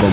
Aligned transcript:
www.radiospot.com. 0.00 0.12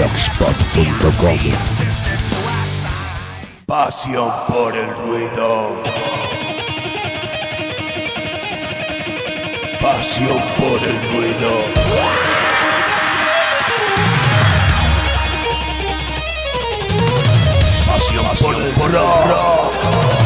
Pasión 3.67 4.31
por 4.49 4.77
el 4.77 4.91
ruido. 4.97 5.83
Pasión 9.81 10.43
por 10.59 10.83
el 10.83 10.97
ruido. 11.13 12.50
Pasión 18.01 18.25
por 18.39 18.57
el. 18.57 20.20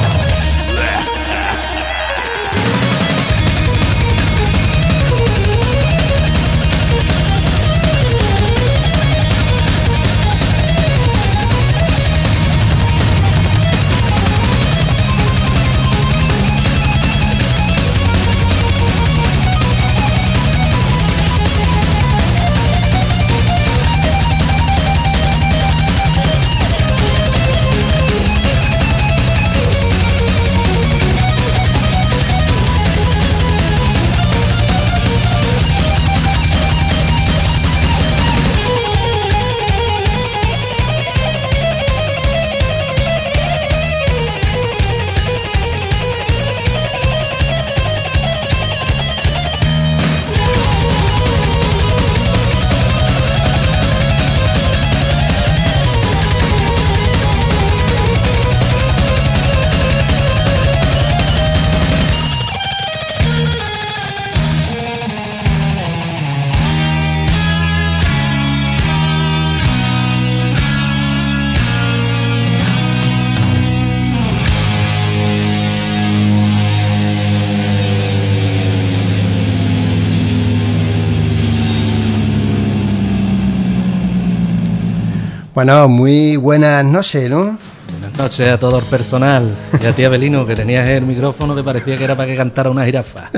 Bueno, 85.54 85.86
muy 85.86 86.36
buenas 86.36 86.84
noches, 86.84 87.30
¿no? 87.30 87.56
Buenas 87.92 88.18
noches 88.18 88.48
a 88.48 88.58
todo 88.58 88.80
el 88.80 88.84
personal. 88.86 89.54
Y 89.80 89.86
a 89.86 89.92
ti, 89.92 90.04
Abelino, 90.04 90.44
que 90.44 90.56
tenías 90.56 90.88
el 90.88 91.04
micrófono 91.04 91.54
que 91.54 91.62
parecía 91.62 91.96
que 91.96 92.02
era 92.02 92.16
para 92.16 92.28
que 92.28 92.36
cantara 92.36 92.70
una 92.70 92.84
jirafa. 92.84 93.30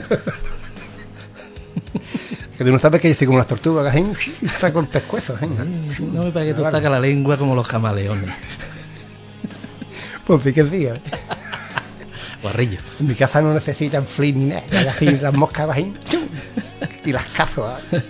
Que 2.57 2.65
tú 2.65 2.73
no 2.73 2.79
sabes 2.79 3.03
que 3.03 3.13
yo 3.13 3.27
como 3.27 3.37
las 3.37 3.47
tortugas, 3.47 3.95
¿eh? 3.95 4.07
Saco 4.49 4.81
el 4.81 4.87
pescuezo, 4.87 5.35
¿eh? 5.35 5.47
No 6.11 6.23
me 6.23 6.31
parece 6.31 6.53
que 6.53 6.55
tú 6.55 6.63
sacas 6.63 6.91
la 6.91 6.99
lengua 6.99 7.37
como 7.37 7.55
los 7.55 7.69
camaleones. 7.69 8.35
Pues 10.27 10.43
fíjate, 10.43 10.85
¿eh? 10.85 11.01
Guarrillo. 12.41 12.79
En 12.99 13.09
mi 13.09 13.15
casa 13.15 13.43
no 13.43 13.53
necesitan 13.53 14.07
flip 14.07 14.37
ni 14.37 14.47
nada. 14.47 14.91
Así 14.91 15.05
las 15.05 15.35
moscas 15.35 15.69
¡chum! 16.09 16.23
y 17.05 17.13
las 17.13 17.27
cazo. 17.27 17.77
¿eh? 17.93 18.03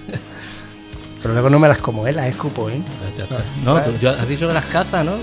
Pero 1.26 1.34
luego 1.34 1.50
no 1.50 1.58
me 1.58 1.66
las 1.66 1.78
como, 1.78 2.06
¿eh? 2.06 2.12
Las 2.12 2.26
escupo, 2.26 2.70
¿eh? 2.70 2.80
Ya 3.18 3.24
está. 3.24 3.38
No, 3.64 3.82
tú, 3.82 3.90
yo- 4.00 4.10
has 4.12 4.28
dicho 4.28 4.46
que 4.46 4.54
las 4.54 4.64
cazas, 4.66 5.04
¿no? 5.04 5.16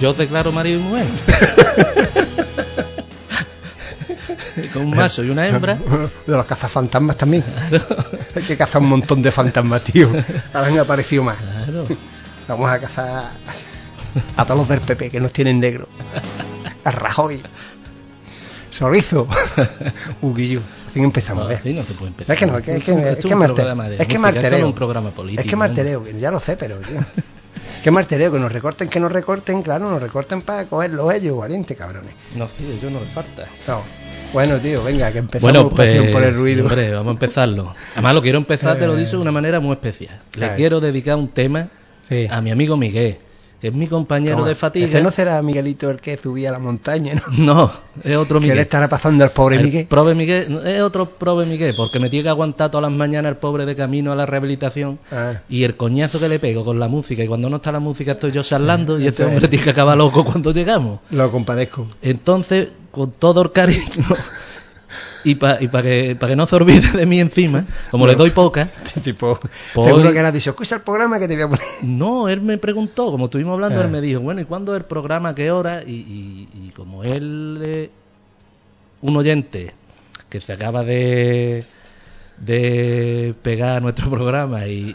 Yo 0.00 0.14
declaro 0.14 0.50
marido 0.50 0.80
y 0.80 0.82
mujer. 0.82 1.04
Con 4.72 4.82
un 4.84 4.96
macho 4.96 5.22
y 5.22 5.28
una 5.28 5.46
hembra. 5.46 5.74
De 5.74 6.32
los 6.34 6.46
cazafantasmas 6.46 7.18
también. 7.18 7.44
Hay 8.34 8.42
que 8.44 8.56
cazar 8.56 8.80
un 8.80 8.88
montón 8.88 9.20
de 9.20 9.30
fantasmas, 9.30 9.82
tío. 9.84 10.10
Ahora 10.54 10.68
han 10.68 10.78
aparecido 10.78 11.22
más. 11.22 11.36
Claro. 11.36 11.84
Vamos 12.48 12.70
a 12.70 12.78
cazar 12.78 13.30
a 14.34 14.44
todos 14.46 14.60
los 14.60 14.68
del 14.70 14.80
PP 14.80 15.10
que 15.10 15.20
nos 15.20 15.34
tienen 15.34 15.60
negro. 15.60 15.86
A 16.82 16.90
Rajoy. 16.90 17.42
Sorizo. 18.70 19.28
Uguillo. 20.22 20.62
Fin 20.92 21.04
empezamos, 21.04 21.48
¿ves? 21.48 21.58
Así 21.60 21.72
no 21.72 21.82
se 21.84 21.94
puede 21.94 22.08
empezar. 22.10 22.34
Es 22.34 22.38
que 22.40 22.46
no, 22.46 22.58
es 22.58 22.62
que, 22.64 22.74
es 22.76 22.84
que, 22.84 22.92
es 22.92 22.98
que, 23.02 23.10
es 23.12 24.06
que 24.06 24.18
martereo. 24.18 24.66
un 24.66 24.74
programa 24.74 25.10
político. 25.10 25.42
Es 25.42 25.48
que 25.48 25.56
martereo, 25.56 26.04
ya 26.18 26.30
lo 26.30 26.38
sé, 26.40 26.56
pero 26.56 26.76
tío. 26.76 27.00
Que 27.82 27.90
martereo, 27.90 28.30
que 28.30 28.38
nos 28.38 28.52
recorten, 28.52 28.88
que 28.88 29.00
nos 29.00 29.10
recorten, 29.10 29.62
claro, 29.62 29.90
nos 29.90 30.00
recorten 30.02 30.42
para 30.42 30.66
cogerlos 30.66 31.12
ellos, 31.14 31.36
valiente, 31.38 31.74
cabrones. 31.74 32.12
No, 32.36 32.46
sí, 32.48 32.64
de 32.64 32.74
ello 32.74 32.90
no 32.90 33.00
le 33.00 33.06
falta. 33.06 33.46
No. 33.66 33.80
Bueno, 34.32 34.58
tío, 34.58 34.82
venga, 34.84 35.10
que 35.12 35.18
empezamos 35.18 35.52
Bueno, 35.52 35.68
pues, 35.68 36.10
por 36.12 36.22
el 36.22 36.34
ruido. 36.34 36.64
hombre, 36.64 36.90
vamos 36.92 37.08
a 37.08 37.12
empezarlo. 37.12 37.74
Además, 37.94 38.14
lo 38.14 38.22
quiero 38.22 38.38
empezar, 38.38 38.78
te 38.78 38.86
lo 38.86 38.94
dice 38.96 39.12
de 39.12 39.18
una 39.22 39.32
manera 39.32 39.60
muy 39.60 39.72
especial. 39.72 40.18
Le 40.34 40.46
Eh. 40.46 40.52
quiero 40.56 40.80
dedicar 40.80 41.16
un 41.16 41.28
tema 41.28 41.68
Sí. 42.08 42.26
a 42.30 42.40
mi 42.40 42.50
amigo 42.50 42.76
Miguel, 42.76 43.18
que 43.62 43.68
es 43.68 43.74
mi 43.74 43.86
compañero 43.86 44.34
Toma, 44.38 44.48
de 44.48 44.54
fatiga. 44.56 44.86
Ese 44.88 45.02
no 45.02 45.12
será 45.12 45.40
Miguelito 45.40 45.88
el 45.88 46.00
que 46.00 46.16
subía 46.16 46.48
a 46.48 46.52
la 46.52 46.58
montaña, 46.58 47.14
¿no? 47.14 47.22
No, 47.54 47.72
es 48.02 48.16
otro 48.16 48.40
¿Qué 48.40 48.46
le 48.46 48.52
Miguel. 48.54 48.58
estará 48.64 48.88
pasando 48.88 49.22
al 49.22 49.30
pobre 49.30 49.54
El 49.56 49.62
Miguel? 49.64 49.86
Prove 49.86 50.16
Miguel 50.16 50.60
es 50.66 50.82
otro 50.82 51.06
prove 51.08 51.46
Miguel, 51.46 51.72
porque 51.76 52.00
me 52.00 52.10
tiene 52.10 52.24
que 52.24 52.28
aguantar 52.30 52.70
todas 52.72 52.90
las 52.90 52.98
mañanas 52.98 53.30
el 53.30 53.36
pobre 53.36 53.64
de 53.64 53.76
camino 53.76 54.10
a 54.10 54.16
la 54.16 54.26
rehabilitación 54.26 54.98
Ah. 55.12 55.34
y 55.48 55.62
el 55.62 55.76
coñazo 55.76 56.18
que 56.18 56.28
le 56.28 56.40
pego 56.40 56.64
con 56.64 56.80
la 56.80 56.88
música. 56.88 57.22
Y 57.22 57.28
cuando 57.28 57.48
no 57.48 57.56
está 57.56 57.70
la 57.70 57.78
música 57.78 58.12
estoy 58.12 58.32
yo 58.32 58.42
charlando 58.42 58.98
y 58.98 59.06
este 59.06 59.24
hombre 59.24 59.46
tiene 59.46 59.64
que 59.64 59.70
acabar 59.70 59.96
loco 59.96 60.24
cuando 60.24 60.50
llegamos. 60.50 60.98
Lo 61.10 61.30
compadezco. 61.30 61.86
Entonces, 62.02 62.66
con 62.90 63.12
todo 63.12 63.42
el 63.42 63.52
cariño 63.52 63.86
y 65.24 65.34
para 65.36 65.58
que, 65.82 66.16
pa 66.18 66.26
que 66.28 66.36
no 66.36 66.46
se 66.46 66.56
olvide 66.56 66.90
de 66.92 67.06
mí 67.06 67.20
encima, 67.20 67.64
como 67.90 68.06
le 68.06 68.14
doy 68.14 68.30
poca, 68.30 68.68
tipo, 69.04 69.38
Pues 69.74 69.86
seguro 69.86 70.08
que 70.12 70.20
le 70.20 70.26
has 70.28 70.32
dicho, 70.34 70.50
escucha 70.50 70.76
el 70.76 70.82
programa 70.82 71.18
que 71.18 71.28
te 71.28 71.34
voy 71.34 71.42
a 71.44 71.48
poner. 71.48 71.64
no, 71.82 72.28
él 72.28 72.40
me 72.40 72.58
preguntó, 72.58 73.10
como 73.10 73.26
estuvimos 73.26 73.54
hablando, 73.54 73.80
Ah. 73.80 73.84
él 73.84 73.90
me 73.90 74.00
dijo, 74.00 74.20
bueno, 74.20 74.40
¿y 74.40 74.44
cuándo 74.44 74.74
es 74.74 74.80
el 74.80 74.86
programa? 74.86 75.34
¿Qué 75.34 75.50
hora? 75.50 75.82
Y, 75.86 75.90
y- 75.92 76.48
y 76.66 76.70
como 76.76 77.04
él 77.04 77.90
un 79.00 79.16
oyente 79.16 79.74
que 80.28 80.40
se 80.40 80.52
acaba 80.52 80.82
de, 80.82 81.64
de 82.38 83.34
pegar 83.42 83.76
a 83.76 83.80
nuestro 83.80 84.10
programa 84.10 84.66
y 84.66 84.94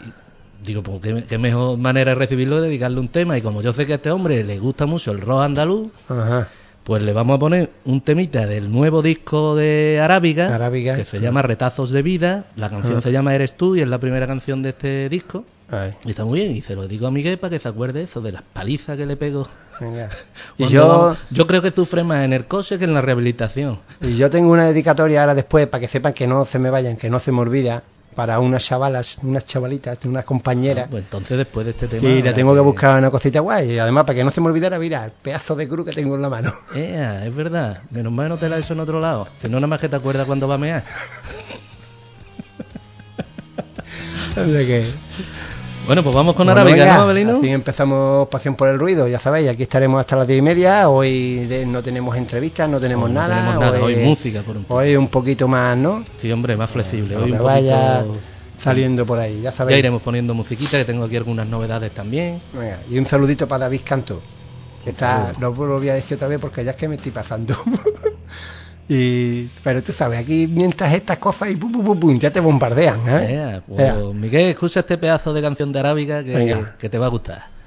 digo, 0.64 0.82
pues 0.82 1.00
qué, 1.00 1.24
qué 1.28 1.38
mejor 1.38 1.78
manera 1.78 2.10
de 2.10 2.14
recibirlo 2.16 2.60
de 2.60 2.68
dedicarle 2.68 3.00
un 3.00 3.08
tema 3.08 3.38
y 3.38 3.42
como 3.42 3.62
yo 3.62 3.72
sé 3.72 3.86
que 3.86 3.92
a 3.92 3.96
este 3.96 4.10
hombre 4.10 4.42
le 4.44 4.58
gusta 4.58 4.86
mucho 4.86 5.12
el 5.12 5.20
rock 5.20 5.42
andaluz, 5.42 5.90
Ajá. 6.08 6.48
Pues 6.88 7.02
le 7.02 7.12
vamos 7.12 7.36
a 7.36 7.38
poner 7.38 7.68
un 7.84 8.00
temita 8.00 8.46
del 8.46 8.72
nuevo 8.72 9.02
disco 9.02 9.54
de 9.54 10.00
Arábiga, 10.02 10.54
Arábiga. 10.54 10.96
que 10.96 11.04
se 11.04 11.20
llama 11.20 11.42
Retazos 11.42 11.90
de 11.90 12.00
Vida, 12.02 12.46
la 12.56 12.70
canción 12.70 13.02
se 13.02 13.12
llama 13.12 13.34
Eres 13.34 13.56
tú 13.58 13.76
y 13.76 13.82
es 13.82 13.88
la 13.88 13.98
primera 13.98 14.26
canción 14.26 14.62
de 14.62 14.70
este 14.70 15.08
disco. 15.10 15.44
Ay, 15.70 15.92
Y 16.06 16.10
está 16.10 16.24
muy 16.24 16.40
bien, 16.40 16.52
y 16.56 16.62
se 16.62 16.74
lo 16.74 16.88
digo 16.88 17.06
a 17.06 17.10
Miguel 17.10 17.36
para 17.38 17.50
que 17.50 17.58
se 17.58 17.68
acuerde 17.68 18.02
eso, 18.04 18.22
de 18.22 18.32
las 18.32 18.42
palizas 18.42 18.96
que 18.96 19.04
le 19.04 19.16
pego. 19.18 19.46
Y 20.56 20.66
yo, 20.68 20.88
vamos- 20.88 21.18
yo 21.30 21.46
creo 21.46 21.60
que 21.62 21.70
sufre 21.70 22.02
más 22.04 22.24
en 22.24 22.32
el 22.32 22.46
coche 22.46 22.78
que 22.78 22.84
en 22.86 22.94
la 22.94 23.02
rehabilitación. 23.02 23.78
y 24.00 24.16
yo 24.16 24.30
tengo 24.30 24.50
una 24.50 24.64
dedicatoria 24.66 25.20
ahora 25.20 25.34
después 25.34 25.66
para 25.68 25.80
que 25.82 25.88
sepan 25.88 26.14
que 26.14 26.26
no 26.26 26.46
se 26.46 26.58
me 26.58 26.70
vayan, 26.70 26.96
que 26.96 27.10
no 27.10 27.20
se 27.20 27.30
me 27.32 27.40
olvida, 27.42 27.82
para 28.18 28.40
unas 28.40 28.64
chavalas, 28.64 29.18
unas 29.22 29.46
chavalitas, 29.46 29.96
unas 30.04 30.24
compañeras. 30.24 30.88
Pues 30.90 31.04
entonces 31.04 31.38
después 31.38 31.64
de 31.64 31.70
este 31.70 31.86
tema... 31.86 32.08
y 32.08 32.20
le 32.20 32.32
tengo 32.32 32.52
que 32.52 32.58
buscar 32.58 32.98
una 32.98 33.12
cosita 33.12 33.38
guay. 33.38 33.74
Y 33.74 33.78
además, 33.78 34.02
para 34.06 34.16
que 34.16 34.24
no 34.24 34.32
se 34.32 34.40
me 34.40 34.48
olvidara, 34.48 34.76
mira, 34.76 35.04
el 35.04 35.12
pedazo 35.12 35.54
de 35.54 35.68
cruz 35.68 35.86
que 35.86 35.92
tengo 35.92 36.16
en 36.16 36.22
la 36.22 36.28
mano. 36.28 36.52
Ea, 36.74 37.24
es 37.24 37.32
verdad, 37.32 37.80
menos 37.92 38.12
mal 38.12 38.28
no 38.28 38.36
te 38.36 38.48
la 38.48 38.58
hecho 38.58 38.72
en 38.72 38.80
otro 38.80 38.98
lado. 38.98 39.28
Si 39.40 39.48
no, 39.48 39.58
nada 39.58 39.68
más 39.68 39.80
que 39.80 39.88
te 39.88 39.94
acuerdas 39.94 40.26
cuando 40.26 40.48
va 40.48 40.56
a 40.56 40.58
mear. 40.58 40.82
Sea 44.34 44.44
que- 44.44 44.92
bueno, 45.88 46.02
pues 46.02 46.14
vamos 46.14 46.36
con 46.36 46.46
bueno, 46.46 46.60
Arábiga, 46.60 46.96
¿no, 46.96 47.00
Abelino? 47.04 47.38
Así 47.38 47.48
empezamos 47.48 48.28
Pasión 48.28 48.54
por 48.54 48.68
el 48.68 48.78
Ruido, 48.78 49.08
ya 49.08 49.18
sabéis, 49.18 49.48
aquí 49.48 49.62
estaremos 49.62 49.98
hasta 49.98 50.16
las 50.16 50.26
diez 50.28 50.40
y 50.40 50.42
media. 50.42 50.90
Hoy 50.90 51.64
no 51.66 51.82
tenemos 51.82 52.14
entrevistas, 52.14 52.68
no 52.68 52.78
tenemos, 52.78 53.08
nada, 53.08 53.36
tenemos 53.36 53.58
nada. 53.58 53.82
Hoy, 53.82 53.94
hoy 53.94 54.04
música, 54.04 54.42
por 54.42 54.58
un 54.58 54.64
poco. 54.64 54.80
Hoy 54.80 54.96
un 54.96 55.08
poquito 55.08 55.48
más, 55.48 55.78
¿no? 55.78 56.04
Sí, 56.18 56.30
hombre, 56.30 56.58
más 56.58 56.68
flexible. 56.68 57.16
Bueno, 57.16 57.36
hoy 57.36 57.40
un 57.40 57.42
vaya 57.42 58.00
poquito... 58.00 58.20
saliendo 58.58 59.06
por 59.06 59.18
ahí, 59.18 59.40
ya 59.40 59.50
sabéis. 59.50 59.76
Ya 59.76 59.78
iremos 59.78 60.02
poniendo 60.02 60.34
musiquita, 60.34 60.76
que 60.76 60.84
tengo 60.84 61.06
aquí 61.06 61.16
algunas 61.16 61.46
novedades 61.46 61.90
también. 61.92 62.38
Venga, 62.52 62.80
y 62.90 62.98
un 62.98 63.06
saludito 63.06 63.48
para 63.48 63.60
David 63.60 63.80
Canto. 63.82 64.20
Que 64.84 64.90
está, 64.90 65.32
no 65.40 65.54
lo 65.54 65.78
voy 65.78 65.88
a 65.88 65.94
decir 65.94 66.16
otra 66.16 66.28
vez 66.28 66.38
porque 66.38 66.66
ya 66.66 66.72
es 66.72 66.76
que 66.76 66.86
me 66.86 66.96
estoy 66.96 67.12
pasando. 67.12 67.56
Y, 68.88 69.48
pero 69.62 69.82
tú 69.82 69.92
sabes, 69.92 70.18
aquí 70.18 70.46
mientras 70.46 70.94
estas 70.94 71.18
cosas 71.18 71.50
y 71.50 71.56
pum, 71.56 71.70
pum, 71.70 72.00
pum, 72.00 72.18
ya 72.18 72.30
te 72.30 72.40
bombardean. 72.40 73.00
¿eh? 73.06 73.60
Pues, 73.66 74.14
Miguel, 74.14 74.46
escucha 74.46 74.80
este 74.80 74.96
pedazo 74.96 75.34
de 75.34 75.42
canción 75.42 75.72
de 75.72 75.78
Arábiga 75.78 76.24
que, 76.24 76.64
que 76.78 76.88
te 76.88 76.96
va 76.98 77.06
a 77.06 77.10
gustar. 77.10 77.57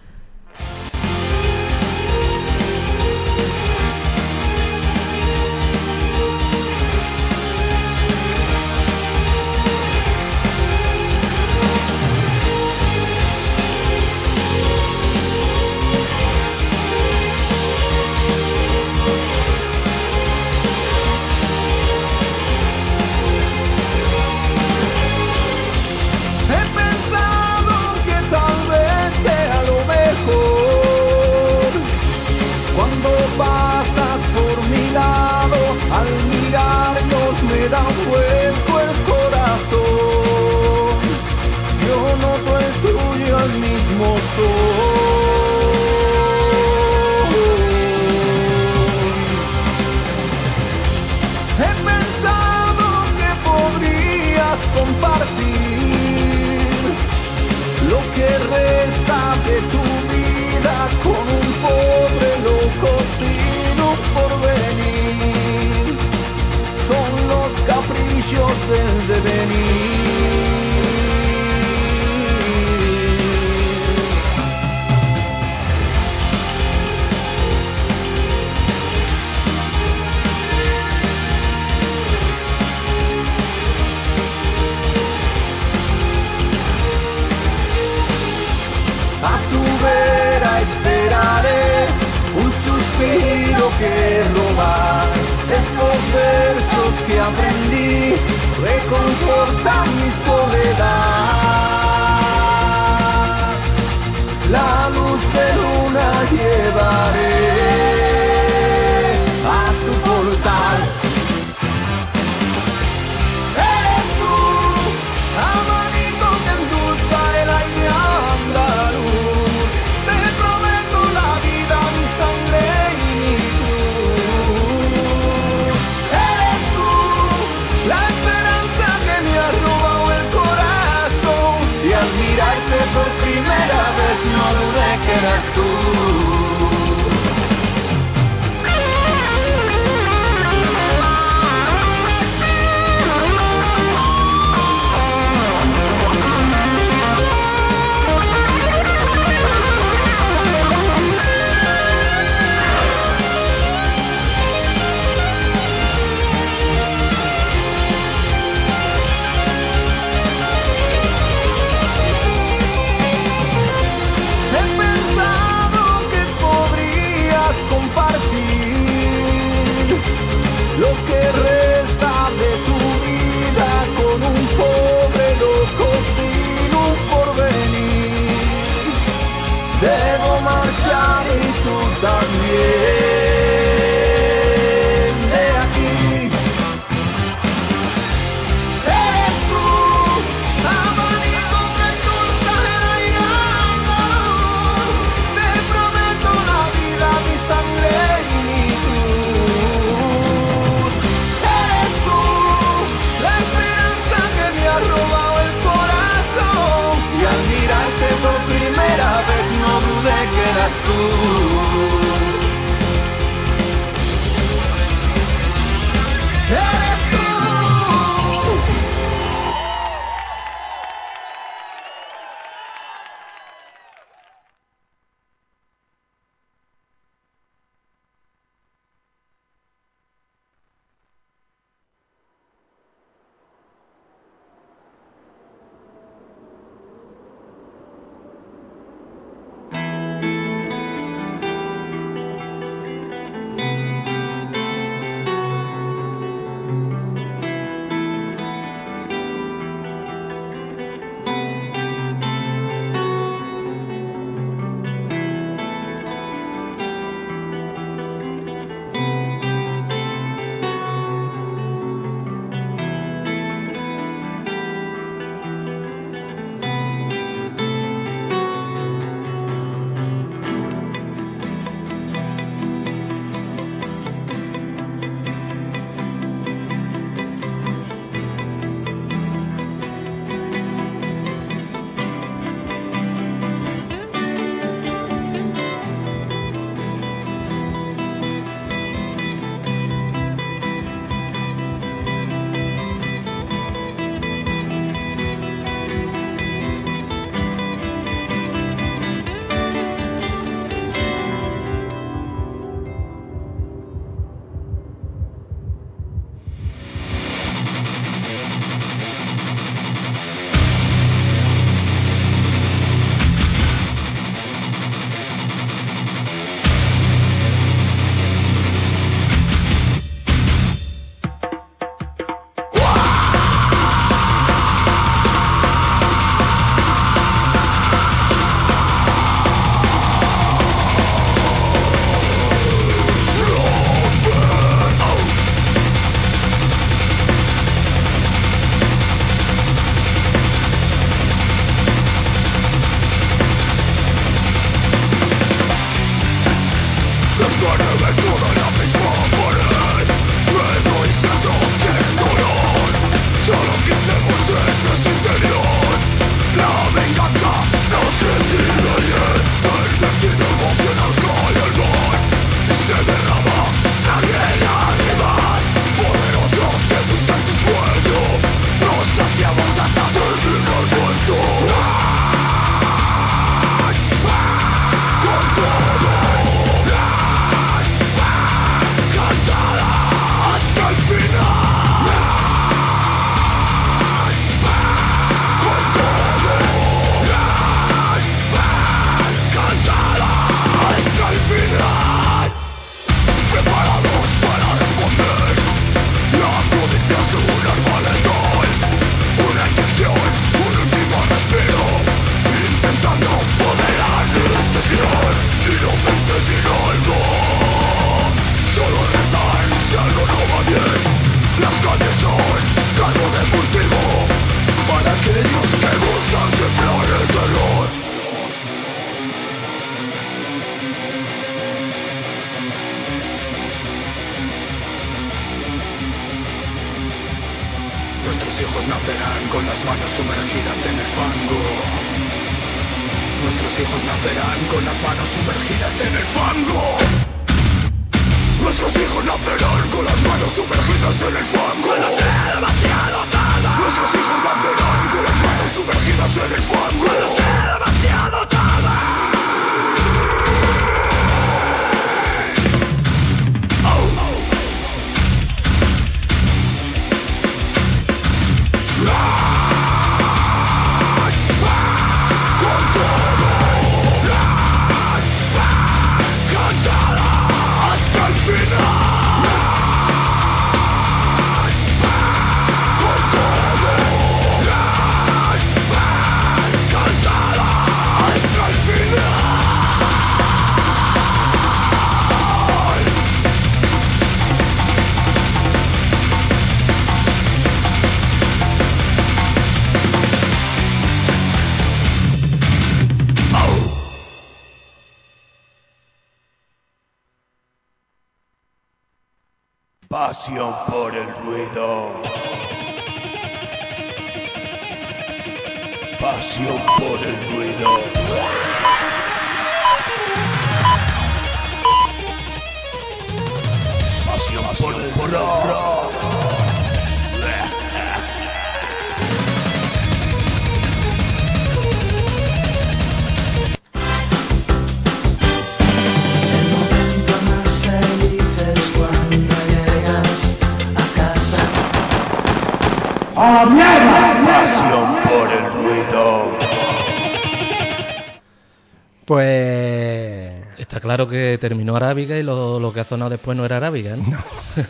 Terminó 541.62 541.95
Arábiga 541.95 542.38
y 542.38 542.43
lo, 542.43 542.80
lo 542.80 542.91
que 542.91 542.99
ha 542.99 543.03
sonado 543.06 543.30
después 543.30 543.56
no 543.56 543.63
era 543.63 543.77
Arábiga, 543.77 544.17
¿no? 544.17 544.38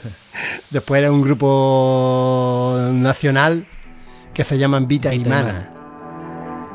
Después 0.71 0.99
era 0.99 1.11
un 1.11 1.21
grupo 1.21 2.79
nacional 2.93 3.67
que 4.33 4.45
se 4.45 4.57
llaman 4.57 4.87
Vita 4.87 5.13
y 5.13 5.17
Vita 5.17 5.27
y 5.27 5.29
Mana. 5.29 5.73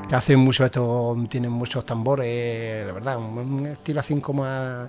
Que 0.06 0.14
hacen 0.14 0.38
mucho 0.38 0.66
esto, 0.66 1.16
tienen 1.28 1.50
muchos 1.50 1.84
tambores, 1.84 2.86
la 2.86 2.92
verdad, 2.92 3.16
un, 3.16 3.38
un 3.38 3.66
estilo 3.66 4.00
así 4.00 4.20
como 4.20 4.44
a 4.44 4.88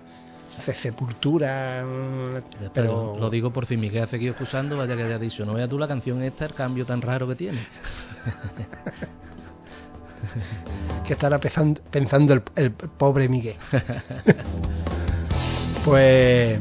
sepultura. 0.60 1.86
Pero 2.74 3.16
lo 3.18 3.30
digo 3.30 3.52
por 3.52 3.66
si 3.66 3.78
Miguel 3.78 4.04
ha 4.04 4.08
seguido 4.08 4.32
excusando, 4.32 4.78
vaya 4.78 4.96
que 4.96 5.04
haya 5.04 5.18
dicho, 5.18 5.46
no 5.46 5.54
veas 5.54 5.70
tú 5.70 5.80
la 5.80 5.88
canción 5.88 6.22
esta, 6.22 6.46
el 6.46 6.54
cambio 6.54 6.86
tan 6.86 7.02
raro 7.02 7.28
que 7.28 7.36
tiene. 7.36 7.60
que 11.06 11.14
estará 11.14 11.40
pensando, 11.40 11.80
pensando 11.90 12.34
el, 12.34 12.44
el 12.56 12.72
pobre 12.72 13.30
Miguel. 13.30 13.56
pues 15.88 16.60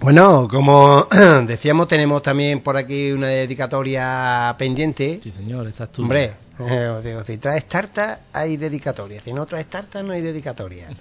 bueno, 0.00 0.46
como 0.48 1.08
decíamos, 1.46 1.88
tenemos 1.88 2.22
también 2.22 2.60
por 2.60 2.76
aquí 2.76 3.10
una 3.10 3.26
dedicatoria 3.26 4.54
pendiente. 4.56 5.18
Sí, 5.24 5.32
señor, 5.32 5.66
esa 5.66 5.84
es 5.84 5.92
tuya. 5.92 6.04
Hombre, 6.04 6.32
eh, 6.60 6.86
os 6.86 7.02
digo, 7.02 7.24
si 7.24 7.38
traes 7.38 7.64
tarta 7.64 8.20
hay 8.32 8.56
dedicatoria, 8.56 9.20
si 9.24 9.32
no 9.32 9.44
traes 9.44 9.66
tarta 9.66 10.02
no 10.04 10.12
hay 10.12 10.22
dedicatoria. 10.22 10.88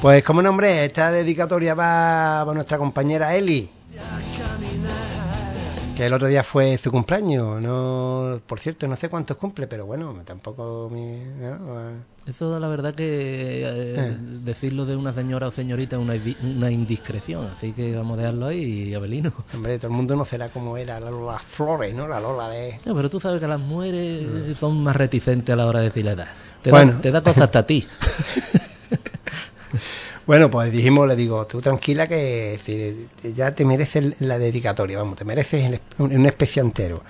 Pues 0.00 0.24
como 0.24 0.40
nombre, 0.40 0.86
esta 0.86 1.10
dedicatoria 1.10 1.74
va 1.74 2.40
a 2.40 2.54
nuestra 2.54 2.78
compañera 2.78 3.34
Eli. 3.34 3.68
Que 6.00 6.06
el 6.06 6.14
otro 6.14 6.28
día 6.28 6.42
fue 6.42 6.78
su 6.78 6.90
cumpleaños, 6.90 7.60
no, 7.60 8.40
por 8.46 8.58
cierto, 8.58 8.88
no 8.88 8.96
sé 8.96 9.10
cuántos 9.10 9.36
cumple, 9.36 9.66
pero 9.66 9.84
bueno, 9.84 10.14
tampoco 10.24 10.88
mi, 10.90 11.18
¿no? 11.38 11.90
Eso 12.26 12.58
la 12.58 12.68
verdad 12.68 12.94
que 12.94 13.04
eh, 13.04 13.94
Eh. 13.98 14.16
decirlo 14.18 14.86
de 14.86 14.96
una 14.96 15.12
señora 15.12 15.48
o 15.48 15.50
señorita 15.50 15.96
es 15.96 16.02
una, 16.42 16.70
indiscreción, 16.70 17.46
así 17.54 17.74
que 17.74 17.94
vamos 17.94 18.14
a 18.14 18.20
dejarlo 18.22 18.46
ahí, 18.46 18.94
Abelino. 18.94 19.30
Hombre, 19.54 19.76
todo 19.78 19.90
el 19.90 19.96
mundo 19.98 20.16
no 20.16 20.24
será 20.24 20.48
como 20.48 20.78
era 20.78 20.98
la 21.00 21.10
Lola 21.10 21.38
Flores, 21.38 21.94
¿no? 21.94 22.08
La 22.08 22.18
Lola 22.18 22.48
de... 22.48 22.78
No, 22.86 22.96
pero 22.96 23.10
tú 23.10 23.20
sabes 23.20 23.38
que 23.38 23.46
las 23.46 23.60
mujeres 23.60 24.22
eh, 24.22 24.54
son 24.54 24.82
más 24.82 24.96
reticentes 24.96 25.52
a 25.52 25.56
la 25.56 25.66
hora 25.66 25.80
de 25.80 25.84
decir 25.86 26.06
la 26.06 26.12
edad. 26.12 26.28
Te, 26.62 26.70
Bueno. 26.70 26.94
da, 26.94 27.00
te 27.02 27.10
da 27.10 27.22
cosas 27.22 27.42
hasta 27.42 27.58
a 27.58 27.66
ti. 27.66 27.86
Bueno, 30.30 30.48
pues 30.48 30.70
dijimos, 30.70 31.08
le 31.08 31.16
digo, 31.16 31.44
tú 31.48 31.60
tranquila 31.60 32.06
que 32.06 32.52
decir, 32.52 33.08
ya 33.34 33.52
te 33.52 33.64
mereces 33.64 34.14
la 34.20 34.38
dedicatoria, 34.38 34.96
vamos, 34.96 35.16
te 35.16 35.24
mereces 35.24 35.80
un, 35.98 36.24
especie 36.24 36.62
entero. 36.62 37.02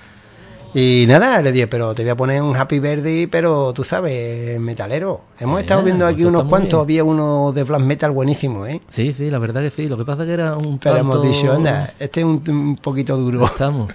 Y 0.72 1.04
nada, 1.06 1.42
le 1.42 1.52
dije, 1.52 1.66
pero 1.66 1.94
te 1.94 2.02
voy 2.02 2.12
a 2.12 2.16
poner 2.16 2.40
un 2.40 2.56
Happy 2.56 2.78
Birthday, 2.78 3.26
pero 3.26 3.74
tú 3.74 3.84
sabes, 3.84 4.58
metalero. 4.58 5.20
Hemos 5.38 5.60
estado 5.60 5.82
viendo 5.82 6.06
aquí 6.06 6.24
unos 6.24 6.44
cuantos, 6.44 6.86
bien. 6.86 7.02
había 7.02 7.12
uno 7.12 7.52
de 7.52 7.62
black 7.64 7.82
metal 7.82 8.10
buenísimo, 8.12 8.64
¿eh? 8.64 8.80
Sí, 8.88 9.12
sí, 9.12 9.30
la 9.30 9.38
verdad 9.38 9.60
que 9.60 9.68
sí. 9.68 9.86
Lo 9.86 9.98
que 9.98 10.06
pasa 10.06 10.24
que 10.24 10.32
era 10.32 10.56
un 10.56 10.78
Pero 10.78 10.94
tanto... 10.96 11.22
hemos 11.22 11.22
dicho, 11.22 11.52
anda, 11.52 11.92
este 11.98 12.20
es 12.20 12.24
un, 12.24 12.42
un 12.48 12.76
poquito 12.76 13.18
duro. 13.18 13.44
Estamos. 13.44 13.92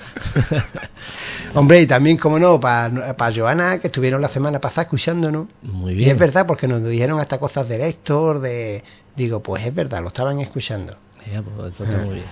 Hombre, 1.55 1.81
y 1.81 1.87
también, 1.87 2.17
como 2.17 2.37
no, 2.37 2.59
para 2.59 3.33
Joana, 3.35 3.79
que 3.79 3.87
estuvieron 3.87 4.21
la 4.21 4.27
semana 4.27 4.61
pasada 4.61 4.83
escuchándonos. 4.83 5.47
Muy 5.63 5.93
Y 5.93 5.95
bien. 5.95 6.11
es 6.11 6.19
verdad, 6.19 6.45
porque 6.45 6.67
nos 6.67 6.83
dijeron 6.85 7.19
hasta 7.19 7.39
cosas 7.39 7.67
de 7.67 7.87
Héctor, 7.87 8.39
de... 8.39 8.83
Digo, 9.15 9.41
pues 9.41 9.65
es 9.65 9.73
verdad, 9.73 10.01
lo 10.01 10.09
estaban 10.09 10.39
escuchando. 10.39 10.95
Ya, 11.31 11.41
pues 11.41 11.73
eso 11.73 11.83
está 11.83 11.97
muy 11.97 12.15
bien. 12.15 12.25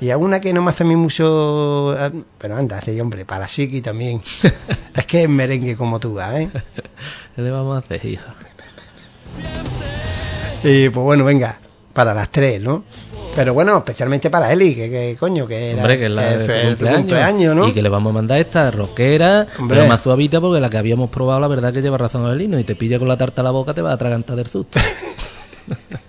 Y 0.00 0.10
a 0.10 0.16
una 0.16 0.40
que 0.40 0.52
no 0.52 0.62
me 0.62 0.70
hace 0.70 0.82
a 0.82 0.86
mí 0.86 0.96
mucho... 0.96 1.96
Pero 2.38 2.56
anda, 2.56 2.80
sí, 2.80 3.00
hombre, 3.00 3.24
para 3.24 3.46
Siki 3.46 3.80
también. 3.80 4.20
es 4.94 5.06
que 5.06 5.22
es 5.22 5.28
merengue 5.28 5.76
como 5.76 6.00
tú, 6.00 6.18
¿eh? 6.20 6.50
¿Qué 7.36 7.42
le 7.42 7.50
vamos 7.50 7.76
a 7.76 7.78
hacer, 7.78 8.04
hija? 8.04 8.34
Y 10.64 10.88
pues 10.88 11.04
bueno, 11.04 11.24
venga, 11.24 11.58
para 11.92 12.14
las 12.14 12.30
tres, 12.30 12.60
¿no? 12.60 12.84
Pero 13.34 13.54
bueno, 13.54 13.78
especialmente 13.78 14.28
para 14.28 14.52
Eli, 14.52 14.74
que, 14.74 14.90
que 14.90 15.16
coño, 15.18 15.46
que 15.46 15.70
era 15.70 15.82
Hombre, 15.82 15.98
que 15.98 16.04
es 16.04 16.10
la 16.10 16.32
el 16.32 16.66
cumpleaños. 16.66 17.00
cumpleaños, 17.00 17.56
¿no? 17.56 17.68
Y 17.68 17.72
que 17.72 17.80
le 17.80 17.88
vamos 17.88 18.10
a 18.10 18.14
mandar 18.14 18.38
esta 18.38 18.68
Hombre. 18.68 19.48
pero 19.68 19.86
más 19.86 20.02
suavita 20.02 20.40
porque 20.40 20.60
la 20.60 20.68
que 20.68 20.76
habíamos 20.76 21.10
probado, 21.10 21.40
la 21.40 21.48
verdad 21.48 21.72
que 21.72 21.80
lleva 21.80 21.96
razón 21.96 22.26
Abelino. 22.26 22.58
Y 22.58 22.64
te 22.64 22.74
pilla 22.74 22.98
con 22.98 23.08
la 23.08 23.16
tarta 23.16 23.40
a 23.40 23.44
la 23.44 23.50
boca, 23.50 23.72
te 23.72 23.80
va 23.80 23.90
a 23.90 23.94
atragantar 23.94 24.36
del 24.36 24.48
susto. 24.48 24.78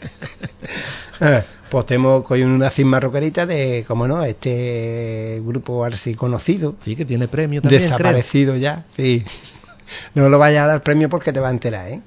Eh, 1.26 1.42
pues 1.70 1.86
tenemos 1.86 2.24
con 2.26 2.42
una 2.44 2.70
cisma 2.70 3.00
rockerita 3.00 3.46
de, 3.46 3.86
como 3.88 4.08
no, 4.08 4.24
este 4.24 5.42
grupo 5.46 5.86
así 5.86 6.16
conocido, 6.16 6.76
Sí, 6.84 6.96
que 6.96 7.06
tiene 7.06 7.28
premio 7.28 7.62
también, 7.62 7.82
creo. 7.84 7.92
desaparecido 7.98 8.56
ya, 8.58 8.84
sí. 8.96 9.24
No 10.16 10.28
lo 10.28 10.40
vayas 10.40 10.64
a 10.64 10.68
dar 10.68 10.82
premio 10.84 11.08
porque 11.10 11.32
te 11.32 11.40
va 11.40 11.50
a 11.50 11.52
enterar, 11.52 11.88
¿eh? 11.90 12.02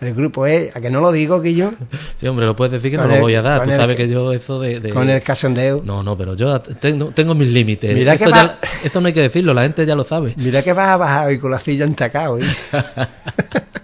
El 0.00 0.14
grupo 0.14 0.46
es, 0.46 0.74
a 0.74 0.80
que 0.80 0.88
no 0.88 1.00
lo 1.02 1.12
digo, 1.12 1.42
que 1.42 1.54
yo, 1.54 1.72
Sí, 2.16 2.26
hombre, 2.26 2.46
lo 2.46 2.56
puedes 2.56 2.72
decir 2.72 2.90
que 2.90 2.96
no 2.96 3.02
Con 3.02 3.10
lo 3.10 3.16
el- 3.16 3.20
voy 3.22 3.34
a 3.34 3.42
dar. 3.42 3.62
Tú 3.64 3.70
el 3.70 3.76
sabes 3.76 3.96
que- 3.96 4.08
yo 4.08 4.32
eso 4.32 4.58
de... 4.58 4.80
de- 4.80 4.90
con 4.90 5.10
el 5.10 5.20
casondeo. 5.22 5.82
No, 5.84 6.02
no, 6.02 6.16
pero 6.16 6.34
yo 6.34 6.58
tengo, 6.62 7.10
tengo 7.10 7.34
mis 7.34 7.48
límites. 7.50 7.94
Mira 7.94 8.14
Esto, 8.14 8.24
que 8.26 8.30
ya- 8.30 8.36
va- 8.46 8.58
esto 8.82 9.00
no 9.02 9.08
hay 9.08 9.12
que 9.12 9.20
decirlo, 9.20 9.52
la 9.52 9.62
gente 9.62 9.84
ya 9.84 9.94
lo 9.94 10.04
sabe. 10.04 10.32
Mira 10.38 10.62
que 10.62 10.72
vas 10.72 10.88
a 10.88 10.96
bajar 10.96 11.26
hoy 11.28 11.38
con 11.38 11.50
la 11.50 11.60
silla 11.60 11.84
entacada, 11.84 12.34
¿eh? 12.40 12.44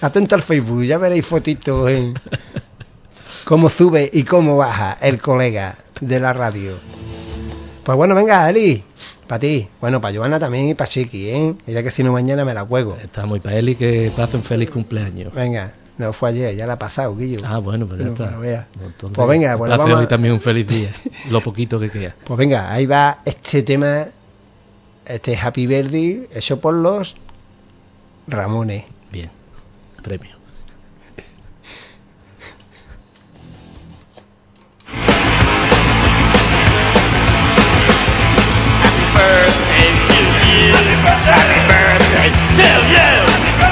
Atento 0.00 0.34
al 0.34 0.42
Facebook, 0.42 0.84
ya 0.84 0.98
veréis 0.98 1.26
fotitos 1.26 1.90
en 1.90 2.14
cómo 3.44 3.68
sube 3.68 4.08
y 4.12 4.22
cómo 4.24 4.56
baja 4.56 4.96
el 5.00 5.20
colega 5.20 5.76
de 6.00 6.18
la 6.20 6.32
radio. 6.32 6.78
Pues 7.84 7.96
bueno, 7.96 8.14
venga, 8.14 8.48
Eli, 8.48 8.82
para 9.26 9.40
ti. 9.40 9.68
Bueno, 9.80 10.00
para 10.00 10.16
Joana 10.16 10.38
también 10.38 10.68
y 10.68 10.74
para 10.74 10.88
Chiqui, 10.88 11.28
¿eh? 11.30 11.54
Mira 11.66 11.82
que 11.82 11.90
si 11.90 12.02
no 12.02 12.12
mañana 12.12 12.44
me 12.44 12.54
la 12.54 12.64
juego. 12.64 12.96
Está 12.96 13.26
muy 13.26 13.40
para 13.40 13.58
y 13.58 13.74
que 13.74 14.12
pase 14.16 14.36
un 14.36 14.42
feliz 14.42 14.70
cumpleaños. 14.70 15.34
Venga, 15.34 15.72
no 15.98 16.12
fue 16.14 16.30
ayer, 16.30 16.54
ya 16.56 16.66
la 16.66 16.74
ha 16.74 16.78
pasado, 16.78 17.14
Guillo. 17.16 17.40
Ah, 17.44 17.58
bueno, 17.58 17.86
pues 17.86 17.98
ya 18.00 18.06
No, 18.06 18.12
está. 18.12 18.36
veas. 18.38 18.66
Entonces, 18.82 19.16
Pues 19.16 19.28
venga, 19.28 19.54
bueno, 19.56 19.76
vamos 19.76 19.94
hoy 19.98 20.04
a- 20.04 20.08
también 20.08 20.32
un 20.34 20.40
feliz 20.40 20.66
día. 20.66 20.90
Lo 21.30 21.40
poquito 21.42 21.78
que 21.78 21.90
queda. 21.90 22.14
Pues 22.24 22.38
venga, 22.38 22.72
ahí 22.72 22.86
va 22.86 23.18
este 23.24 23.62
tema, 23.62 24.06
este 25.04 25.36
Happy 25.36 25.66
Birthday, 25.66 26.28
hecho 26.34 26.58
por 26.60 26.74
los 26.74 27.14
Ramones. 28.28 28.84
Bien, 30.02 30.18
premio. 30.18 30.36
birthday 39.20 39.90
to 40.08 40.18
you. 40.48 40.72
Happy 41.04 41.60
birthday 41.68 42.30
to 42.56 42.70
you. 42.88 43.10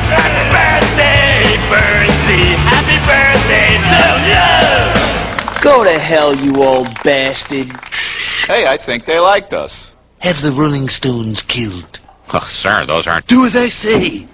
Happy 0.08 0.44
birthday, 0.52 1.56
Bernsey. 1.68 2.44
Happy 2.68 2.98
birthday 3.08 3.72
to 3.92 4.02
you. 4.28 5.62
Go 5.62 5.84
to 5.84 5.98
hell, 5.98 6.34
you 6.34 6.62
old 6.62 6.88
bastard. 7.02 7.68
Hey, 8.46 8.66
I 8.66 8.76
think 8.76 9.04
they 9.06 9.18
liked 9.18 9.54
us. 9.54 9.94
Have 10.20 10.42
the 10.42 10.52
Rolling 10.52 10.88
Stones 10.88 11.42
killed. 11.42 12.00
Oh, 12.32 12.40
sir, 12.40 12.84
those 12.86 13.06
aren't. 13.06 13.26
Do 13.26 13.44
as 13.44 13.56
I 13.56 13.68
say. 13.68 14.27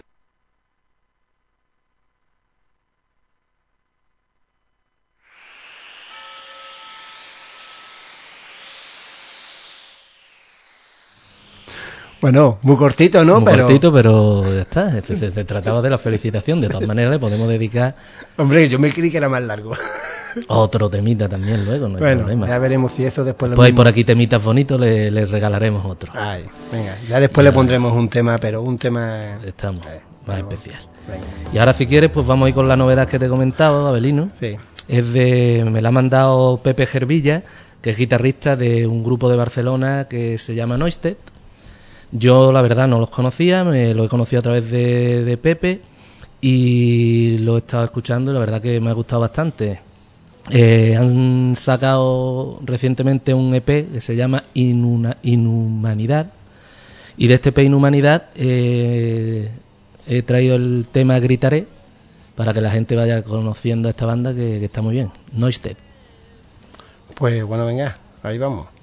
Bueno, 12.24 12.58
muy 12.62 12.76
cortito, 12.76 13.22
¿no? 13.22 13.40
Muy 13.40 13.52
pero, 13.52 13.64
cortito, 13.66 13.92
pero 13.92 14.44
ya 14.54 14.62
está. 14.62 15.02
Se, 15.02 15.14
se- 15.14 15.30
se 15.30 15.44
trataba 15.44 15.82
de 15.82 15.90
la 15.90 15.98
felicitación. 15.98 16.58
De 16.58 16.70
todas 16.70 16.88
maneras, 16.88 17.12
le 17.12 17.18
podemos 17.18 17.46
dedicar 17.46 17.94
hombre, 18.38 18.66
yo 18.66 18.78
me 18.78 18.90
creí 18.94 19.10
que 19.10 19.18
era 19.18 19.28
más 19.28 19.42
largo. 19.42 19.74
otro 20.48 20.88
temita 20.88 21.28
también 21.28 21.66
luego, 21.66 21.86
no 21.86 21.96
hay 21.96 22.00
bueno, 22.00 22.20
problema. 22.22 22.48
ya 22.48 22.58
veremos 22.58 22.92
si 22.96 23.04
eso 23.04 23.24
después 23.24 23.50
lo 23.50 23.56
Pues 23.56 23.68
mismo- 23.68 23.76
por 23.76 23.88
aquí 23.88 24.04
temitas 24.04 24.42
bonitos, 24.42 24.80
le, 24.80 25.10
le 25.10 25.26
regalaremos 25.26 25.84
otro. 25.84 26.12
Ay, 26.16 26.46
venga, 26.72 26.96
ya 27.06 27.20
después 27.20 27.44
le 27.44 27.52
pondremos 27.52 27.92
un 27.92 28.08
tema, 28.08 28.38
pero 28.38 28.62
un 28.62 28.78
tema... 28.78 29.36
Estamos, 29.44 29.84
Eh, 29.84 30.00
más 30.26 30.38
vamos. 30.38 30.54
especial. 30.54 30.80
Venga, 31.06 31.26
Y 31.52 31.58
ahora 31.58 31.74
si 31.74 31.86
quieres, 31.86 32.08
pues 32.08 32.26
vamos 32.26 32.46
a 32.46 32.48
ir 32.48 32.54
con 32.54 32.66
la 32.66 32.76
novedad 32.76 33.06
que 33.06 33.18
te 33.18 33.26
he 33.26 33.28
comentado, 33.28 33.86
Abelino. 33.86 34.30
sí. 34.40 34.56
Es 34.88 35.12
de, 35.12 35.62
me 35.70 35.82
la 35.82 35.90
ha 35.90 35.92
mandado 35.92 36.58
Pepe 36.62 36.86
Gervilla, 36.86 37.42
que 37.82 37.90
es 37.90 37.98
guitarrista 37.98 38.56
de 38.56 38.86
un 38.86 39.04
grupo 39.04 39.28
de 39.28 39.36
Barcelona 39.36 40.06
que 40.08 40.38
se 40.38 40.54
llama 40.54 40.78
Noisted. 40.78 41.16
Yo 42.16 42.52
la 42.52 42.62
verdad 42.62 42.86
no 42.86 43.00
los 43.00 43.10
conocía, 43.10 43.64
me 43.64 43.92
lo 43.92 44.04
he 44.04 44.08
conocido 44.08 44.38
a 44.38 44.42
través 44.42 44.70
de, 44.70 45.36
Pepe 45.42 45.80
y 46.40 47.38
lo 47.38 47.56
he 47.56 47.58
estado 47.58 47.82
escuchando 47.82 48.32
la 48.32 48.38
verdad 48.38 48.62
que 48.62 48.80
me 48.80 48.90
ha 48.90 48.92
gustado 48.92 49.22
bastante. 49.22 49.80
Eh, 50.48 50.94
han 50.96 51.56
sacado 51.56 52.60
recientemente 52.62 53.34
un 53.34 53.52
EP 53.52 53.90
que 53.90 54.00
se 54.00 54.14
llama 54.14 54.44
Inhumanidad 54.54 56.28
y 57.16 57.26
de 57.26 57.34
este 57.34 57.48
EP 57.48 57.58
Inhumanidad 57.58 58.28
eh, 58.36 59.50
he 60.06 60.22
traído 60.22 60.54
el 60.54 60.86
tema 60.92 61.18
Gritaré 61.18 61.66
para 62.36 62.52
que 62.52 62.60
la 62.60 62.70
gente 62.70 62.94
vaya 62.94 63.22
conociendo 63.22 63.88
a 63.88 63.90
esta 63.90 64.06
banda 64.06 64.32
que, 64.32 64.60
que 64.60 64.66
está 64.66 64.82
muy 64.82 64.94
bien. 64.94 65.10
Noisted. 65.32 65.76
Pues 67.16 67.42
bueno, 67.42 67.66
venga, 67.66 67.98
ahí 68.22 68.38
vamos. 68.38 68.73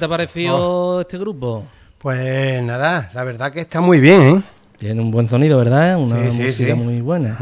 Te 0.00 0.04
ha 0.06 0.08
parecido 0.08 1.00
este 1.02 1.16
grupo? 1.18 1.64
Pues 1.98 2.60
nada, 2.62 3.10
la 3.14 3.24
verdad 3.24 3.52
que 3.52 3.60
está 3.60 3.80
muy 3.80 4.00
bien, 4.00 4.20
¿eh? 4.22 4.42
Tiene 4.78 5.00
un 5.00 5.10
buen 5.10 5.28
sonido, 5.28 5.58
¿verdad? 5.58 5.96
Una 5.98 6.16
Sí, 6.16 6.30
sí, 6.32 6.42
música 6.42 6.74
sí. 6.74 6.80
muy 6.80 7.00
buena. 7.02 7.36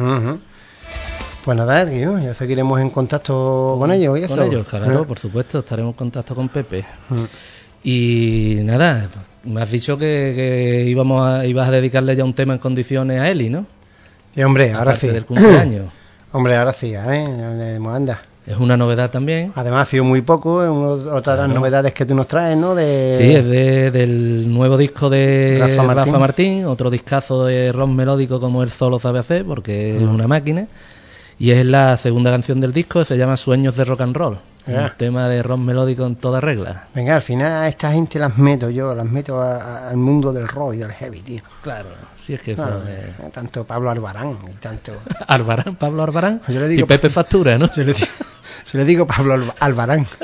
Pues 1.44 1.56
nada, 1.56 1.86
tío, 1.86 2.18
ya 2.18 2.34
seguiremos 2.34 2.80
en 2.80 2.90
contacto 2.90 3.76
con 3.78 3.90
ellos. 3.92 4.18
¿y 4.18 4.22
Con 4.26 4.38
eso? 4.40 4.42
ellos, 4.44 4.66
claro, 4.68 5.02
¿Eh? 5.02 5.06
por 5.06 5.18
supuesto, 5.18 5.60
estaremos 5.60 5.92
en 5.92 5.96
contacto 5.96 6.34
con 6.34 6.48
Pepe. 6.48 6.84
Mm. 7.08 7.24
Y 7.84 8.58
nada, 8.64 9.08
me 9.44 9.62
has 9.62 9.70
dicho 9.70 9.96
que, 9.96 10.32
que 10.36 10.84
íbamos 10.88 11.26
a, 11.26 11.46
ibas 11.46 11.68
a 11.68 11.70
dedicarle 11.70 12.16
ya 12.16 12.24
un 12.24 12.34
tema 12.34 12.54
en 12.54 12.58
condiciones 12.58 13.20
a 13.20 13.28
Eli, 13.30 13.48
¿no? 13.48 13.64
Y 14.34 14.42
hombre, 14.42 14.70
ahora 14.72 14.82
Aparte 14.92 15.06
sí. 15.06 15.12
del 15.12 15.24
cumpleaños. 15.24 15.86
hombre, 16.32 16.56
ahora 16.56 16.72
sí, 16.74 16.92
¿eh? 16.94 17.78
Anda. 17.88 18.20
Es 18.48 18.56
una 18.58 18.76
novedad 18.76 19.10
también. 19.10 19.52
Además 19.54 19.86
ha 19.86 19.90
sido 19.90 20.04
muy 20.04 20.22
poco, 20.22 20.62
es 20.64 21.06
otra 21.06 21.34
de 21.36 21.42
las 21.42 21.54
novedades 21.54 21.92
que 21.92 22.06
tú 22.06 22.14
nos 22.14 22.26
traes, 22.26 22.56
¿no? 22.56 22.74
De... 22.74 23.16
Sí, 23.20 23.34
es 23.34 23.44
de- 23.44 23.90
del 23.90 24.52
nuevo 24.52 24.76
disco 24.76 25.10
de 25.10 25.58
Rafa 25.60 25.94
Rafa 25.94 26.18
Martín. 26.18 26.64
Otro 26.64 26.88
discazo 26.90 27.44
de 27.44 27.72
rock 27.72 27.90
melódico 27.90 28.40
como 28.40 28.62
él 28.62 28.70
solo 28.70 28.98
sabe 28.98 29.18
hacer, 29.18 29.44
porque 29.44 29.96
es 29.96 30.02
una 30.02 30.26
máquina. 30.26 30.66
Y 31.38 31.50
es 31.52 31.64
la 31.64 31.96
segunda 31.96 32.30
canción 32.30 32.60
del 32.60 32.72
disco, 32.72 33.04
se 33.04 33.16
llama 33.16 33.36
Sueños 33.36 33.76
de 33.76 33.84
Rock 33.84 34.00
and 34.00 34.16
Roll. 34.16 34.38
Ya. 34.66 34.82
Un 34.82 34.90
tema 34.98 35.28
de 35.28 35.42
rock 35.42 35.58
melódico 35.60 36.04
en 36.04 36.16
toda 36.16 36.40
regla. 36.40 36.88
Venga, 36.94 37.14
al 37.16 37.22
final 37.22 37.52
a 37.62 37.68
esta 37.68 37.92
gente 37.92 38.18
las 38.18 38.36
meto 38.36 38.68
yo, 38.68 38.94
las 38.94 39.06
meto 39.06 39.40
a- 39.40 39.56
a- 39.56 39.90
al 39.90 39.96
mundo 39.96 40.32
del 40.32 40.46
rock 40.48 40.74
y 40.74 40.76
del 40.78 40.90
heavy, 40.92 41.20
tío. 41.22 41.42
Claro, 41.62 41.88
si 42.26 42.34
es 42.34 42.40
que 42.40 42.52
eh, 42.52 42.56
Tanto 43.32 43.64
Pablo 43.64 43.88
Albarán 43.90 44.36
y 44.50 44.54
tanto... 44.56 44.92
Albarán, 45.28 45.76
Pablo 45.76 46.02
Albarán 46.02 46.42
Yo 46.48 46.60
le 46.60 46.68
digo- 46.68 46.82
y 46.82 46.86
Pepe 46.86 47.08
Factura, 47.08 47.56
¿no? 47.56 47.66
Se 47.68 47.82
le, 47.84 47.94
di- 47.94 48.04
se 48.70 48.76
le 48.78 48.84
digo 48.84 49.06
Pablo 49.06 49.34
Alba- 49.34 49.54
Albarán. 49.60 50.06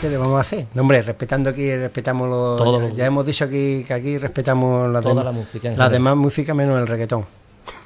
¿Qué 0.00 0.08
le 0.08 0.16
vamos 0.16 0.36
a 0.38 0.40
hacer? 0.40 0.66
No, 0.74 0.82
hombre, 0.82 1.00
respetando 1.02 1.50
aquí, 1.50 1.72
respetamos 1.76 2.28
los... 2.28 2.56
Todo 2.58 2.88
ya, 2.88 2.94
ya 2.94 3.06
hemos 3.06 3.24
dicho 3.24 3.44
aquí 3.44 3.84
que 3.86 3.94
aquí 3.94 4.18
respetamos 4.18 4.90
la 4.90 5.00
Toda 5.00 5.22
la 5.22 5.30
música 5.30 5.68
La 5.68 5.74
general. 5.74 5.92
demás 5.92 6.16
música 6.16 6.54
menos 6.54 6.80
el 6.80 6.88
reggaetón. 6.88 7.24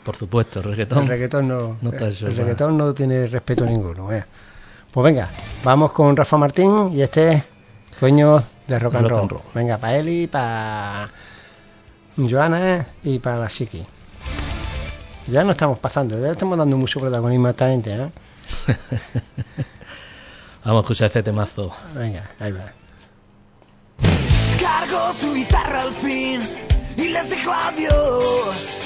Por 0.02 0.16
supuesto, 0.16 0.60
el 0.60 0.64
reggaetón. 0.66 1.02
El 1.02 1.08
reggaetón 1.08 1.48
no, 1.48 1.76
No 1.82 1.90
está 1.90 2.06
el, 2.06 2.14
va. 2.24 2.28
reggaetón 2.30 2.78
no 2.78 2.94
tiene 2.94 3.26
respeto 3.26 3.66
ninguno. 3.66 4.08
Pues 4.08 5.04
venga, 5.04 5.28
vamos 5.62 5.92
con 5.92 6.16
Rafa 6.16 6.38
Martín 6.38 6.90
y 6.94 7.02
este 7.02 7.32
es 7.32 7.42
Sueños 7.98 8.42
de 8.66 8.78
Rock 8.78 8.94
and, 8.94 9.02
Rock 9.02 9.10
roll. 9.10 9.20
and 9.20 9.30
roll. 9.32 9.42
Venga, 9.54 9.76
para 9.76 9.96
Eli, 9.98 10.26
para 10.26 11.10
Joana 12.16 12.86
y 13.04 13.18
para 13.18 13.36
la 13.40 13.48
Chiqui. 13.48 13.84
Ya 15.28 15.42
no 15.42 15.50
estamos 15.50 15.78
pasando, 15.78 16.20
ya 16.20 16.30
estamos 16.30 16.56
dando 16.56 16.76
mucho 16.76 17.00
protagonismo 17.00 17.48
a 17.48 17.50
esta 17.50 17.68
gente. 17.68 17.92
¿eh? 17.92 18.10
Vamos 20.64 20.80
a 20.80 20.82
escuchar 20.82 21.06
este 21.06 21.22
temazo. 21.24 21.74
Venga, 21.94 22.30
ahí 22.38 22.52
va. 22.52 22.72
Cargo 24.60 25.12
su 25.14 25.34
guitarra 25.34 25.82
al 25.82 25.92
fin 25.92 26.40
y 26.96 27.08
les 27.08 27.28
dijo 27.28 27.52
adiós. 27.52 28.78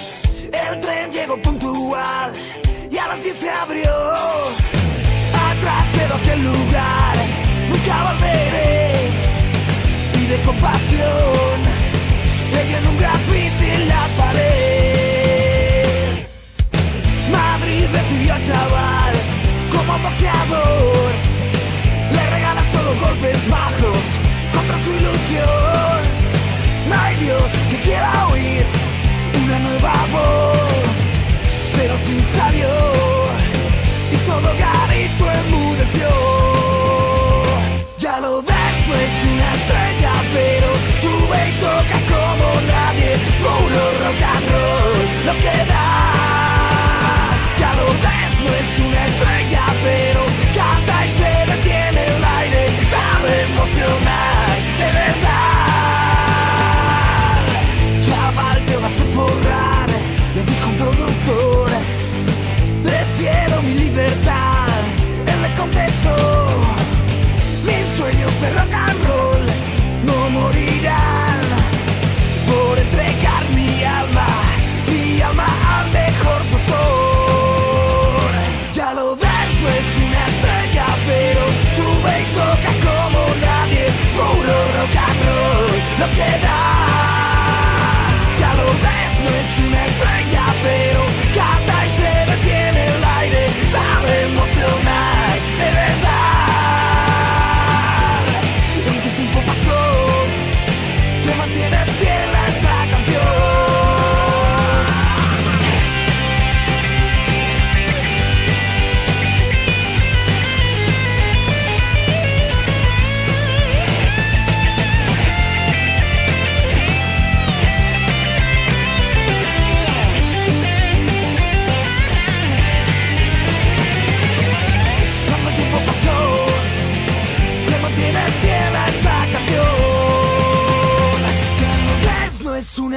El 0.45 0.81
tren 0.81 1.13
llegó 1.13 1.41
puntual 1.43 2.33
y 2.91 2.97
a 2.97 3.09
las 3.09 3.23
10 3.23 3.37
se 3.37 3.51
abrió. 3.51 4.13
Atrás 5.35 5.93
quedó 5.93 6.15
aquel 6.15 6.43
lugar, 6.43 7.17
nunca 7.69 8.13
volveré. 8.13 9.11
Pide 10.15 10.43
compasión, 10.47 11.61
leí 12.55 12.75
en 12.75 12.87
un 12.87 12.99
grafiti 12.99 13.71
en 13.71 13.89
la 13.89 14.09
pared. 14.17 14.70
Recibió 17.93 18.35
al 18.35 18.45
chaval 18.45 19.15
como 19.71 19.99
boxeador. 19.99 21.11
Le 22.13 22.31
regala 22.31 22.63
solo 22.73 22.95
golpes 23.01 23.49
bajos 23.49 23.99
contra 24.55 24.77
su 24.85 24.91
ilusión. 24.91 26.01
No 26.89 26.95
hay 27.01 27.17
Dios 27.17 27.51
que 27.71 27.77
quiera 27.81 28.27
oír 28.29 28.65
una 29.45 29.59
nueva 29.61 29.95
voz, 30.13 30.83
pero 31.77 31.95
fin 32.07 32.23
salió 32.37 32.69
y 34.13 34.17
todo 34.27 34.49
garito 34.59 35.25
enmudeció. 35.31 36.09
Ya 37.99 38.21
lo 38.21 38.43
no 38.43 38.97
es 38.97 39.17
una 39.33 39.55
estrella, 39.55 40.13
pero 40.35 40.69
sube 41.01 41.49
y 41.49 41.53
toca 41.61 41.99
como 42.13 42.47
nadie. 42.67 43.11
Puro 43.41 43.83
rock 44.03 44.23
and 44.35 44.47
roll, 44.51 45.27
lo 45.27 45.33
que 45.35 45.65
da. 45.71 46.20
Es 48.55 48.81
una 48.81 49.07
estrella, 49.07 49.65
pero 49.83 50.20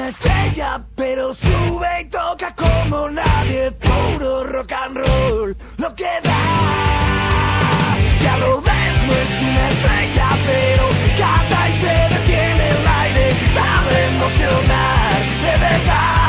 una 0.03 0.09
estrella, 0.09 0.85
pero 0.95 1.33
sube 1.33 2.01
y 2.01 2.05
toca 2.09 2.53
como 2.55 3.09
nadie. 3.09 3.71
Puro 3.71 4.43
rock 4.43 4.71
and 4.73 4.97
roll, 4.97 5.55
lo 5.77 5.95
que 5.95 6.09
da. 6.23 7.95
Ya 8.21 8.37
lo 8.37 8.61
ves, 8.61 8.95
no 9.07 9.13
es 9.13 9.41
una 9.41 9.69
estrella, 9.69 10.27
pero 10.45 10.89
canta 11.17 11.69
y 11.69 11.73
se 11.81 12.15
detiene 12.15 12.69
el 12.69 12.87
aire. 13.01 13.31
Sabe 13.53 14.07
emocionar, 14.15 15.19
de 15.45 15.57
verdad. 15.59 16.22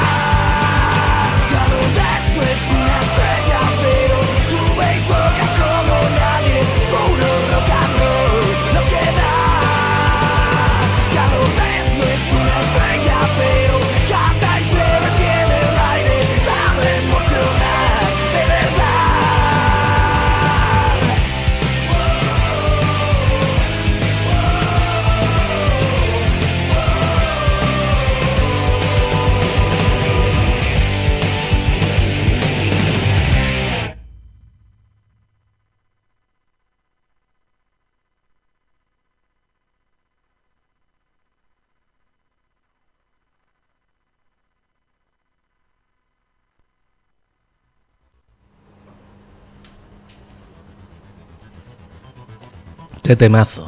Qué 53.04 53.16
temazo. 53.16 53.66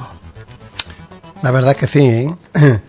La 1.42 1.51
verdad 1.51 1.72
es 1.72 1.77
que 1.77 1.87
sí, 1.87 2.01
¿eh? 2.01 2.35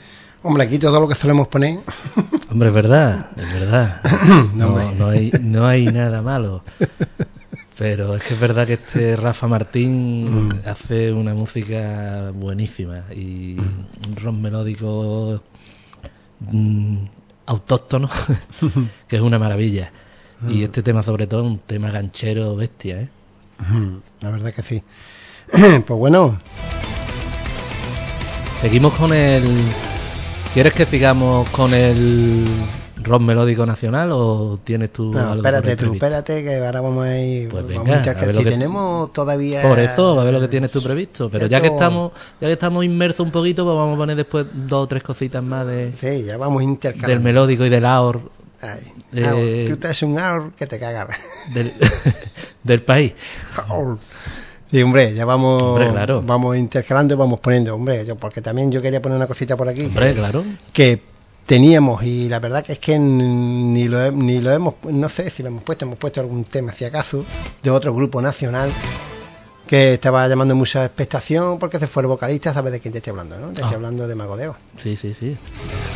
Hombre, 0.44 0.64
aquí 0.64 0.80
todo 0.80 1.00
lo 1.02 1.08
que 1.08 1.16
solemos 1.16 1.48
poner. 1.50 1.80
Hombre, 2.52 2.70
es 2.70 2.74
verdad, 2.74 3.28
es 3.36 3.54
verdad. 3.54 4.02
No, 4.56 4.92
No, 4.94 5.08
hay, 5.10 5.32
no 5.42 5.68
hay 5.68 5.86
nada 5.88 6.22
malo. 6.22 6.64
Pero 7.78 8.16
es 8.16 8.24
que 8.24 8.34
es 8.34 8.40
verdad 8.40 8.66
que 8.66 8.74
este 8.74 9.16
Rafa 9.16 9.48
Martín 9.48 10.48
Mm. 10.48 10.62
hace 10.66 11.12
una 11.12 11.34
música 11.34 12.32
buenísima 12.34 13.04
y 13.16 13.58
un 13.60 14.16
rock 14.16 14.34
melódico 14.36 15.42
mm, 16.40 16.98
autóctono 17.46 18.10
que 19.08 19.16
es 19.18 19.22
una 19.22 19.38
maravilla. 19.38 19.92
Mm. 20.42 20.50
Y 20.52 20.64
este 20.64 20.82
tema 20.82 21.04
sobre 21.04 21.28
todo 21.28 21.44
un 21.44 21.60
tema 21.60 21.92
ganchero 21.92 22.56
bestia, 22.56 23.02
¿eh? 23.02 23.10
La 24.22 24.30
verdad 24.30 24.50
es 24.50 24.56
que 24.56 24.62
sí. 24.64 24.84
Pues 25.86 25.98
bueno, 26.00 26.40
Seguimos 28.62 28.94
con 28.94 29.14
el... 29.14 29.46
¿Quieres 30.54 30.74
que 30.74 30.86
sigamos 30.88 31.48
con 31.52 31.74
el 31.76 32.46
rock 33.04 33.22
melódico 33.22 33.66
nacional 33.66 34.10
o 34.12 34.60
tienes 34.64 34.92
tú 34.92 35.12
no, 35.14 35.20
algo 35.20 35.36
espérate 35.36 35.76
tú, 35.76 35.94
espérate 35.94 36.44
que 36.44 36.56
ahora 36.66 36.82
vamos 36.82 37.06
a 37.06 37.20
ir. 37.20 37.48
Pues 37.50 37.68
vamos 37.68 37.90
a 37.96 38.00
a 38.10 38.14
ver 38.14 38.34
lo 38.34 38.40
Si 38.40 38.46
que- 38.46 38.52
tenemos 38.52 39.14
todavía. 39.14 39.62
Por 39.62 39.78
eso, 39.80 40.20
a 40.20 40.24
ver 40.24 40.34
lo 40.34 40.40
que 40.42 40.48
tienes 40.48 40.72
tú 40.72 40.82
previsto. 40.82 41.30
Pero 41.30 41.46
ya 41.46 41.62
que 41.62 41.68
estamos, 41.68 42.12
ya 42.42 42.48
que 42.48 42.54
estamos 42.54 42.84
inmersos 42.84 43.24
un 43.26 43.32
poquito, 43.32 43.64
pues 43.64 43.76
vamos 43.78 43.94
a 43.96 43.98
poner 43.98 44.16
después 44.18 44.48
dos 44.52 44.86
o 44.86 44.88
tres 44.88 45.04
cositas 45.04 45.44
más 45.44 45.68
de, 45.68 45.96
Sí, 45.96 46.24
ya 46.24 46.38
vamos 46.38 46.64
intercalando. 46.64 47.10
del 47.10 47.20
melódico 47.20 47.64
y 47.66 47.70
del 47.70 47.86
aor 47.86 48.20
Ay, 48.60 48.80
Eh, 49.14 49.66
tú 49.70 49.78
te 49.78 49.88
haces 49.88 50.02
un 50.02 50.18
aur 50.18 50.52
que 50.54 50.66
te 50.66 50.80
cagas. 50.80 51.10
del, 51.54 51.72
del 52.64 52.82
país. 52.82 53.14
Aur. 53.70 54.00
Sí, 54.70 54.82
hombre, 54.82 55.14
ya 55.14 55.24
vamos, 55.26 55.62
Hombre, 55.64 55.90
claro. 55.92 56.22
vamos 56.26 56.58
intercalando 56.58 57.14
y 57.14 57.18
vamos 57.18 57.40
poniendo, 57.40 57.74
hombre, 57.74 58.06
yo 58.06 58.16
porque 58.16 58.42
también 58.42 58.72
yo 58.72 58.82
quería 58.82 59.02
poner 59.02 59.16
una 59.18 59.28
cosita 59.28 59.56
por 59.56 59.70
aquí 59.70 59.86
Hombre, 59.86 60.14
claro. 60.14 60.44
que 60.74 61.02
teníamos 61.46 62.04
y 62.04 62.28
la 62.28 62.40
verdad 62.40 62.66
que 62.66 62.74
es 62.74 62.80
que 62.80 63.00
ni 63.00 63.88
lo, 63.88 64.12
ni 64.12 64.42
lo 64.42 64.52
hemos, 64.52 64.74
no 64.84 65.08
sé 65.08 65.30
si 65.30 65.42
lo 65.42 65.48
hemos 65.48 65.64
puesto, 65.64 65.86
hemos 65.86 65.98
puesto 65.98 66.20
algún 66.20 66.44
tema 66.44 66.74
si 66.74 66.84
acaso 66.84 67.24
de 67.64 67.70
otro 67.72 67.94
grupo 67.94 68.22
nacional 68.22 68.70
que 69.66 69.94
estaba 69.94 70.28
llamando 70.28 70.56
mucha 70.56 70.84
expectación 70.86 71.58
porque 71.60 71.80
se 71.80 71.88
fue 71.88 72.04
el 72.04 72.08
vocalista, 72.08 72.54
sabes 72.54 72.72
de 72.74 72.80
quién 72.82 72.92
te 72.92 72.98
estoy 72.98 73.12
hablando, 73.12 73.38
¿no? 73.40 73.48
Te 73.48 73.62
estoy 73.62 73.74
Ah. 73.74 73.76
hablando 73.76 74.08
de 74.08 74.16
Magodeo. 74.16 74.56
Sí, 74.76 74.96
sí, 74.98 75.14
sí. 75.14 75.38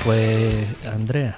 Fue 0.03 0.49
Andrea. 0.85 1.37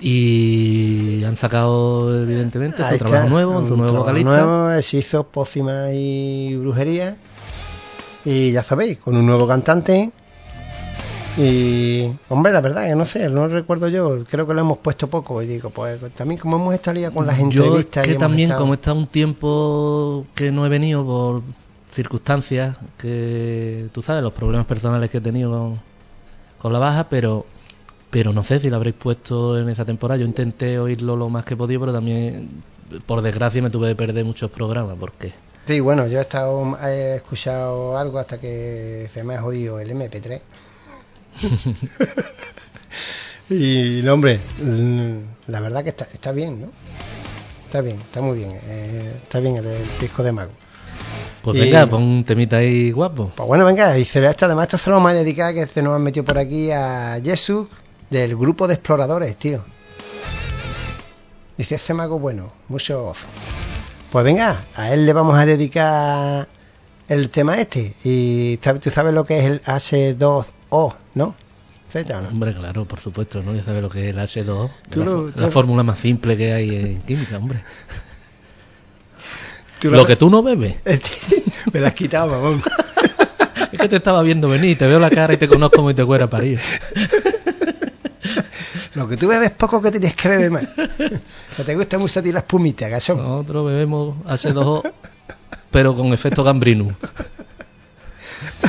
Y 0.00 1.22
han 1.24 1.36
sacado, 1.36 2.22
evidentemente, 2.22 2.82
su 2.88 2.98
trabajo 2.98 3.28
nuevo, 3.28 3.66
su 3.66 3.76
nuevo 3.76 3.98
vocalista. 3.98 4.42
nuevo, 4.42 4.72
hechizo, 4.72 5.24
pócima 5.24 5.92
y 5.92 6.56
brujería. 6.56 7.16
Y 8.24 8.52
ya 8.52 8.62
sabéis, 8.62 8.98
con 8.98 9.16
un 9.16 9.26
nuevo 9.26 9.46
cantante. 9.46 10.10
Y, 11.38 12.10
hombre, 12.28 12.52
la 12.52 12.60
verdad 12.60 12.86
que 12.88 12.94
no 12.96 13.06
sé, 13.06 13.28
no 13.28 13.46
recuerdo 13.46 13.88
yo, 13.88 14.24
creo 14.28 14.46
que 14.46 14.54
lo 14.54 14.60
hemos 14.62 14.78
puesto 14.78 15.08
poco. 15.08 15.40
Y 15.42 15.46
digo, 15.46 15.70
pues 15.70 15.98
también 16.14 16.40
como 16.40 16.56
hemos 16.56 16.74
estado 16.74 17.12
con 17.12 17.26
las 17.26 17.38
Yo 17.38 17.44
es 17.44 17.54
entrevistas. 17.56 18.06
que 18.06 18.14
también, 18.14 18.48
estado- 18.50 18.62
como 18.62 18.74
está 18.74 18.92
un 18.92 19.06
tiempo 19.06 20.26
que 20.34 20.50
no 20.50 20.66
he 20.66 20.68
venido 20.68 21.04
por 21.04 21.42
circunstancias, 21.90 22.76
que 22.98 23.88
tú 23.92 24.02
sabes, 24.02 24.22
los 24.22 24.32
problemas 24.32 24.66
personales 24.66 25.08
que 25.10 25.18
he 25.18 25.20
tenido 25.20 25.50
con, 25.52 25.80
con 26.58 26.72
la 26.72 26.78
baja, 26.78 27.06
pero 27.08 27.46
pero 28.10 28.32
no 28.32 28.42
sé 28.44 28.58
si 28.58 28.68
lo 28.70 28.76
habréis 28.76 28.96
puesto 28.96 29.58
en 29.58 29.68
esa 29.68 29.84
temporada. 29.84 30.18
Yo 30.20 30.26
intenté 30.26 30.78
oírlo 30.78 31.16
lo 31.16 31.28
más 31.28 31.44
que 31.44 31.56
podía, 31.56 31.78
pero 31.80 31.92
también, 31.92 32.48
por 33.06 33.22
desgracia, 33.22 33.62
me 33.62 33.70
tuve 33.70 33.88
que 33.88 33.94
perder 33.94 34.24
muchos 34.24 34.50
programas, 34.50 34.96
porque 34.98 35.32
Sí, 35.66 35.78
bueno, 35.78 36.06
yo 36.08 36.18
he, 36.18 36.22
estado, 36.22 36.76
he 36.84 37.16
escuchado 37.16 37.96
algo 37.96 38.18
hasta 38.18 38.38
que 38.40 39.08
se 39.14 39.22
me 39.22 39.34
ha 39.36 39.40
jodido 39.42 39.78
el 39.78 39.90
MP3. 39.92 40.40
y, 43.50 44.00
no, 44.02 44.14
hombre, 44.14 44.40
la 45.46 45.60
verdad 45.60 45.82
que 45.84 45.90
está, 45.90 46.06
está 46.12 46.32
bien, 46.32 46.60
¿no? 46.62 46.68
Está 47.66 47.80
bien, 47.82 47.98
está 48.00 48.20
muy 48.20 48.38
bien. 48.38 48.50
eh, 48.64 49.12
está 49.22 49.38
bien 49.40 49.56
el, 49.56 49.66
el 49.66 49.86
disco 50.00 50.22
de 50.24 50.32
Mago. 50.32 50.50
pues 51.42 51.56
Y- 51.56 51.60
venga, 51.60 51.86
pon 51.86 52.02
un 52.02 52.24
temita 52.24 52.56
ahí 52.56 52.90
guapo. 52.90 53.30
Pues 53.36 53.46
bueno, 53.46 53.64
venga, 53.64 53.96
y 53.96 54.04
se 54.04 54.20
ve 54.20 54.28
esto, 54.28 54.46
además 54.46 54.64
esto 54.64 54.78
se 54.78 54.90
lo 54.90 54.96
vamos 54.96 55.12
a 55.12 55.14
dedicar 55.14 55.54
que 55.54 55.66
se 55.66 55.82
nos 55.82 55.94
han 55.94 56.02
metido 56.02 56.24
por 56.24 56.38
aquí 56.38 56.70
a 56.72 57.20
Jesús 57.22 57.68
del 58.10 58.36
grupo 58.36 58.66
de 58.68 58.74
exploradores, 58.74 59.36
tío. 59.36 59.64
Dice 61.56 61.76
ese 61.76 61.94
mago 61.94 62.18
bueno, 62.18 62.52
mucho 62.68 63.06
ozo. 63.08 63.26
Pues 64.10 64.24
venga, 64.24 64.62
a 64.74 64.92
él 64.92 65.06
le 65.06 65.12
vamos 65.12 65.38
a 65.38 65.46
dedicar 65.46 66.48
el 67.08 67.30
tema 67.30 67.58
este. 67.58 67.94
Y 68.02 68.56
tú 68.56 68.90
sabes 68.90 69.14
lo 69.14 69.24
que 69.24 69.38
es 69.38 69.44
el 69.44 69.62
H2O, 69.62 70.94
¿no? 71.14 71.34
Z, 71.92 72.18
¿o 72.18 72.20
no? 72.22 72.28
Hombre, 72.28 72.54
claro, 72.54 72.84
por 72.86 72.98
supuesto, 73.00 73.42
¿no? 73.42 73.54
Ya 73.54 73.62
sabes 73.62 73.82
lo 73.82 73.90
que 73.90 74.08
es 74.08 74.14
el 74.14 74.18
H2O. 74.18 74.70
Tú 74.90 75.00
la, 75.00 75.04
lo- 75.04 75.30
tú 75.30 75.40
la 75.42 75.48
fórmula 75.48 75.82
más 75.82 75.98
simple 75.98 76.36
que 76.36 76.52
hay 76.52 76.76
en 76.76 77.02
química, 77.06 77.36
hombre. 77.36 77.62
Lo 79.82 80.04
que 80.04 80.16
tú 80.16 80.28
no 80.30 80.42
bebes. 80.42 80.76
Me 81.72 81.80
lo 81.80 81.86
has 81.86 81.94
quitado, 81.94 82.28
mamón. 82.30 82.62
Es 83.72 83.78
que 83.78 83.88
te 83.88 83.96
estaba 83.96 84.20
viendo 84.22 84.48
venir, 84.48 84.76
te 84.76 84.84
veo 84.88 84.98
la 84.98 85.10
cara 85.10 85.34
y 85.34 85.36
te 85.36 85.46
conozco 85.46 85.76
como 85.76 85.90
y 85.92 85.94
te 85.94 86.04
cuera 86.04 86.28
parir. 86.28 86.58
Lo 88.94 89.06
que 89.08 89.16
tú 89.16 89.28
bebes 89.28 89.52
poco 89.52 89.80
que 89.80 89.90
tienes 89.92 90.14
que 90.16 90.28
beber 90.28 90.50
más. 90.50 90.64
Que 91.56 91.64
te 91.64 91.74
gusta 91.74 91.98
mucho 91.98 92.20
a 92.20 92.22
ti 92.22 92.32
la 92.32 92.40
espumita, 92.40 92.88
gachón. 92.88 93.18
Nosotros 93.18 93.66
bebemos 93.66 94.16
H2O, 94.26 94.92
pero 95.70 95.94
con 95.94 96.12
efecto 96.12 96.42
gambrinum. 96.42 96.92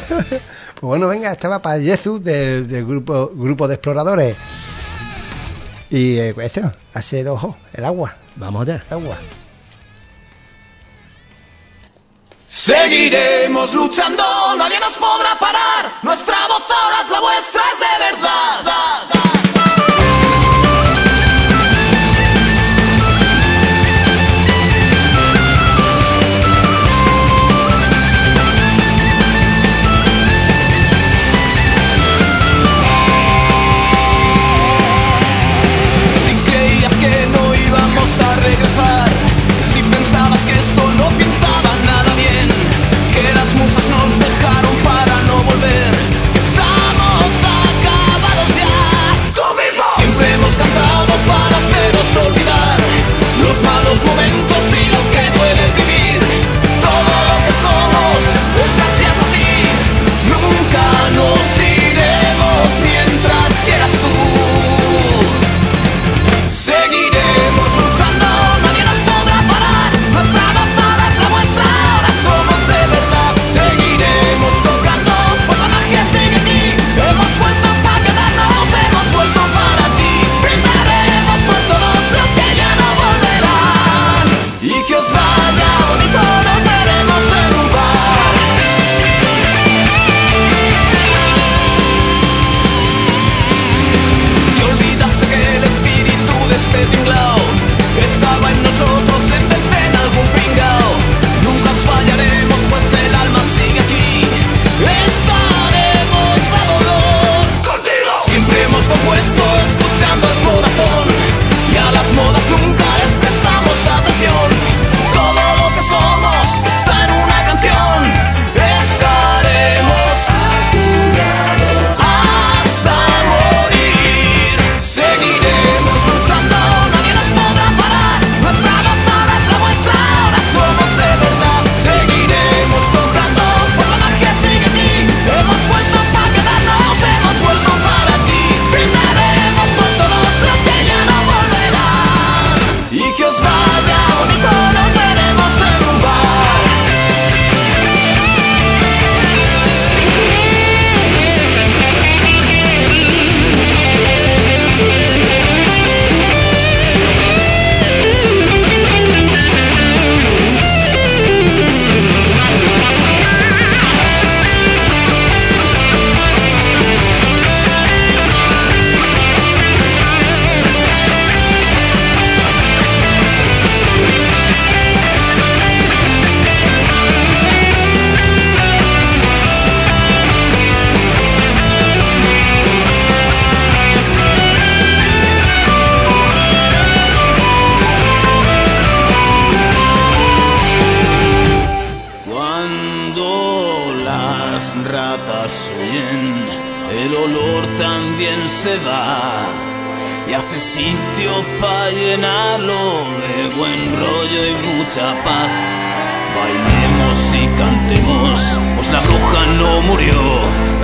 Pues 0.09 0.41
bueno, 0.81 1.07
venga, 1.07 1.31
estaba 1.31 1.59
para 1.61 1.79
Jesús 1.79 2.23
del, 2.23 2.67
del 2.67 2.85
grupo, 2.85 3.31
grupo 3.33 3.67
de 3.67 3.75
exploradores. 3.75 4.35
Y 5.89 6.17
eh, 6.17 6.33
pues 6.33 6.47
esto, 6.55 6.71
H2O, 6.93 7.55
el 7.73 7.85
agua, 7.85 8.15
Vamos 8.35 8.61
allá. 8.63 8.83
el 8.89 8.93
agua. 8.93 9.17
Seguiremos 12.47 13.73
luchando, 13.73 14.23
nadie 14.57 14.79
nos 14.79 14.93
podrá 14.93 15.37
parar. 15.39 15.91
Nuestra 16.03 16.35
voz 16.47 16.63
ahora 16.69 17.01
es 17.03 17.09
la 17.09 17.19
vuestra, 17.21 17.61
es 17.71 17.79
de 17.79 18.17
verdad. 18.17 19.30
Si 19.30 19.30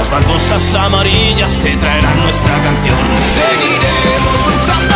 Las 0.10 0.24
baldosas 0.24 0.74
amarillas 0.74 1.60
te 1.60 1.76
traerán 1.76 2.24
nuestra 2.24 2.54
canción. 2.64 2.98
Seguiremos 3.36 4.40
luchando, 4.48 4.96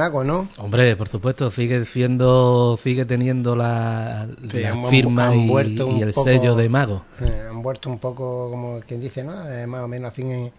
mago, 0.00 0.24
¿no? 0.24 0.48
Hombre, 0.58 0.96
por 0.96 1.08
supuesto, 1.08 1.50
sigue 1.50 1.84
siendo, 1.84 2.76
sigue 2.76 3.04
teniendo 3.04 3.54
la, 3.54 4.26
Sí, 4.50 4.60
la 4.60 4.70
han- 4.72 4.86
firma 4.86 5.28
han 5.28 5.38
y, 5.40 5.52
el 5.56 5.74
poco- 6.12 6.24
sello 6.24 6.54
de 6.54 6.68
mago. 6.68 7.02
Eh, 7.20 7.46
han 7.50 7.60
vuelto 7.62 7.90
un 7.90 7.98
poco, 7.98 8.50
como 8.50 8.80
quien 8.80 9.00
dice, 9.00 9.22
¿no? 9.22 9.48
Eh, 9.50 9.66
más 9.66 9.82
o 9.84 9.88
menos 9.88 10.08
a 10.08 10.12
fin 10.12 10.30
en- 10.30 10.52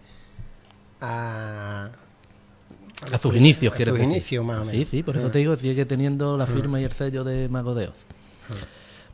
a... 1.00 1.90
A 3.12 3.18
sus 3.18 3.34
inicios, 3.34 3.72
a 3.72 3.76
quiero 3.76 3.94
decir. 3.94 4.08
inicios, 4.08 4.44
más 4.44 4.60
o 4.60 4.64
Sí, 4.66 4.70
menos. 4.76 4.88
sí, 4.88 5.02
por 5.02 5.16
eso 5.16 5.26
Eh. 5.26 5.30
te 5.30 5.38
digo, 5.40 5.56
sigue 5.56 5.84
teniendo 5.86 6.36
la 6.36 6.46
firma 6.46 6.80
y 6.80 6.84
el 6.84 6.92
sello 6.92 7.24
de 7.24 7.48
Mago 7.48 7.74
de 7.74 7.88
Oz. 7.88 8.04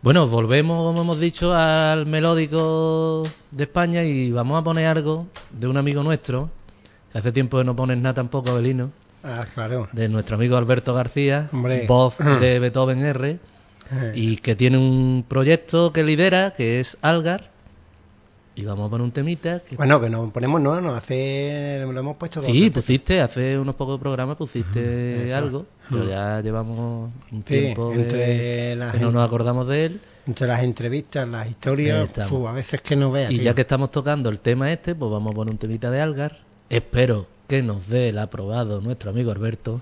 Bueno, 0.03 0.27
volvemos, 0.27 0.85
como 0.87 1.01
hemos 1.01 1.19
dicho, 1.19 1.55
al 1.55 2.05
melódico 2.07 3.23
de 3.51 3.65
España 3.65 4.05
y 4.05 4.31
vamos 4.31 4.61
a 4.61 4.63
poner 4.63 4.87
algo 4.87 5.27
de 5.51 5.67
un 5.67 5.77
amigo 5.79 6.03
nuestro, 6.03 6.51
que 7.11 7.19
hace 7.19 7.33
tiempo 7.33 7.57
que 7.59 7.65
no 7.65 7.75
pones 7.75 7.97
nada 7.97 8.15
tampoco, 8.15 8.51
Abelino, 8.51 8.91
Ah, 9.23 9.45
claro. 9.55 9.89
de 9.93 10.09
nuestro 10.09 10.37
amigo 10.37 10.57
Alberto 10.57 10.95
García, 10.95 11.49
Hombre. 11.53 11.87
voz 11.87 12.17
de 12.19 12.59
Beethoven 12.59 13.01
R, 13.05 13.39
Eh, 13.91 14.13
y 14.15 14.37
que 14.37 14.55
tiene 14.55 14.77
un 14.79 15.25
proyecto 15.27 15.93
que 15.95 16.03
lidera, 16.05 16.51
que 16.53 16.79
es 16.79 16.99
Algar, 17.01 17.51
y 18.55 18.65
vamos 18.65 18.89
a 18.89 18.91
poner 18.91 19.05
un 19.05 19.13
temita 19.13 19.61
que 19.61 19.77
Bueno, 19.77 19.99
que 20.01 20.11
nos 20.11 20.31
ponemos, 20.33 20.61
no, 20.61 20.81
no, 20.81 20.95
hace... 20.95 21.81
Lo 21.91 21.99
hemos 22.01 22.17
puesto 22.17 22.43
Sí, 22.43 22.53
veces. 22.53 22.71
pusiste, 22.73 23.21
hace 23.21 23.59
unos 23.59 23.77
pocos 23.77 23.99
programas 23.99 24.37
pusiste 24.37 25.33
algo, 25.33 25.65
pero 25.89 26.05
ya 26.09 26.41
llevamos 26.43 27.11
un 27.33 27.39
Sí, 27.39 27.43
tiempo 27.45 27.93
que- 27.93 28.01
entre 28.03 28.19
que 28.93 28.99
no 29.01 29.11
nos 29.13 29.27
acordamos 29.27 29.69
de 29.69 29.85
él. 29.87 30.01
Entre 30.27 30.47
las 30.47 30.63
entrevistas, 30.63 31.27
las 31.27 31.49
historias, 31.49 32.09
a 32.19 32.53
veces 32.53 32.83
que 32.83 32.95
no 32.97 33.11
veas. 33.11 33.31
Y 33.33 33.37
tío. 33.37 33.45
ya 33.45 33.55
que 33.55 33.63
estamos 33.63 33.91
tocando 33.91 34.29
el 34.29 34.41
tema 34.41 34.71
este, 34.71 34.95
pues 34.95 35.11
vamos 35.11 35.33
a 35.33 35.35
poner 35.35 35.53
un 35.53 35.59
temita 35.59 35.91
de 35.91 36.01
Algar. 36.03 36.37
Espero 36.69 37.27
que 37.49 37.63
nos 37.63 37.89
dé 37.89 38.11
el 38.11 38.19
aprobado 38.19 38.81
nuestro 38.83 39.11
amigo 39.11 39.33
Alberto 39.33 39.81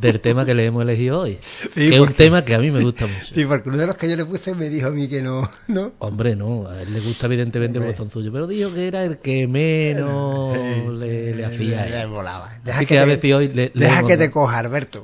del 0.00 0.18
tema 0.20 0.44
que 0.44 0.52
le 0.52 0.66
hemos 0.66 0.82
elegido 0.82 1.20
hoy. 1.20 1.38
Sí, 1.74 1.88
que 1.88 1.94
es 1.94 2.00
un 2.00 2.12
tema 2.12 2.44
que 2.44 2.54
a 2.54 2.58
mí 2.58 2.70
me 2.72 2.80
gusta 2.82 3.06
mucho. 3.06 3.34
Sí, 3.34 3.44
porque 3.44 3.68
uno 3.68 3.78
de 3.78 3.86
los 3.86 3.96
que 3.96 4.10
yo 4.10 4.16
le 4.16 4.24
puse 4.26 4.52
me 4.54 4.68
dijo 4.68 4.88
a 4.88 4.90
mí 4.90 5.06
que 5.08 5.22
no, 5.22 5.48
¿no? 5.68 5.92
Hombre, 6.00 6.34
no, 6.36 6.66
a 6.68 6.82
él 6.82 6.92
le 6.92 7.00
gusta 7.00 7.26
evidentemente 7.26 7.78
el 7.78 7.84
Hombre. 7.84 7.92
bozón 7.96 8.10
suyo, 8.10 8.30
pero 8.32 8.46
dijo 8.48 8.74
que 8.74 8.88
era 8.88 9.04
el 9.04 9.18
que 9.18 9.46
menos 9.46 10.58
le, 10.98 11.34
le 11.36 11.44
hacía. 11.44 11.86
Le 11.86 12.06
volaba. 12.06 12.50
Así 12.66 12.84
que 12.84 12.98
a 12.98 13.16
si 13.16 13.32
hoy 13.32 13.48
le- 13.48 13.70
deja 13.74 14.00
hemos- 14.00 14.10
que 14.10 14.16
te 14.16 14.30
coja, 14.30 14.58
Alberto. 14.58 15.02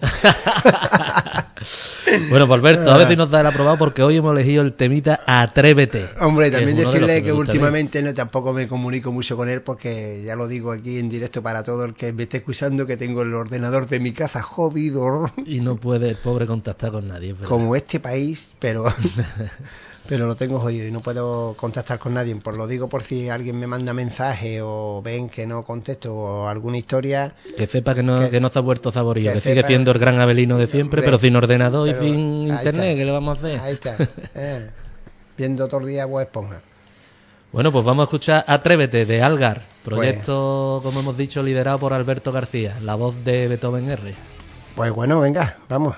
Bueno, 2.31 2.47
pues 2.47 2.59
Alberto, 2.61 2.91
a 2.91 2.97
ver 2.99 3.09
si 3.09 3.17
nos 3.17 3.31
da 3.31 3.41
el 3.41 3.47
aprobado 3.47 3.77
porque 3.79 4.03
hoy 4.03 4.17
hemos 4.17 4.33
elegido 4.33 4.63
el 4.63 4.73
temita 4.75 5.21
Atrévete. 5.27 6.07
Hombre, 6.21 6.51
también 6.51 6.77
de 6.77 6.85
decirle 6.85 7.23
que, 7.23 7.33
últimamente 7.33 8.01
no 8.03 8.15
tampoco 8.15 8.53
me 8.53 8.67
comunico 8.69 9.13
mucho 9.13 9.37
con 9.37 9.49
él 9.49 9.63
porque 9.63 10.23
ya 10.25 10.35
lo 10.37 10.47
digo 10.49 10.73
aquí 10.73 10.99
en 10.99 11.09
directo 11.09 11.43
para 11.43 11.63
todo 11.69 11.85
el 11.85 11.93
que 11.93 12.15
me 12.15 12.23
esté 12.23 12.39
escuchando 12.39 12.87
que 12.87 12.97
tengo 12.97 13.21
el 13.21 13.35
ordenador 13.35 13.87
de 13.87 14.01
mi 14.01 14.13
casa 14.13 14.41
jodido 14.43 15.31
Y 15.45 15.61
no 15.61 15.77
puede 15.77 16.09
el 16.09 16.17
pobre 16.17 16.47
contactar 16.47 16.91
con 16.93 17.07
nadie. 17.09 17.35
verdad. 17.35 17.47
como 17.47 17.77
este 17.77 18.01
país, 18.01 18.55
pero 18.59 18.87
pero 20.09 20.27
lo 20.27 20.35
tengo 20.35 20.59
jodido 20.59 20.87
y 20.87 20.91
no 20.91 21.01
puedo 21.01 21.53
contactar 21.59 21.99
con 21.99 22.15
nadie. 22.15 22.35
Pues 22.37 22.57
lo 22.57 22.67
digo 22.67 22.89
por 22.89 23.03
si 23.03 23.29
alguien 23.29 23.59
me 23.59 23.67
manda 23.67 23.93
mensaje 23.93 24.61
o 24.63 25.03
ven 25.05 25.29
que 25.29 25.47
no 25.47 25.63
contesto 25.63 26.15
o 26.15 26.49
alguna 26.49 26.79
historia. 26.79 27.35
Que 27.57 27.67
sepa 27.67 27.95
que 27.95 28.03
no, 28.03 28.21
Que- 28.21 28.31
que 28.31 28.41
no 28.41 28.47
está 28.47 28.61
vuelto 28.61 28.91
saborío, 28.91 29.33
que 29.35 29.41
que, 29.41 29.49
sigue 29.51 29.63
siendo 29.65 29.91
el 29.93 29.99
gran 29.99 30.19
Abelino 30.21 30.57
de 30.57 30.67
siempre, 30.69 31.01
Hombre, 31.01 31.03
pero 31.03 31.19
sin 31.19 31.37
ordenador 31.37 31.87
pero 31.91 32.03
y 32.03 32.07
sin 32.09 32.19
internet, 32.49 32.65
está. 32.85 32.95
¿qué 32.97 33.05
le 33.05 33.13
vamos 33.13 33.37
a 33.37 33.47
hacer? 33.47 33.61
Ahí 33.61 33.75
está. 33.75 33.97
eh, 34.35 34.71
viendo 35.37 35.69
todo 35.69 35.81
el 35.81 35.87
día 35.89 36.07
Bob 36.07 36.23
Esponja. 36.23 36.63
Bueno, 37.53 37.73
pues 37.73 37.85
vamos 37.85 38.03
a 38.03 38.05
escuchar 38.05 38.45
Atrévete 38.47 39.07
de 39.07 39.23
Algar, 39.23 39.63
Pues- 39.83 39.97
proyecto, 39.97 40.81
como 40.83 41.01
hemos 41.01 41.17
dicho, 41.17 41.43
liderado 41.43 41.79
por 41.79 41.93
Alberto 41.95 42.31
García, 42.31 42.79
la 42.83 42.95
voz 42.95 43.25
de 43.25 43.49
Beethoven 43.49 43.91
R. 43.91 44.15
Pues 44.77 44.93
bueno, 44.93 45.21
venga, 45.21 45.57
vamos. 45.69 45.97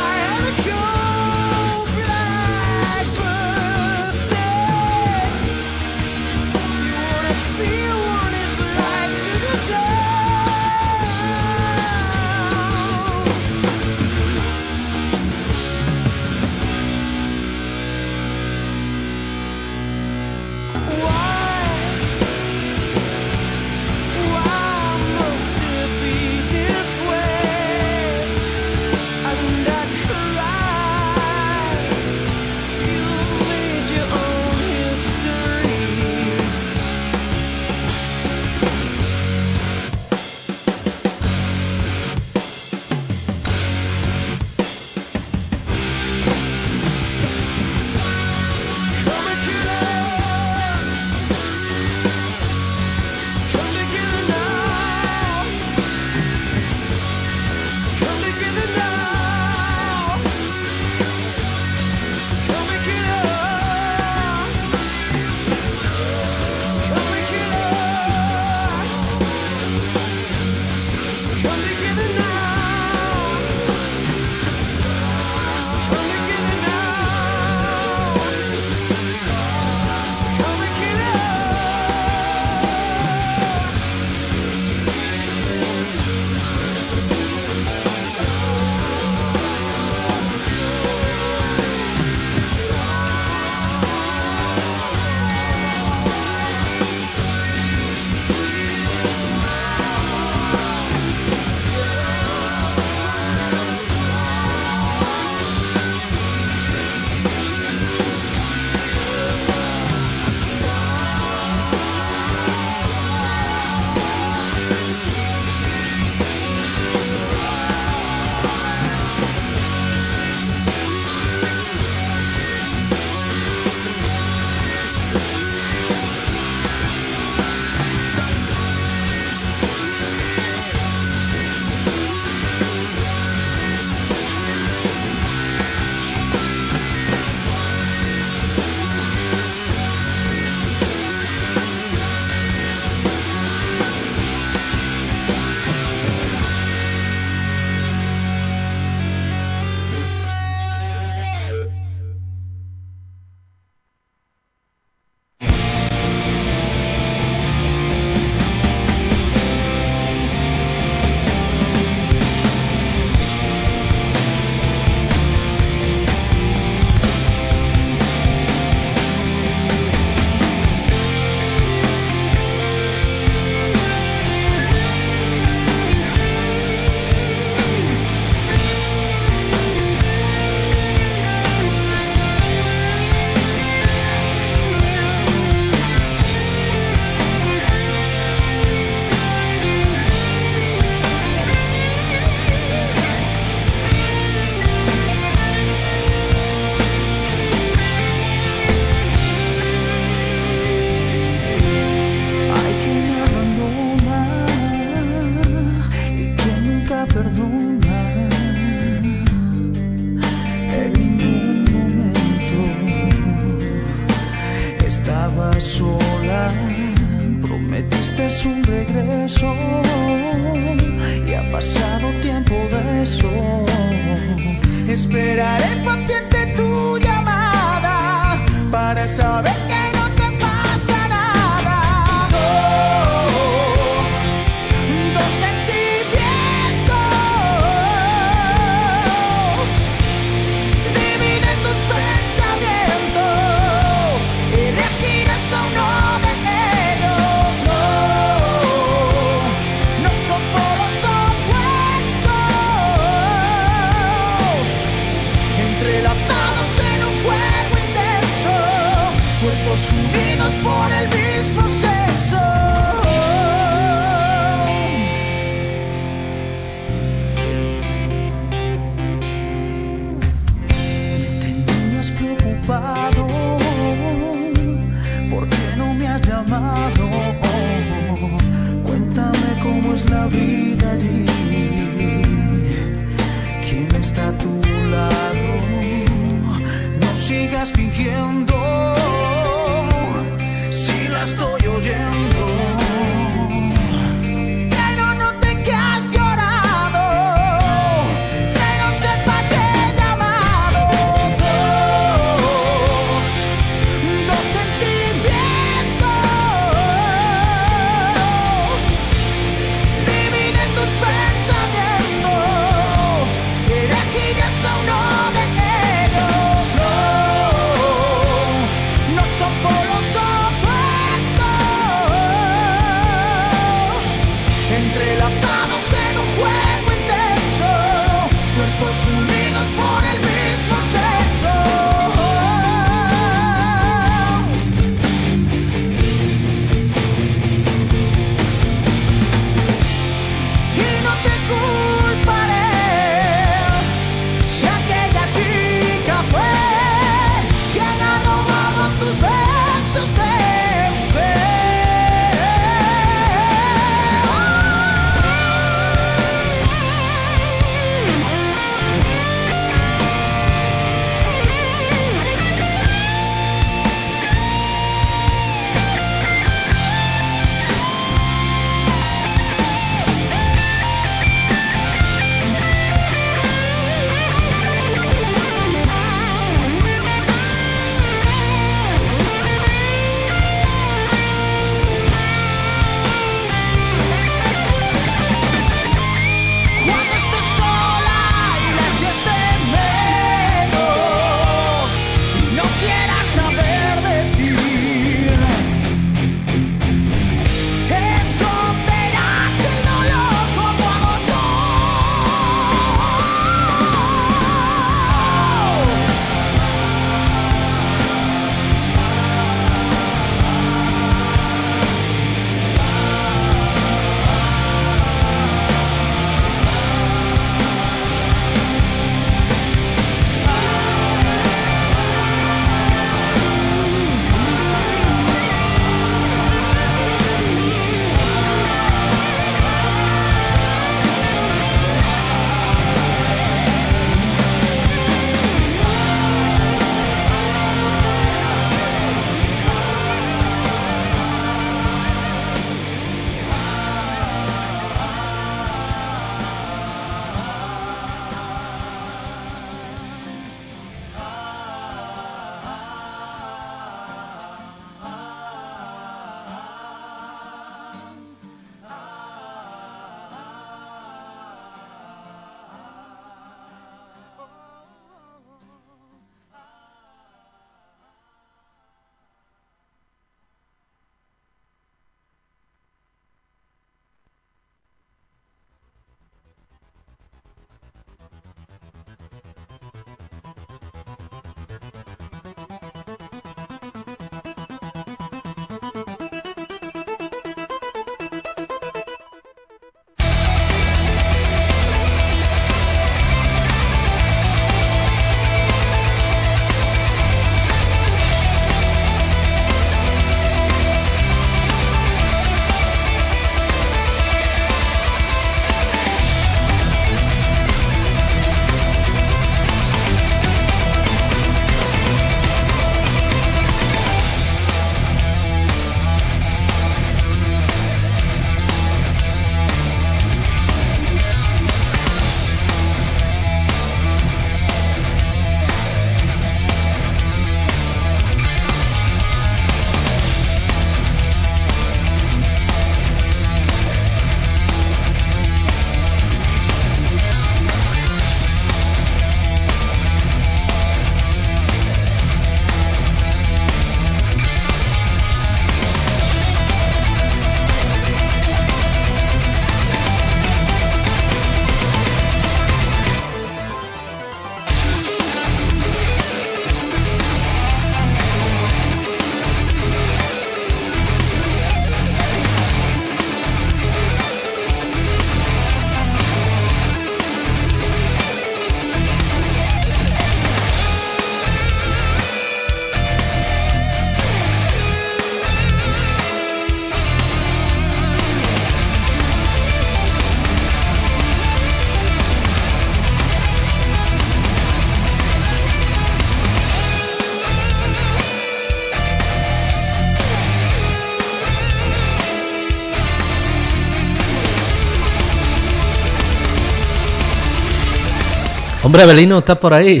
Hombre, 598.90 599.04
Abelino, 599.04 599.38
estás 599.38 599.56
por 599.58 599.72
ahí. 599.72 600.00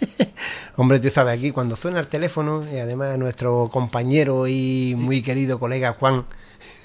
Hombre, 0.76 0.98
tú 0.98 1.10
sabes, 1.10 1.36
aquí 1.38 1.50
cuando 1.50 1.76
suena 1.76 2.00
el 2.00 2.06
teléfono, 2.06 2.64
y 2.72 2.78
además 2.78 3.18
nuestro 3.18 3.68
compañero 3.70 4.48
y 4.48 4.94
muy 4.96 5.20
querido 5.20 5.58
colega 5.58 5.94
Juan, 6.00 6.24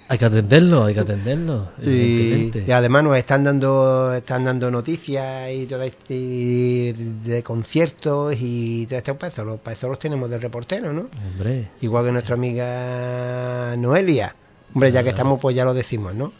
Hay 0.10 0.18
que 0.18 0.26
atenderlo, 0.26 0.84
hay 0.84 0.96
que 0.96 1.00
atenderlo. 1.00 1.70
y, 1.82 2.52
y 2.68 2.72
además 2.74 3.06
nos 3.06 3.16
están 3.16 3.46
dando 3.46 4.14
están 4.14 4.44
dando 4.44 4.70
noticias 4.70 5.50
y 5.54 5.66
todo 5.66 5.84
esto, 5.84 6.08
y 6.10 6.92
de 7.24 7.42
conciertos 7.42 8.36
y 8.38 8.86
de 8.88 8.98
estos 8.98 9.16
para 9.16 9.32
eso, 9.32 9.46
los, 9.46 9.60
eso 9.72 9.88
los 9.88 9.98
tenemos 9.98 10.30
de 10.30 10.40
reportero, 10.40 10.92
¿no? 10.92 11.08
Hombre, 11.26 11.70
Igual 11.80 12.08
que 12.08 12.12
nuestra 12.12 12.36
amiga 12.36 13.76
Noelia. 13.78 14.36
Hombre, 14.74 14.92
ya 14.92 15.04
que 15.04 15.12
estamos, 15.12 15.40
pues 15.40 15.56
ya 15.56 15.64
lo 15.64 15.74
decimos, 15.74 16.14
¿no? 16.14 16.34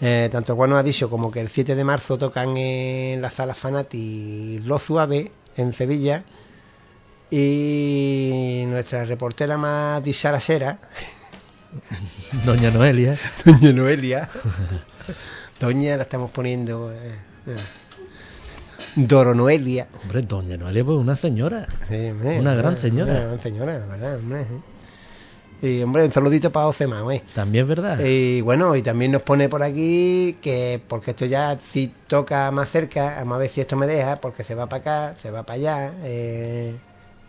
Eh, 0.00 0.28
tanto 0.30 0.54
Juan 0.54 0.70
nos 0.70 0.78
ha 0.78 0.82
dicho 0.82 1.10
como 1.10 1.30
que 1.30 1.40
el 1.40 1.48
7 1.48 1.74
de 1.74 1.84
marzo 1.84 2.16
tocan 2.18 2.56
en 2.56 3.20
la 3.20 3.30
sala 3.30 3.54
Fanati 3.54 4.60
Lo 4.64 4.78
Suave, 4.78 5.32
en 5.56 5.72
Sevilla. 5.72 6.22
Y 7.30 8.64
nuestra 8.68 9.04
reportera 9.04 9.58
más 9.58 10.02
disarasera, 10.02 10.78
Doña 12.46 12.70
Noelia. 12.70 13.16
Doña 13.44 13.72
Noelia. 13.72 14.28
Doña 15.60 15.96
la 15.96 16.04
estamos 16.04 16.30
poniendo. 16.30 16.90
eh, 16.92 16.96
eh. 17.46 17.56
Doro 18.96 19.34
Noelia. 19.34 19.88
Hombre, 20.02 20.22
Doña 20.22 20.56
Noelia, 20.56 20.84
pues 20.84 20.96
una 20.98 21.16
señora. 21.16 21.66
Sí, 21.88 22.06
hombre, 22.10 22.40
Una 22.40 22.54
gran 22.54 22.76
señora. 22.76 23.12
Una 23.12 23.20
gran 23.24 23.42
señora, 23.42 23.78
la 23.78 23.86
verdad. 23.86 24.16
hombre. 24.16 24.46
Y 25.60 25.82
hombre, 25.82 26.04
un 26.04 26.12
saludito 26.12 26.52
para 26.52 26.68
Ocema, 26.68 27.02
eh. 27.12 27.22
También 27.34 27.64
es 27.64 27.68
verdad. 27.68 27.98
Y 27.98 28.40
bueno, 28.42 28.76
y 28.76 28.82
también 28.82 29.10
nos 29.10 29.22
pone 29.22 29.48
por 29.48 29.62
aquí 29.62 30.36
que, 30.40 30.80
porque 30.86 31.10
esto 31.10 31.26
ya 31.26 31.58
si 31.58 31.92
toca 32.06 32.50
más 32.52 32.70
cerca, 32.70 33.16
vamos 33.18 33.36
a 33.36 33.38
ver 33.38 33.50
si 33.50 33.60
esto 33.60 33.76
me 33.76 33.86
deja, 33.86 34.16
porque 34.16 34.44
se 34.44 34.54
va 34.54 34.68
para 34.68 34.80
acá, 34.80 35.14
se 35.20 35.30
va 35.32 35.42
para 35.42 35.56
allá, 35.56 35.92
eh, 36.04 36.76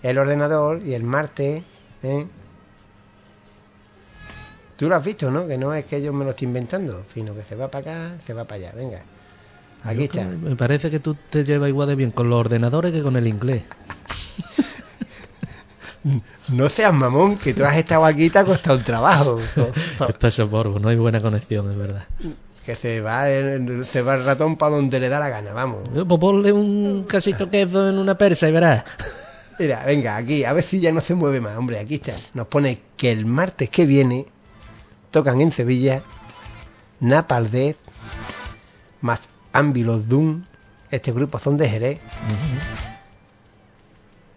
el 0.04 0.18
ordenador 0.18 0.82
y 0.86 0.94
el 0.94 1.04
martes, 1.04 1.64
¿eh? 2.04 2.28
Tú 4.78 4.88
lo 4.88 4.96
has 4.96 5.04
visto, 5.04 5.30
¿no? 5.32 5.48
Que 5.48 5.58
no 5.58 5.74
es 5.74 5.86
que 5.86 6.02
yo 6.02 6.14
me 6.14 6.24
lo 6.24 6.30
estoy 6.30 6.48
inventando, 6.48 7.04
sino 7.14 7.36
que 7.36 7.44
se 7.44 7.56
va 7.56 7.70
para 7.70 7.92
acá, 7.92 8.16
se 8.26 8.34
va 8.34 8.46
para 8.46 8.68
allá, 8.68 8.72
venga. 8.78 9.02
Aquí 9.84 9.98
Yo 9.98 10.04
está. 10.04 10.24
Me 10.24 10.56
parece 10.56 10.92
que 10.92 11.00
tú 11.00 11.16
te 11.30 11.44
llevas 11.44 11.70
igual 11.70 11.88
de 11.88 11.96
bien 11.96 12.12
con 12.12 12.30
los 12.30 12.40
ordenadores 12.40 12.92
que 12.92 13.02
con 13.02 13.18
el 13.18 13.28
inglés. 13.28 13.64
No 16.50 16.70
seas 16.70 16.94
mamón, 16.94 17.38
que 17.38 17.54
tú 17.54 17.64
has 17.64 17.76
estado 17.76 18.06
aquí 18.06 18.26
y 18.26 18.30
te 18.30 18.40
ha 18.40 18.46
costado 18.46 18.78
el 18.78 18.84
trabajo. 18.84 19.40
Es 19.40 20.16
peso 20.20 20.50
polvo, 20.50 20.80
no 20.80 20.90
hay 20.90 20.96
buena 20.96 21.22
conexión, 21.22 21.70
es 21.72 21.78
verdad. 21.78 22.06
que 22.66 22.76
se 22.76 23.02
va, 23.02 23.30
el, 23.30 23.86
se 23.86 24.02
va 24.02 24.16
el 24.16 24.24
ratón 24.24 24.56
para 24.56 24.76
donde 24.76 25.00
le 25.00 25.10
da 25.10 25.20
la 25.20 25.30
gana, 25.30 25.54
vamos. 25.54 25.90
Pues 25.94 26.20
ponle 26.20 26.52
un 26.52 27.04
casito 27.04 27.50
queso 27.50 27.90
en 27.90 27.98
una 27.98 28.16
persa 28.18 28.48
y 28.48 28.52
verás. 28.52 28.84
Mira, 29.60 29.84
venga, 29.86 30.16
aquí, 30.16 30.46
a 30.46 30.54
ver 30.54 30.64
si 30.64 30.80
ya 30.80 30.92
no 30.94 31.02
se 31.02 31.16
mueve 31.16 31.42
más, 31.42 31.58
hombre, 31.58 31.80
aquí 31.80 31.96
está. 31.96 32.14
Nos 32.34 32.48
pone 32.48 32.80
que 32.96 33.12
el 33.12 33.26
martes 33.26 33.70
que 33.70 33.86
viene 33.86 34.26
tocan 35.12 35.42
en 35.42 35.52
Sevilla 35.52 36.02
Napaldez 37.02 37.76
más 39.02 39.22
Ámbilos 39.52 40.08
Doom, 40.08 40.44
este 40.92 41.12
grupo 41.12 41.40
son 41.40 41.58
de 41.58 41.70
Jerez, 41.70 42.00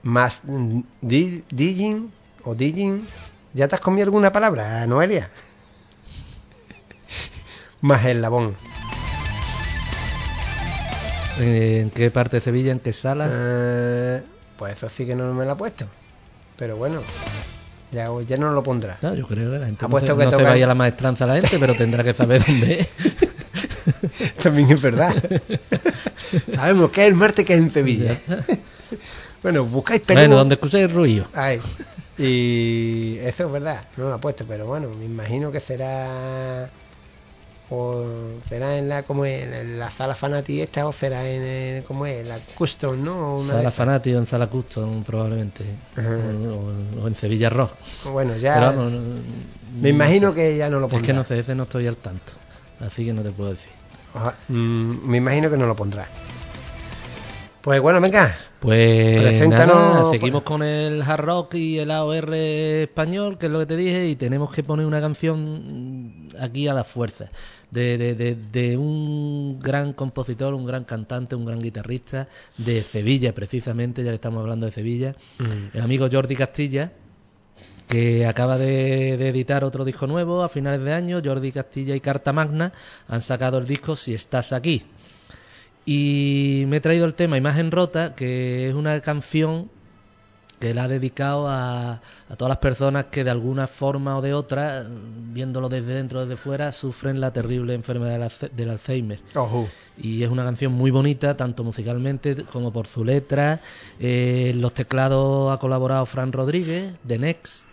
más 0.02 0.42
Di- 1.00 1.44
Digin 1.50 2.12
o 2.44 2.54
Digin, 2.54 3.06
¿ya 3.54 3.68
te 3.68 3.76
has 3.76 3.80
comido 3.80 4.04
alguna 4.04 4.32
palabra, 4.32 4.86
Noelia? 4.86 5.30
más 7.80 8.04
el 8.06 8.22
Labón. 8.22 8.56
¿En 11.38 11.90
qué 11.90 12.10
parte 12.10 12.36
de 12.36 12.40
Sevilla? 12.40 12.72
¿En 12.72 12.80
qué 12.80 12.92
sala? 12.92 13.28
Eh, 13.30 14.22
pues 14.58 14.74
eso 14.76 14.88
sí 14.88 15.06
que 15.06 15.14
no 15.14 15.32
me 15.32 15.44
lo 15.44 15.52
ha 15.52 15.56
puesto. 15.56 15.86
Pero 16.56 16.76
bueno, 16.76 17.00
ya, 17.90 18.08
ya 18.26 18.36
no 18.36 18.52
lo 18.52 18.62
pondrá. 18.62 18.98
No, 19.00 19.14
yo 19.14 19.26
creo 19.26 19.50
que 19.50 19.58
la 19.58 19.66
gente 19.66 19.84
Ha 19.84 19.88
no, 19.88 19.98
se, 19.98 20.06
puesto 20.06 20.18
que 20.18 20.24
no 20.24 20.30
se 20.30 20.36
tocan- 20.36 20.48
vaya 20.50 20.64
a 20.66 20.68
la 20.68 20.74
maestranza 20.74 21.26
la 21.26 21.34
gente, 21.40 21.58
pero 21.58 21.74
tendrá 21.74 22.04
que 22.04 22.12
saber 22.12 22.44
dónde 22.44 22.80
es. 22.80 24.34
También 24.42 24.70
es 24.70 24.82
verdad. 24.82 25.14
Sabemos 26.54 26.90
que 26.90 27.02
es 27.02 27.08
el 27.08 27.14
martes 27.14 27.44
que 27.46 27.54
es 27.54 27.60
en 27.60 27.72
Sevilla. 27.72 28.18
Bueno, 29.42 29.64
buscáis 29.64 30.00
Perú. 30.02 30.20
Bueno, 30.20 30.36
donde 30.36 30.54
escuchéis 30.54 30.84
el 30.84 30.90
ruido. 30.94 31.26
Ay, 31.34 31.60
y 32.18 33.16
eso 33.18 33.46
es 33.46 33.52
verdad, 33.52 33.80
no 33.96 34.08
lo 34.08 34.14
ha 34.14 34.18
puesto, 34.18 34.44
pero 34.46 34.66
bueno, 34.66 34.88
me 34.98 35.04
imagino 35.04 35.50
que 35.50 35.60
será. 35.60 36.68
O 37.74 38.04
será 38.50 38.76
en 38.76 38.90
la 38.90 39.02
como 39.02 39.24
es, 39.24 39.44
en 39.50 39.78
la 39.78 39.88
sala 39.90 40.14
Fanati 40.14 40.60
esta 40.60 40.86
o 40.86 40.92
será 40.92 41.26
en, 41.26 41.40
el- 41.42 41.84
como 41.84 42.04
es 42.04 42.26
la 42.28 42.38
Custom, 42.54 43.02
¿no? 43.02 43.38
Una 43.38 43.54
Sala. 43.54 43.70
Fanati 43.70 44.12
o 44.12 44.18
en 44.18 44.26
Sala 44.26 44.46
Custom, 44.48 45.02
probablemente. 45.04 45.64
O, 45.96 47.00
o 47.02 47.08
en 47.08 47.14
Sevilla 47.14 47.48
Rock. 47.48 47.72
Bueno, 48.12 48.36
ya. 48.36 48.54
Pero 48.54 48.66
vamos, 48.66 48.92
no- 48.92 49.22
me 49.80 49.88
imagino 49.88 50.34
que 50.34 50.54
ya 50.54 50.68
no 50.68 50.80
lo 50.80 50.86
Es 50.86 50.92
pondrá. 50.92 51.06
que 51.06 51.12
no 51.14 51.24
sé, 51.24 51.38
ese 51.38 51.54
no 51.54 51.62
estoy 51.62 51.86
al 51.86 51.96
tanto. 51.96 52.32
Así 52.80 53.06
que 53.06 53.14
no 53.14 53.22
te 53.22 53.30
puedo 53.30 53.52
decir. 53.52 53.70
Mm, 54.48 55.08
me 55.08 55.16
imagino 55.16 55.48
que 55.48 55.56
no 55.56 55.66
lo 55.66 55.74
pondrá. 55.74 56.06
Pues 57.62 57.80
bueno, 57.80 58.00
venga. 58.00 58.36
Pues 58.58 59.20
Preséntanos, 59.20 59.74
nada, 59.76 60.00
pues- 60.02 60.20
seguimos 60.20 60.42
con 60.42 60.62
el 60.62 61.00
hard 61.02 61.20
rock 61.24 61.54
y 61.54 61.78
el 61.78 61.90
AOR 61.90 62.34
español, 62.34 63.38
que 63.38 63.46
es 63.46 63.52
lo 63.52 63.60
que 63.60 63.66
te 63.66 63.76
dije, 63.76 64.08
y 64.08 64.16
tenemos 64.16 64.52
que 64.52 64.62
poner 64.64 64.84
una 64.86 65.00
canción 65.00 66.28
aquí 66.40 66.66
a 66.68 66.74
la 66.74 66.84
fuerza. 66.84 67.26
De, 67.70 67.96
de, 67.96 68.14
de, 68.14 68.34
de 68.34 68.76
un 68.76 69.58
gran 69.58 69.94
compositor, 69.94 70.52
un 70.54 70.66
gran 70.66 70.84
cantante, 70.84 71.34
un 71.34 71.46
gran 71.46 71.58
guitarrista 71.58 72.28
de 72.58 72.82
Sevilla, 72.82 73.32
precisamente, 73.32 74.04
ya 74.04 74.10
que 74.10 74.16
estamos 74.16 74.40
hablando 74.42 74.66
de 74.66 74.72
Sevilla, 74.72 75.14
el 75.72 75.80
amigo 75.80 76.06
Jordi 76.12 76.36
Castilla, 76.36 76.92
que 77.88 78.26
acaba 78.26 78.58
de, 78.58 79.16
de 79.16 79.28
editar 79.28 79.64
otro 79.64 79.84
disco 79.84 80.06
nuevo 80.06 80.42
a 80.42 80.48
finales 80.48 80.82
de 80.82 80.92
año. 80.92 81.20
Jordi 81.24 81.50
Castilla 81.52 81.94
y 81.94 82.00
Carta 82.00 82.32
Magna 82.32 82.72
han 83.08 83.22
sacado 83.22 83.58
el 83.58 83.66
disco 83.66 83.96
Si 83.96 84.14
estás 84.14 84.52
aquí. 84.52 84.82
Y 85.84 86.64
me 86.68 86.76
he 86.76 86.80
traído 86.80 87.04
el 87.04 87.14
tema 87.14 87.36
Imagen 87.36 87.70
Rota, 87.70 88.14
que 88.14 88.68
es 88.68 88.74
una 88.74 89.00
canción 89.00 89.68
que 90.62 90.70
él 90.70 90.78
ha 90.78 90.86
dedicado 90.86 91.48
a, 91.48 91.94
a 92.28 92.36
todas 92.36 92.50
las 92.50 92.58
personas 92.58 93.06
que 93.06 93.24
de 93.24 93.30
alguna 93.32 93.66
forma 93.66 94.16
o 94.16 94.22
de 94.22 94.32
otra, 94.32 94.86
viéndolo 95.32 95.68
desde 95.68 95.94
dentro 95.94 96.20
o 96.20 96.22
desde 96.22 96.36
fuera, 96.36 96.70
sufren 96.70 97.20
la 97.20 97.32
terrible 97.32 97.74
enfermedad 97.74 98.30
del 98.52 98.70
Alzheimer. 98.70 99.18
Ojo. 99.34 99.68
Y 99.98 100.22
es 100.22 100.30
una 100.30 100.44
canción 100.44 100.72
muy 100.72 100.92
bonita, 100.92 101.36
tanto 101.36 101.64
musicalmente 101.64 102.44
como 102.44 102.72
por 102.72 102.86
su 102.86 103.04
letra. 103.04 103.60
Eh, 103.98 104.52
en 104.54 104.60
los 104.60 104.72
teclados 104.72 105.52
ha 105.52 105.58
colaborado 105.58 106.06
Fran 106.06 106.30
Rodríguez, 106.30 106.94
de 107.02 107.18
Nex. 107.18 107.66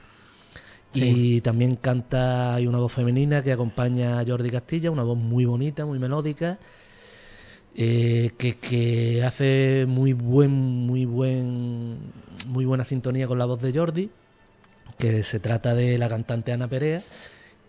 Y 0.92 1.42
también 1.42 1.76
canta, 1.76 2.56
hay 2.56 2.66
una 2.66 2.80
voz 2.80 2.92
femenina 2.92 3.44
que 3.44 3.52
acompaña 3.52 4.20
a 4.20 4.26
Jordi 4.26 4.50
Castilla, 4.50 4.90
una 4.90 5.04
voz 5.04 5.20
muy 5.20 5.46
bonita, 5.46 5.86
muy 5.86 6.00
melódica, 6.00 6.58
eh, 7.82 8.32
que, 8.38 8.58
que 8.58 9.24
hace 9.24 9.86
muy 9.88 10.12
buen, 10.12 10.52
muy 10.52 11.06
buen, 11.06 11.98
muy 12.48 12.66
buena 12.66 12.84
sintonía 12.84 13.26
con 13.26 13.40
la 13.40 13.46
voz 13.46 13.62
de 13.62 13.72
Jordi, 13.72 14.10
que 14.98 15.24
se 15.24 15.40
trata 15.40 15.74
de 15.76 15.98
la 15.98 16.10
cantante 16.10 16.52
Ana 16.52 16.68
Perea. 16.68 17.02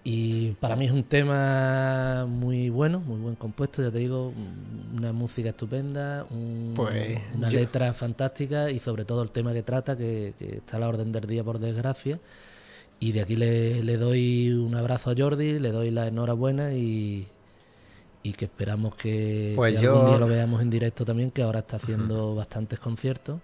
Y 0.03 0.53
para 0.53 0.75
mí 0.77 0.87
es 0.87 0.91
un 0.93 1.05
tema 1.05 2.27
muy 2.29 2.71
bueno, 2.71 2.99
muy 3.01 3.21
buen 3.21 3.37
compuesto, 3.37 3.83
ya 3.83 3.91
te 3.93 3.99
digo, 3.99 4.33
una 4.97 5.13
música 5.13 5.51
estupenda, 5.51 6.27
un- 6.31 6.73
Pues, 6.75 7.19
una 7.37 7.51
yo- 7.51 7.61
letra 7.61 7.93
fantástica 7.93 8.71
y 8.71 8.81
sobre 8.81 9.05
todo 9.05 9.23
el 9.23 9.31
tema 9.31 9.53
que 9.53 9.63
trata, 9.63 9.97
que, 9.97 10.33
que 10.39 10.57
está 10.57 10.79
a 10.79 10.81
la 10.81 10.89
orden 10.89 11.13
del 11.13 11.27
día 11.27 11.45
por 11.45 11.61
desgracia. 11.61 12.19
Y 12.99 13.13
de 13.13 13.21
aquí 13.21 13.37
le, 13.37 13.85
le 13.85 13.97
doy 13.97 14.51
un 14.51 14.75
abrazo 14.75 15.11
a 15.11 15.15
Jordi, 15.17 15.59
le 15.59 15.71
doy 15.71 15.91
la 15.91 16.09
enhorabuena 16.09 16.73
y, 16.73 17.27
y 18.23 18.33
que 18.35 18.45
esperamos 18.47 18.95
que, 18.97 19.55
Pues 19.57 19.75
que 19.77 19.83
yo- 19.83 19.93
algún 19.93 20.07
día 20.07 20.19
lo 20.19 20.29
veamos 20.29 20.61
en 20.63 20.71
directo 20.71 21.05
también, 21.05 21.31
que 21.31 21.43
ahora 21.43 21.61
está 21.61 21.77
haciendo 21.77 22.35
bastantes 22.35 22.79
conciertos. 22.79 23.41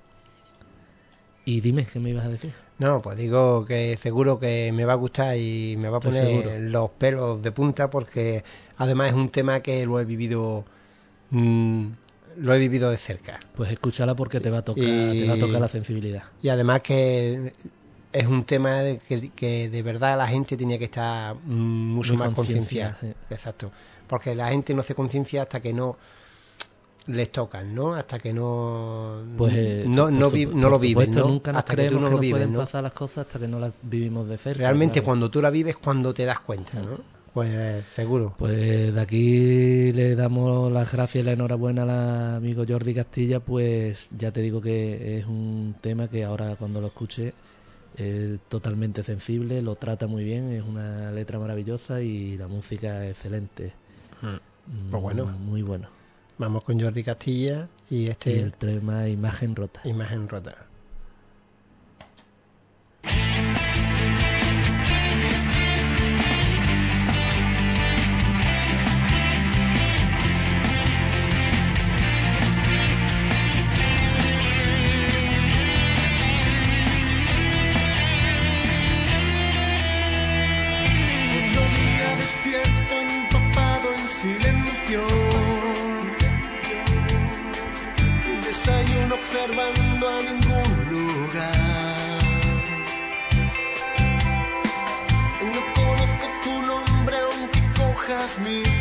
Y 1.45 1.61
dime, 1.61 1.87
¿qué 1.87 2.01
me 2.01 2.11
ibas 2.11 2.27
a 2.27 2.29
decir? 2.29 2.53
No, 2.79 3.01
pues 3.01 3.17
digo 3.17 3.65
que 3.65 3.99
seguro 4.03 4.39
que 4.41 4.73
me 4.73 4.85
va 4.85 4.95
a 4.95 4.97
gustar 4.97 5.37
y 5.39 5.77
me 5.79 5.89
va 5.89 5.99
a 5.99 6.01
Estoy 6.01 6.13
poner 6.13 6.27
seguro. 6.27 6.59
los 6.71 6.91
pelos 6.91 7.41
de 7.41 7.53
punta 7.53 7.89
porque 7.89 8.45
además 8.77 9.09
es 9.11 9.15
un 9.15 9.31
tema 9.31 9.61
que 9.61 9.87
lo 9.87 9.99
he 10.01 10.05
vivido 10.05 10.65
mm, 11.31 11.87
lo 12.39 12.53
he 12.53 12.59
vivido 12.59 12.91
de 12.91 12.99
cerca 12.99 13.41
Pues 13.55 13.71
escúchala 13.71 14.15
porque 14.15 14.41
te 14.41 14.51
va 14.51 14.59
a 14.59 14.63
tocar, 14.65 14.85
Y- 14.85 15.19
te 15.21 15.27
va 15.27 15.35
a 15.35 15.39
tocar 15.39 15.61
la 15.61 15.69
sensibilidad. 15.69 16.25
y 16.43 16.49
además 16.51 16.83
que 16.83 17.55
es 18.13 18.27
un 18.27 18.45
tema 18.45 18.83
que, 19.09 19.31
que 19.31 19.69
de 19.71 19.83
verdad 19.83 20.19
la 20.19 20.27
gente 20.27 20.57
tenía 20.57 20.79
que 20.79 20.85
estar 20.87 21.35
mm, 21.37 21.95
mucho 21.95 22.11
Muy 22.11 22.19
más 22.19 22.35
concienciada, 22.35 22.95
concienciada. 22.95 23.17
sí. 23.29 23.35
Exacto. 23.35 23.71
Porque 24.09 24.35
la 24.35 24.51
gente 24.51 24.75
no 24.75 24.83
se 24.83 24.95
conciencia 24.95 25.43
hasta 25.43 25.61
que 25.61 25.73
no 25.73 25.97
les 27.09 27.31
tocan, 27.31 27.73
¿no? 27.75 27.95
Hasta 27.95 28.19
que 28.19 28.33
no 28.33 29.23
Pues 29.39 29.55
eh, 29.57 29.85
no, 29.87 30.11
no, 30.11 30.29
vi- 30.31 30.47
no 30.47 30.69
lo 30.69 30.79
viven, 30.79 31.13
¿no? 31.13 31.29
Nunca 31.29 31.53
nos 31.53 31.61
hasta 31.61 31.77
que 31.77 31.89
tú 31.89 31.95
creemos 31.99 32.01
no 32.01 32.07
que 32.07 32.11
lo 32.11 32.17
nos 32.17 32.21
vives, 32.21 32.33
pueden 32.33 32.53
¿no? 32.53 32.59
pasar 32.59 32.83
las 32.83 32.93
cosas 32.93 33.27
hasta 33.27 33.39
que 33.39 33.47
no 33.49 33.61
las 33.61 33.73
vivimos 33.83 34.29
de 34.29 34.37
cerca. 34.37 34.59
Realmente 34.59 35.03
cuando 35.03 35.31
tú 35.31 35.41
la 35.41 35.51
vives 35.51 35.77
cuando 35.77 36.13
te 36.13 36.25
das 36.25 36.41
cuenta, 36.41 36.81
¿no? 36.81 36.99
Pues 37.33 37.85
seguro. 37.95 38.33
Pues 38.39 38.95
de 38.95 39.01
aquí 39.01 39.93
le 39.93 40.17
damos 40.17 40.73
las 40.73 40.91
gracias 40.91 41.23
y 41.23 41.25
la 41.27 41.33
enhorabuena 41.33 41.83
al 41.83 41.91
amigo 42.37 42.65
Jordi 42.67 42.95
Castilla, 42.95 43.41
pues 43.41 44.09
ya 44.17 44.33
te 44.33 44.41
digo 44.41 44.61
que 44.61 45.19
es 45.19 45.27
un 45.27 45.77
tema 45.81 46.09
que 46.09 46.25
ahora 46.25 46.57
cuando 46.57 46.81
lo 46.81 46.87
escuche 46.89 47.35
es 47.97 48.41
totalmente 48.49 49.03
sensible, 49.03 49.63
lo 49.63 49.77
trata 49.77 50.07
muy 50.07 50.25
bien, 50.25 50.51
es 50.51 50.63
una 50.65 51.11
letra 51.13 51.39
maravillosa 51.39 52.01
y 52.01 52.37
la 52.37 52.49
música 52.49 53.05
es 53.05 53.13
excelente. 53.13 53.75
Mm, 54.23 54.91
Pues 54.91 55.03
bueno. 55.03 55.27
Muy 55.27 55.63
bueno. 55.63 55.89
Vamos 56.39 56.65
con 56.65 56.79
Jordi 56.81 57.03
Castilla 57.03 57.69
y 57.89 57.97
Y 58.05 58.09
este 58.09 58.41
el 58.41 58.53
tema 58.53 59.09
Imagen 59.09 59.57
Rota. 59.57 59.81
imagen 59.85 60.29
rota. 60.29 60.66
me. 98.39 98.76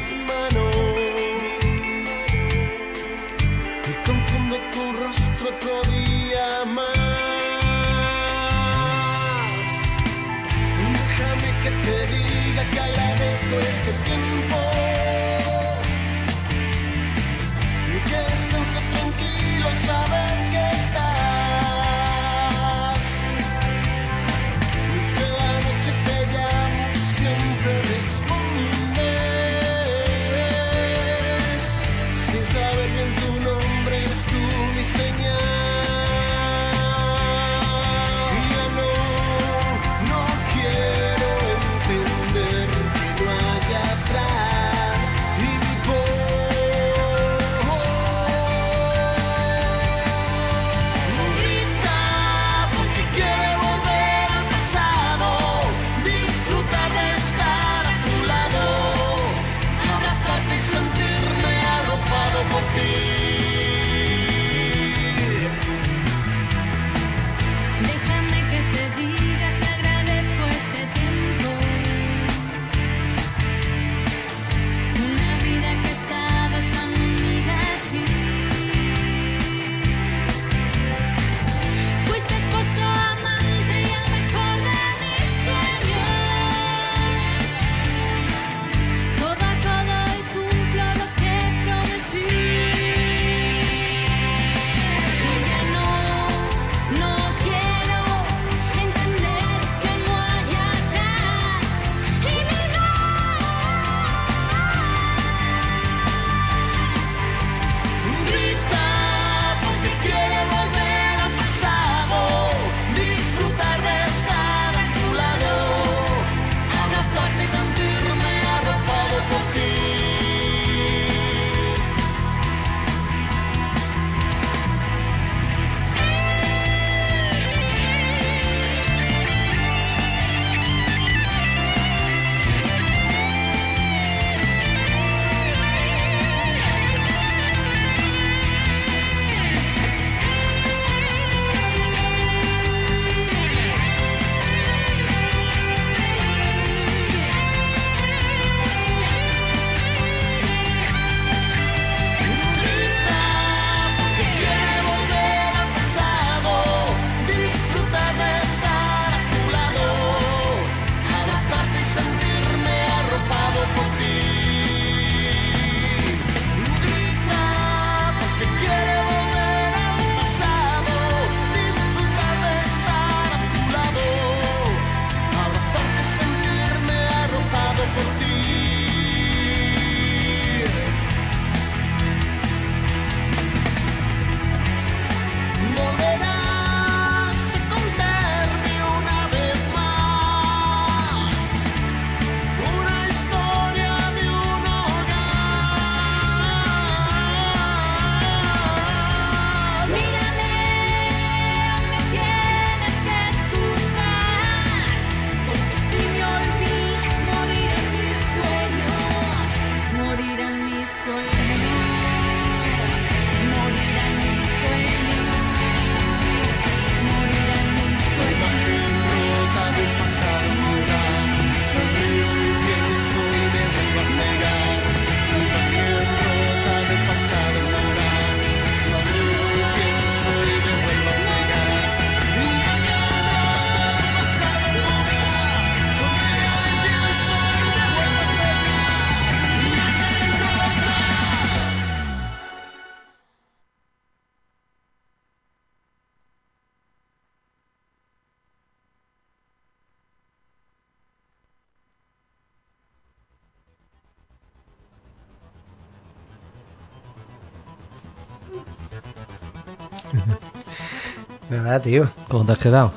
¿Verdad, 261.56 261.82
tío? 261.82 262.10
¿Cómo 262.28 262.46
te 262.46 262.52
has 262.52 262.58
quedado? 262.60 262.92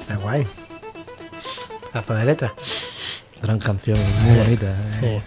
Está 0.00 0.16
guay. 0.16 0.46
Lazo 1.92 2.14
de 2.14 2.24
letra. 2.24 2.52
Gran 3.42 3.58
canción, 3.58 3.98
muy 4.24 4.36
bonita. 4.38 4.66
¿eh? 4.66 4.98
Sí. 5.00 5.22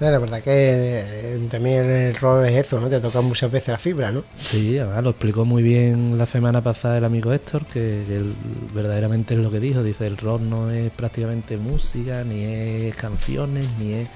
No, 0.00 0.10
la 0.10 0.18
verdad 0.18 0.42
que 0.42 0.50
eh, 0.54 1.48
también 1.50 1.84
el 1.88 2.14
rol 2.16 2.44
es 2.46 2.66
eso, 2.66 2.80
¿no? 2.80 2.88
Te 2.88 2.98
toca 3.00 3.20
muchas 3.20 3.52
veces 3.52 3.68
la 3.68 3.78
fibra, 3.78 4.10
¿no? 4.10 4.24
Sí, 4.38 4.78
además 4.78 5.04
lo 5.04 5.10
explicó 5.10 5.44
muy 5.44 5.62
bien 5.62 6.16
la 6.18 6.26
semana 6.26 6.60
pasada 6.62 6.98
el 6.98 7.04
amigo 7.04 7.32
Héctor, 7.32 7.66
que, 7.66 8.04
que 8.06 8.16
él 8.16 8.34
verdaderamente 8.74 9.34
es 9.34 9.40
lo 9.40 9.50
que 9.50 9.60
dijo. 9.60 9.82
Dice, 9.82 10.06
el 10.06 10.16
rock 10.16 10.40
no 10.40 10.70
es 10.70 10.90
prácticamente 10.90 11.56
música, 11.58 12.24
ni 12.24 12.42
es 12.44 12.96
canciones, 12.96 13.66
ni 13.78 13.92
es... 13.92 14.08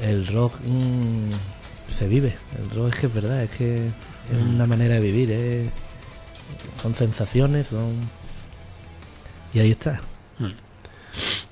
El 0.00 0.26
rock 0.28 0.54
mm, 0.64 1.32
se 1.88 2.06
vive. 2.06 2.34
El 2.58 2.70
rock 2.70 2.88
es 2.88 3.00
que 3.00 3.06
es 3.06 3.14
verdad, 3.14 3.42
es 3.42 3.50
que 3.50 3.86
es 3.88 4.54
una 4.54 4.66
manera 4.66 4.94
de 4.94 5.00
vivir. 5.00 5.30
es- 5.32 5.68
Son 6.80 6.94
sensaciones, 6.94 7.68
son... 7.68 8.00
Y 9.52 9.60
ahí 9.60 9.70
está. 9.70 10.00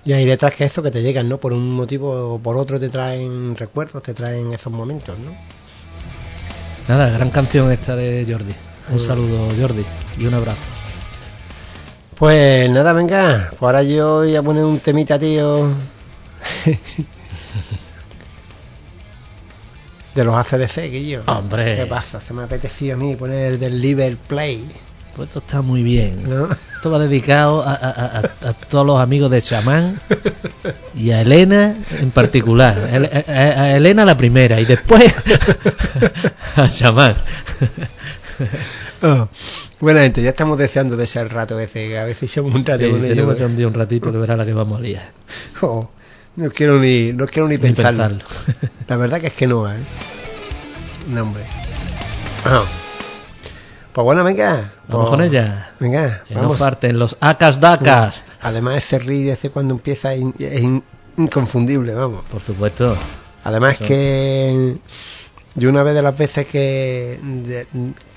Y 0.05 0.13
hay 0.13 0.27
letras 0.27 0.55
que 0.55 0.65
eso 0.65 0.83
que 0.83 0.91
te 0.91 1.03
llegan, 1.03 1.29
¿no? 1.29 1.39
Por 1.39 1.55
un 1.55 1.73
motivo 1.73 2.35
o 2.35 2.39
por 2.39 2.57
otro 2.57 2.79
te 2.79 2.91
traen 2.91 3.57
recuerdos, 3.57 4.03
te 4.03 4.13
traen 4.13 4.53
esos 4.53 4.71
momentos, 4.73 5.19
¿no? 5.19 5.33
Nada, 6.87 7.09
gran 7.09 7.31
canción 7.31 7.73
esta 7.73 7.97
de 7.97 8.27
Jordi. 8.29 8.53
Un 8.91 9.01
saludo, 9.01 9.49
Jordi, 9.59 9.85
y 10.19 10.27
un 10.27 10.35
abrazo. 10.35 10.61
Pues 12.17 12.69
nada, 12.69 12.93
venga, 12.93 13.49
pues 13.51 13.63
ahora 13.63 13.83
yo 13.83 14.17
voy 14.17 14.37
a 14.37 14.43
poner 14.43 14.65
un 14.65 14.79
temita, 14.81 15.19
tío. 15.19 15.69
de 20.15 20.25
los 20.25 20.35
ACDC, 20.35 20.91
Guillo. 20.91 21.23
Hombre. 21.27 21.77
¿Qué 21.77 21.87
pasa? 21.87 22.21
Se 22.21 22.35
me 22.35 22.43
ha 22.43 22.45
apetecido 22.45 22.95
a 22.95 22.99
mí 22.99 23.17
poner 23.17 23.55
el 23.55 23.59
del 23.59 23.81
Liver 23.81 24.17
Play, 24.17 24.71
Pues 25.17 25.29
esto 25.29 25.39
está 25.41 25.63
muy 25.63 25.83
bien. 25.83 26.29
¿no? 26.29 26.49
Esto 26.75 26.91
va 26.91 26.99
dedicado 26.99 27.63
a, 27.63 27.73
a- 27.75 27.91
a- 27.91 28.49
a- 28.49 28.53
todos 28.53 28.85
los 28.85 29.01
amigos 29.01 29.31
de 29.31 29.41
Chamán 29.41 30.01
y 30.95 31.11
a 31.13 31.21
Elena 31.23 31.77
en 32.01 32.11
particular. 32.11 32.77
A, 33.29 33.71
Elena 33.77 34.05
la 34.05 34.17
primera 34.17 34.61
y 34.61 34.65
después 34.65 35.15
a 36.57 36.69
Chamán. 36.69 37.15
Oh, 39.03 39.29
Buena 39.81 40.01
gente, 40.01 40.23
ya 40.23 40.31
estamos 40.31 40.57
deseando 40.59 40.97
de 40.97 41.05
ese 41.05 41.23
rato 41.25 41.59
ese, 41.61 41.99
a 41.99 42.05
veces 42.05 42.31
echamos 42.31 42.55
un 42.55 42.65
rato 42.65 42.85
Sí, 42.85 42.91
con 42.91 42.99
ellos. 43.05 43.09
tenemos 43.11 43.39
ya 43.39 43.47
un 43.47 43.57
día 43.57 43.67
un 43.69 43.75
ratito 43.75 44.11
que 44.11 44.19
verá 44.19 44.37
la 44.37 44.45
que 44.47 44.53
vamos 44.55 44.79
a 44.79 44.81
liar. 44.83 45.11
Oh, 45.61 45.91
no 46.37 46.51
quiero 46.51 46.79
ni, 46.79 47.13
no 47.13 47.27
quiero 47.27 47.47
ni 47.49 47.57
Ni 47.57 47.61
pensarlo. 47.61 48.19
pensarlo. 48.19 48.25
La 48.89 48.97
verdad 48.97 49.21
que 49.21 49.27
es 49.29 49.33
que 49.35 49.47
no, 49.47 49.71
¿eh? 49.71 49.77
No, 51.09 51.23
hombre. 51.23 51.45
Ah. 52.47 52.63
Pues 53.95 54.05
bueno, 54.05 54.25
venga. 54.25 54.73
Vamos 54.89 55.09
Pues- 55.09 55.11
con 55.11 55.23
ella. 55.23 55.73
Venga, 55.79 56.25
Que 56.27 56.35
no 56.35 56.43
vamos. 56.43 56.59
parten 56.59 56.99
los 56.99 57.17
acas 57.21 57.61
dacas. 57.61 58.25
Además, 58.43 58.77
ese 58.79 58.99
río 58.99 59.33
ese 59.33 59.51
cuando 59.51 59.73
empieza 59.75 60.13
es, 60.13 60.21
in- 60.21 60.35
es 60.39 60.61
in- 60.63 60.83
inconfundible, 61.17 61.95
vamos. 61.95 62.23
Por 62.31 62.41
supuesto. 62.41 62.97
Además 63.45 63.79
que 63.79 64.77
yo 65.55 65.69
una 65.71 65.83
vez 65.85 65.95
de 65.95 66.03
las 66.03 66.17
veces 66.19 66.47
que 66.49 67.21
de, 67.23 67.67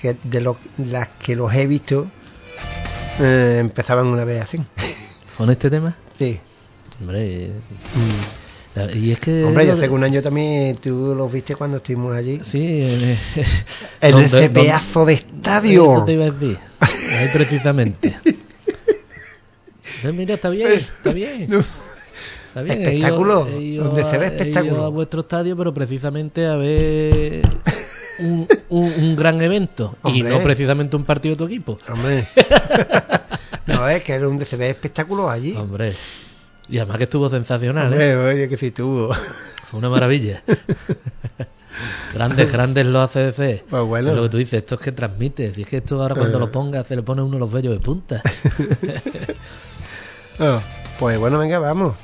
que 0.00 0.16
de 0.24 0.40
lo- 0.40 0.58
las 0.78 1.08
que 1.20 1.36
los 1.36 1.54
he 1.54 1.66
visto 1.68 2.06
eh, 3.20 3.58
empezaban 3.60 4.06
una 4.08 4.24
vez 4.24 4.42
así. 4.42 4.60
Con 5.36 5.48
este 5.50 5.70
tema. 5.70 5.96
Sí. 6.18 6.40
Hombre. 7.00 7.52
Y 8.94 9.12
es 9.12 9.20
que. 9.20 9.44
Hombre, 9.44 9.66
yo 9.66 9.72
hace 9.74 9.88
un 9.88 10.04
año 10.04 10.22
también 10.22 10.74
tú 10.76 11.14
los 11.16 11.30
viste 11.32 11.54
cuando 11.56 11.78
estuvimos 11.78 12.14
allí. 12.16 12.40
Sí, 12.44 12.58
eh, 12.62 13.18
En 14.00 14.10
¿dónde- 14.12 14.26
ese 14.38 14.50
pedazo 14.50 15.04
de 15.06 15.14
Eso 15.14 15.26
estadio. 15.26 16.02
te 16.06 16.12
iba 16.12 16.24
a 16.26 16.30
decir. 16.30 16.58
Ahí 16.80 17.28
precisamente. 17.32 18.16
Eh, 20.04 20.12
Mira, 20.12 20.34
está 20.34 20.48
bien, 20.50 20.68
está 20.74 21.12
bien. 21.12 21.48
Está 22.48 22.62
bien. 22.62 22.78
he 22.78 22.82
ido- 22.82 22.88
Espectáculo, 22.98 23.46
he 23.48 23.60
ido 23.60 23.84
donde 23.84 24.02
se 24.04 24.16
ve 24.18 24.26
a- 24.26 24.28
he 24.28 24.32
ido 24.32 24.36
espectáculo. 24.42 24.84
a 24.84 24.88
vuestro 24.90 25.20
estadio, 25.20 25.56
pero 25.56 25.74
precisamente 25.74 26.46
a 26.46 26.56
ver 26.56 27.48
un, 28.20 28.46
un- 28.68 28.92
un 28.96 29.16
gran 29.16 29.40
evento. 29.42 29.96
Y 30.04 30.20
Hombre. 30.22 30.30
no 30.30 30.42
precisamente 30.42 30.96
un 30.96 31.04
partido 31.04 31.34
de 31.34 31.38
tu 31.38 31.44
equipo. 31.46 31.78
Hombre. 31.88 32.26
no, 33.66 33.88
es 33.88 34.02
que 34.02 34.12
era 34.12 34.28
un 34.28 34.44
se 34.46 34.56
ve 34.56 34.70
espectáculo 34.70 35.28
allí. 35.28 35.54
Hombre. 35.56 35.94
Y 36.68 36.78
además 36.78 36.98
que 36.98 37.04
estuvo 37.04 37.28
sensacional, 37.28 37.94
¿eh? 38.00 38.16
Oye, 38.16 38.48
que 38.48 38.56
si 38.56 38.70
tuvo. 38.70 39.14
Fue 39.70 39.78
una 39.78 39.88
maravilla. 39.88 40.42
grandes, 42.14 42.52
grandes 42.52 42.86
los 42.86 43.16
ACDC. 43.16 43.64
Pues 43.68 43.84
bueno. 43.84 44.10
Es 44.10 44.16
lo 44.16 44.22
que 44.24 44.28
tú 44.28 44.36
dices, 44.36 44.54
esto 44.54 44.74
es 44.74 44.80
que 44.80 44.92
transmite. 44.92 45.52
Si 45.54 45.62
es 45.62 45.68
que 45.68 45.78
esto 45.78 46.00
ahora 46.02 46.14
cuando 46.14 46.38
lo 46.38 46.50
ponga 46.52 46.84
se 46.84 46.96
le 46.96 47.02
pone 47.02 47.22
uno 47.22 47.38
los 47.38 47.50
vellos 47.50 47.72
de 47.74 47.80
punta. 47.80 48.22
Ah, 50.38 50.60
pues 50.98 51.18
bueno, 51.18 51.38
venga, 51.38 51.58
vamos. 51.58 51.96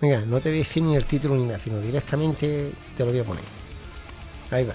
Venga, 0.00 0.22
no 0.26 0.40
te 0.40 0.48
voy 0.48 0.58
a 0.58 0.62
decir 0.62 0.82
ni 0.82 0.96
el 0.96 1.06
título 1.06 1.34
ni 1.34 1.46
nada, 1.46 1.58
sino 1.58 1.78
directamente 1.80 2.72
te 2.96 3.04
lo 3.04 3.10
voy 3.10 3.20
a 3.20 3.24
poner. 3.24 3.44
Ahí 4.50 4.64
va. 4.64 4.74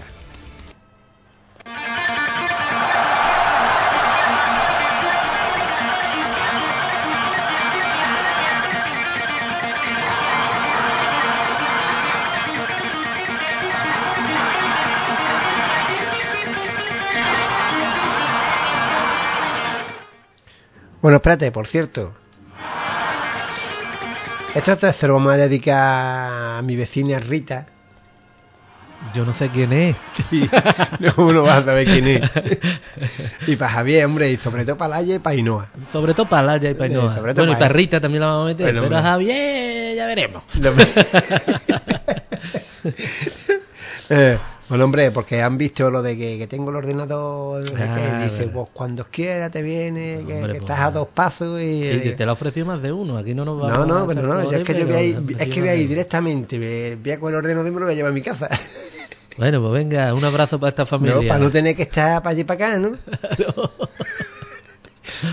Bueno, 21.02 21.18
espérate, 21.18 21.52
por 21.52 21.68
cierto. 21.68 22.14
Esto 24.56 24.76
se 24.92 25.08
lo 25.08 25.14
vamos 25.14 25.34
a 25.34 25.38
dedicar 25.38 25.78
a 26.58 26.62
mi 26.64 26.76
vecina 26.76 27.20
Rita. 27.20 27.68
Yo 29.14 29.24
no 29.24 29.34
sé 29.34 29.50
quién 29.50 29.72
es. 29.74 29.96
No, 31.00 31.14
uno 31.18 31.44
va 31.44 31.58
a 31.58 31.64
saber 31.64 31.86
quién 31.86 32.08
es. 32.08 32.32
Y 33.46 33.56
para 33.56 33.72
Javier, 33.72 34.06
hombre, 34.06 34.32
y 34.32 34.38
sobre 34.38 34.66
todo 34.66 34.78
para 34.78 34.96
Laia 34.96 35.16
y 35.16 35.20
para 35.20 35.36
Ainhoa. 35.36 35.70
Sobre 35.92 36.16
todo 36.16 36.28
para 36.28 36.48
Laya 36.48 36.72
y 36.72 36.74
para. 36.74 36.92
Eh, 36.92 36.96
sobre 36.96 37.34
todo 37.36 37.46
Bueno, 37.46 37.52
y 37.52 37.56
para 37.56 37.70
Rita 37.70 38.02
también 38.02 38.22
la 38.22 38.28
vamos 38.28 38.46
a 38.46 38.48
meter. 38.48 38.66
Bueno, 38.66 38.82
pero 38.82 38.98
a. 38.98 39.02
Javier 39.04 39.96
ya 39.96 40.08
veremos. 40.08 40.44
Eh, 44.10 44.38
bueno, 44.70 44.86
hombre, 44.86 45.12
porque 45.12 45.42
han 45.42 45.58
visto 45.58 45.90
lo 45.90 46.02
de 46.02 46.18
que, 46.18 46.38
que 46.38 46.48
tengo 46.48 46.70
el 46.72 46.78
ordenador, 46.78 47.62
no 47.62 47.68
sé 47.78 47.84
Ah, 47.84 48.20
dice, 48.24 48.48
pues 48.48 48.68
cuando 48.74 49.06
quiera 49.06 49.50
te 49.50 49.62
viene, 49.62 50.24
que, 50.28 50.34
Hombre, 50.36 50.54
que 50.54 50.60
pues, 50.60 50.72
estás 50.72 50.80
a 50.82 50.92
dos 50.92 51.08
pasos 51.08 51.62
y... 51.62 51.84
Sí, 51.84 52.02
que 52.02 52.12
te 52.14 52.26
lo 52.26 52.32
ha 52.32 52.34
ofrecido 52.34 52.66
más 52.66 52.82
de 52.82 52.92
uno. 52.92 53.18
Aquí 53.18 53.34
no 53.34 53.46
nos 53.46 53.60
vamos 53.60 53.78
No, 53.78 53.84
a 53.84 54.14
no, 54.14 54.22
no, 54.22 54.52
yo 54.52 54.58
es 54.58 54.66
que 54.66 54.80
yo 54.80 54.86
voy 54.88 54.96
a 54.96 55.02
ir, 55.04 55.36
es 55.40 55.48
que 55.48 55.60
voy 55.62 55.70
a 55.70 55.76
ir 55.76 55.88
directamente, 55.88 56.60
me- 56.60 56.96
voy 56.96 57.12
a 57.12 57.20
con 57.20 57.32
el 57.34 57.38
ordenador 57.38 57.68
y 57.68 57.72
me 57.72 57.80
lo 57.80 57.86
voy 57.86 57.94
a 57.94 57.96
llevar 57.96 58.12
a 58.12 58.16
mi 58.16 58.22
casa. 58.22 58.50
Bueno, 59.38 59.62
pues 59.62 59.72
venga, 59.72 60.16
un 60.16 60.26
abrazo 60.26 60.60
para 60.60 60.70
esta 60.72 60.82
No, 60.82 60.88
familia. 60.88 61.28
para 61.28 61.40
no 61.40 61.52
tener 61.52 61.76
que 61.76 61.84
estar 61.84 62.24
para 62.24 62.32
allí 62.32 62.44
para 62.44 62.70
acá, 62.70 62.80
¿no? 62.80 62.98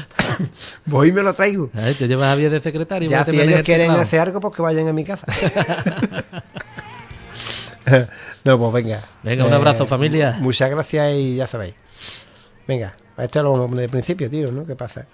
Voy 0.84 1.08
y 1.08 1.12
me 1.12 1.22
lo 1.22 1.32
traigo. 1.32 1.70
A 1.74 1.80
ver, 1.80 1.94
te 1.96 2.06
llevas 2.06 2.26
a 2.26 2.30
Javier 2.32 2.50
de 2.50 2.60
secretario. 2.60 3.08
Ya, 3.08 3.24
si 3.24 3.30
ellos 3.30 3.60
el 3.60 3.64
quieren 3.64 3.90
hacer 3.92 4.20
algo, 4.20 4.40
pues 4.40 4.54
que 4.54 4.60
vayan 4.60 4.88
a 4.88 4.92
mi 4.92 5.04
casa. 5.04 5.26
no, 8.44 8.58
pues 8.58 8.72
venga. 8.72 8.98
Eh, 8.98 9.02
Venga, 9.22 9.44
un 9.44 9.52
abrazo, 9.52 9.86
familia. 9.86 10.36
Muchas 10.40 10.70
gracias 10.70 11.12
y 11.14 11.36
ya 11.36 11.46
sabéis. 11.46 11.74
Venga, 12.66 12.94
esto 13.18 13.42
lo 13.42 13.68
de 13.68 13.88
principio, 13.88 14.30
tío, 14.30 14.50
¿no? 14.50 14.66
¿Qué 14.66 14.74
pasa? 14.74 15.06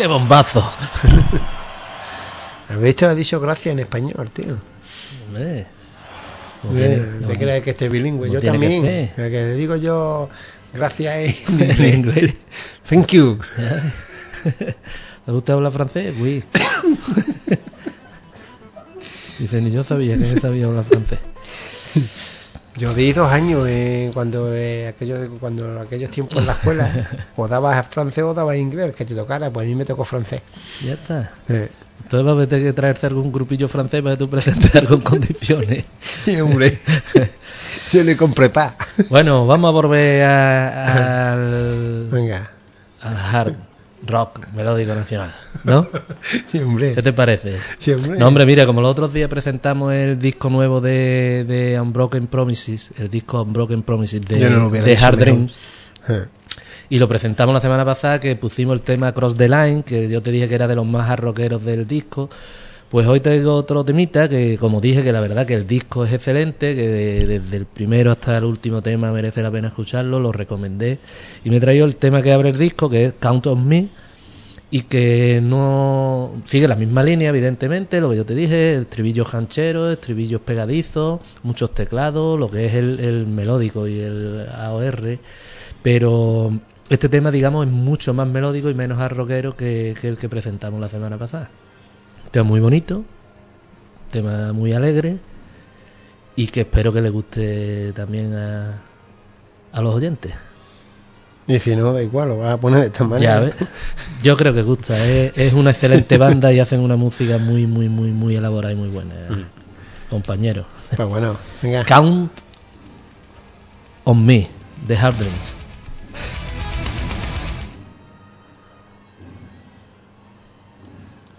¡Qué 0.00 0.06
bombazo! 0.06 0.66
¿Has 2.70 2.80
visto? 2.80 3.06
Ha 3.06 3.14
dicho 3.14 3.38
gracias 3.38 3.74
en 3.74 3.80
español, 3.80 4.30
tío. 4.30 4.56
Hombre, 5.26 5.66
no 6.64 6.70
¿Te 6.70 6.76
tiene- 6.78 6.96
no- 7.20 7.28
crees 7.38 7.62
que 7.62 7.70
esté 7.72 7.90
bilingüe? 7.90 8.28
no 8.28 8.32
yo 8.32 8.40
que 8.40 8.46
también. 8.46 8.86
El 8.86 9.10
que 9.30 9.52
digo 9.56 9.76
yo 9.76 10.30
gracias 10.72 11.34
en 11.50 11.84
inglés. 11.94 12.32
Thank 12.88 13.08
you. 13.08 13.40
¿Te 15.26 15.32
gusta 15.32 15.52
hablar 15.52 15.70
francés? 15.72 16.14
Oui. 16.18 16.42
Dice, 19.38 19.60
ni 19.60 19.70
yo 19.70 19.84
sabía 19.84 20.16
que 20.16 20.40
sabía 20.40 20.64
hablar 20.64 20.84
francés. 20.86 21.18
Yo 22.80 22.94
di 22.94 23.12
dos 23.12 23.30
años 23.30 23.66
eh, 23.68 24.10
cuando 24.14 24.54
eh, 24.54 24.88
aquello, 24.88 25.16
cuando 25.38 25.80
aquellos 25.80 26.10
tiempos 26.10 26.38
en 26.38 26.46
la 26.46 26.52
escuela 26.52 26.90
o 27.36 27.46
dabas 27.46 27.86
francés 27.90 28.24
o 28.24 28.32
dabas 28.32 28.56
inglés, 28.56 28.96
que 28.96 29.04
te 29.04 29.14
tocara, 29.14 29.50
pues 29.50 29.66
a 29.66 29.68
mí 29.68 29.74
me 29.74 29.84
tocó 29.84 30.02
francés. 30.04 30.40
Ya 30.82 30.94
está. 30.94 31.30
Eh, 31.48 31.68
Entonces 32.02 32.26
va 32.26 32.42
a 32.42 32.46
tener 32.46 32.64
que 32.64 32.72
traerse 32.72 33.06
algún 33.06 33.30
grupillo 33.30 33.68
francés 33.68 34.00
para 34.02 34.14
que 34.16 34.18
tú 34.24 34.30
presentes 34.30 34.74
algo 34.74 34.94
en 34.94 35.00
condiciones. 35.02 35.84
Sí, 36.24 36.40
hombre. 36.40 36.78
Yo 37.92 38.02
le 38.02 38.16
compré 38.16 38.48
pa. 38.50 38.76
Bueno, 39.10 39.46
vamos 39.46 39.68
a 39.68 39.72
volver 39.72 40.22
a- 40.24 41.32
al, 41.32 42.08
Venga. 42.10 42.50
al 43.02 43.16
hard 43.16 43.54
rock 44.10 44.40
melódico 44.54 44.94
nacional, 44.94 45.32
¿no? 45.64 45.86
Sí, 46.52 46.58
hombre. 46.58 46.94
¿Qué 46.94 47.02
te 47.02 47.12
parece? 47.12 47.56
Sí, 47.78 47.92
hombre. 47.92 48.18
No, 48.18 48.26
hombre, 48.28 48.44
mira, 48.46 48.66
como 48.66 48.80
los 48.80 48.90
otros 48.90 49.12
días 49.12 49.28
presentamos 49.28 49.92
el 49.92 50.18
disco 50.18 50.50
nuevo 50.50 50.80
de, 50.80 51.44
de 51.46 51.80
Unbroken 51.80 52.26
Promises, 52.26 52.92
el 52.96 53.08
disco 53.08 53.42
Unbroken 53.42 53.82
Promises 53.82 54.22
de, 54.22 54.50
no 54.50 54.68
de 54.70 54.96
Hard. 54.96 55.18
Dreams, 55.18 55.58
Eh, 56.08 56.26
y 56.88 56.98
lo 56.98 57.06
presentamos 57.08 57.54
la 57.54 57.60
semana 57.60 57.84
pasada 57.84 58.18
que 58.18 58.34
pusimos 58.36 58.74
el 58.74 58.82
tema 58.82 59.12
Cross 59.12 59.36
the 59.36 59.48
Line, 59.48 59.82
que 59.84 60.08
yo 60.08 60.20
te 60.22 60.32
dije 60.32 60.48
que 60.48 60.54
era 60.56 60.66
de 60.66 60.74
los 60.74 60.84
más 60.86 61.08
hard 61.08 61.20
rockeros 61.20 61.64
del 61.64 61.86
disco, 61.86 62.28
Pues 62.90 63.06
hoy 63.06 63.20
traigo 63.20 63.54
otro 63.54 63.84
temita 63.84 64.28
que, 64.28 64.58
como 64.58 64.80
dije, 64.80 65.02
que 65.04 65.12
la 65.12 65.20
verdad 65.20 65.46
que 65.46 65.54
el 65.54 65.64
disco 65.66 66.04
es 66.04 66.12
excelente, 66.12 66.74
que 66.74 66.88
de- 66.88 67.26
desde 67.38 67.56
el 67.58 67.66
primero 67.66 68.10
hasta 68.10 68.36
el 68.38 68.44
último 68.44 68.82
tema 68.82 69.12
merece 69.12 69.42
la 69.42 69.50
pena 69.50 69.68
escucharlo, 69.68 70.18
lo 70.18 70.32
recomendé. 70.32 70.98
Y 71.44 71.50
me 71.50 71.60
traigo 71.60 71.86
el 71.86 71.94
tema 71.96 72.20
que 72.20 72.32
abre 72.32 72.50
el 72.50 72.58
disco, 72.58 72.90
que 72.90 73.04
es 73.06 73.12
Count 73.20 73.46
on 73.46 73.66
Me, 73.68 73.88
y 74.70 74.82
que 74.82 75.40
no 75.42 76.32
sigue 76.44 76.68
la 76.68 76.76
misma 76.76 77.02
línea, 77.04 77.30
evidentemente, 77.30 78.00
lo 78.00 78.10
que 78.10 78.16
yo 78.18 78.26
te 78.26 78.34
dije, 78.34 78.76
estribillos 78.76 79.34
hancheros, 79.34 79.92
estribillos 79.92 80.40
pegadizos, 80.42 81.20
muchos 81.44 81.74
teclados, 81.74 82.38
lo 82.40 82.50
que 82.50 82.66
es 82.66 82.74
el, 82.74 83.00
el 83.00 83.26
melódico 83.26 83.88
y 83.88 84.00
el 84.00 84.46
AOR, 84.52 85.18
pero 85.82 86.52
este 86.88 87.08
tema, 87.08 87.30
digamos, 87.30 87.66
es 87.66 87.72
mucho 87.72 88.14
más 88.14 88.28
melódico 88.28 88.70
y 88.70 88.74
menos 88.74 88.98
que, 89.56 89.94
que 90.00 90.08
el 90.08 90.18
que 90.18 90.28
presentamos 90.28 90.80
la 90.80 90.88
semana 90.88 91.18
pasada. 91.18 91.50
Tema 92.30 92.44
muy 92.44 92.60
bonito, 92.60 93.04
tema 94.12 94.52
muy 94.52 94.72
alegre 94.72 95.18
y 96.36 96.46
que 96.46 96.60
espero 96.60 96.92
que 96.92 97.00
le 97.00 97.10
guste 97.10 97.92
también 97.92 98.34
a, 98.34 98.80
a 99.72 99.80
los 99.82 99.94
oyentes. 99.94 100.32
Y 101.48 101.58
si 101.58 101.74
no, 101.74 101.92
da 101.92 102.00
igual, 102.00 102.28
lo 102.28 102.38
vas 102.38 102.54
a 102.54 102.60
poner 102.60 102.82
de 102.82 102.86
esta 102.86 103.02
manera. 103.02 103.40
Ya 103.40 103.40
ves. 103.40 103.54
Yo 104.22 104.36
creo 104.36 104.54
que 104.54 104.62
gusta. 104.62 105.04
Es, 105.04 105.32
es 105.34 105.52
una 105.52 105.70
excelente 105.70 106.16
banda 106.18 106.52
y 106.52 106.60
hacen 106.60 106.78
una 106.78 106.94
música 106.96 107.38
muy, 107.38 107.66
muy, 107.66 107.88
muy, 107.88 108.12
muy 108.12 108.36
elaborada 108.36 108.72
y 108.72 108.76
muy 108.76 108.88
buena. 108.88 109.14
Compañero. 110.08 110.64
Pues 110.94 111.08
bueno, 111.08 111.36
venga. 111.60 111.84
Count 111.84 112.30
on 114.04 114.24
Me, 114.24 114.46
The 114.86 114.96
Hard 114.96 115.16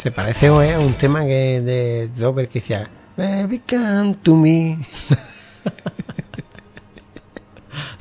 Se 0.02 0.12
parece 0.12 0.48
a 0.48 0.80
un 0.80 0.94
tema 0.94 1.22
que 1.26 1.62
de 1.62 2.10
Dover 2.16 2.48
que 2.50 2.60
decía 2.60 2.90
Baby 3.16 3.60
come 3.60 4.16
to 4.24 4.36
me 4.36 4.78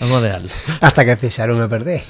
Vamos 0.01 0.19
a 0.19 0.21
dejarlo. 0.23 0.51
hasta 0.81 1.05
que 1.05 1.27
echaron 1.27 1.61
a 1.61 1.69
perder. 1.69 2.03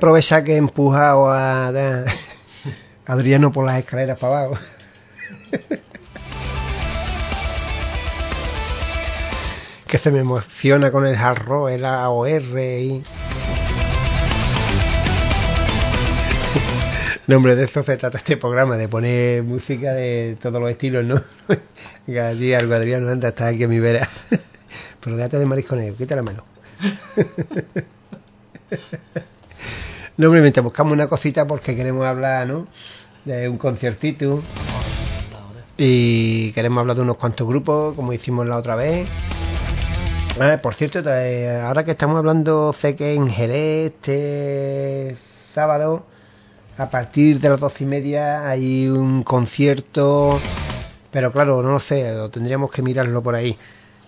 Aprovechar 0.00 0.42
que 0.44 0.54
he 0.54 0.56
empujado 0.56 1.30
a, 1.30 1.68
Adriano 3.06 3.52
por 3.52 3.66
las 3.66 3.78
escaleras 3.78 4.18
para 4.18 4.44
abajo. 4.44 4.58
que 9.86 9.98
se 9.98 10.10
me 10.10 10.20
emociona 10.20 10.90
con 10.90 11.06
el 11.06 11.16
hard 11.16 11.42
rock, 11.44 11.68
el 11.70 11.84
AOR 11.84 12.30
y... 12.58 13.04
No, 17.26 17.36
hombre, 17.36 17.54
de 17.54 17.64
eso 17.64 17.84
se 17.84 17.98
trata 17.98 18.16
este 18.16 18.38
programa, 18.38 18.78
de 18.78 18.88
poner 18.88 19.42
música 19.42 19.92
de 19.92 20.38
todos 20.40 20.60
los 20.60 20.70
estilos, 20.70 21.04
¿no? 21.04 21.22
Cada 22.06 22.30
algo, 22.30 22.74
Adriano, 22.74 23.10
anda, 23.10 23.28
estás 23.28 23.52
aquí 23.54 23.64
a 23.64 23.68
mi 23.68 23.78
vera. 23.78 24.08
Pero 25.00 25.16
déjate 25.16 25.38
de 25.38 25.46
marisconeo, 25.46 25.94
quita 25.94 26.16
la 26.16 26.22
mano. 26.22 26.44
No, 30.20 30.26
hombre, 30.26 30.42
mientras 30.42 30.62
buscamos 30.62 30.92
una 30.92 31.08
cosita 31.08 31.46
porque 31.46 31.74
queremos 31.74 32.04
hablar, 32.04 32.46
¿no? 32.46 32.66
De 33.24 33.48
un 33.48 33.56
conciertito. 33.56 34.42
Y 35.78 36.52
queremos 36.52 36.82
hablar 36.82 36.96
de 36.96 37.02
unos 37.04 37.16
cuantos 37.16 37.48
grupos, 37.48 37.96
como 37.96 38.12
hicimos 38.12 38.46
la 38.46 38.58
otra 38.58 38.74
vez. 38.74 39.08
Ah, 40.38 40.58
por 40.62 40.74
cierto, 40.74 40.98
ahora 40.98 41.84
que 41.86 41.92
estamos 41.92 42.18
hablando, 42.18 42.74
sé 42.74 42.96
que 42.96 43.14
en 43.14 43.30
Jerez 43.30 43.92
este 43.94 45.16
sábado, 45.54 46.04
a 46.76 46.90
partir 46.90 47.40
de 47.40 47.48
las 47.48 47.58
doce 47.58 47.84
y 47.84 47.86
media, 47.86 48.46
hay 48.46 48.88
un 48.88 49.22
concierto. 49.22 50.38
Pero 51.10 51.32
claro, 51.32 51.62
no 51.62 51.72
lo 51.72 51.80
sé, 51.80 52.14
tendríamos 52.30 52.70
que 52.70 52.82
mirarlo 52.82 53.22
por 53.22 53.36
ahí, 53.36 53.56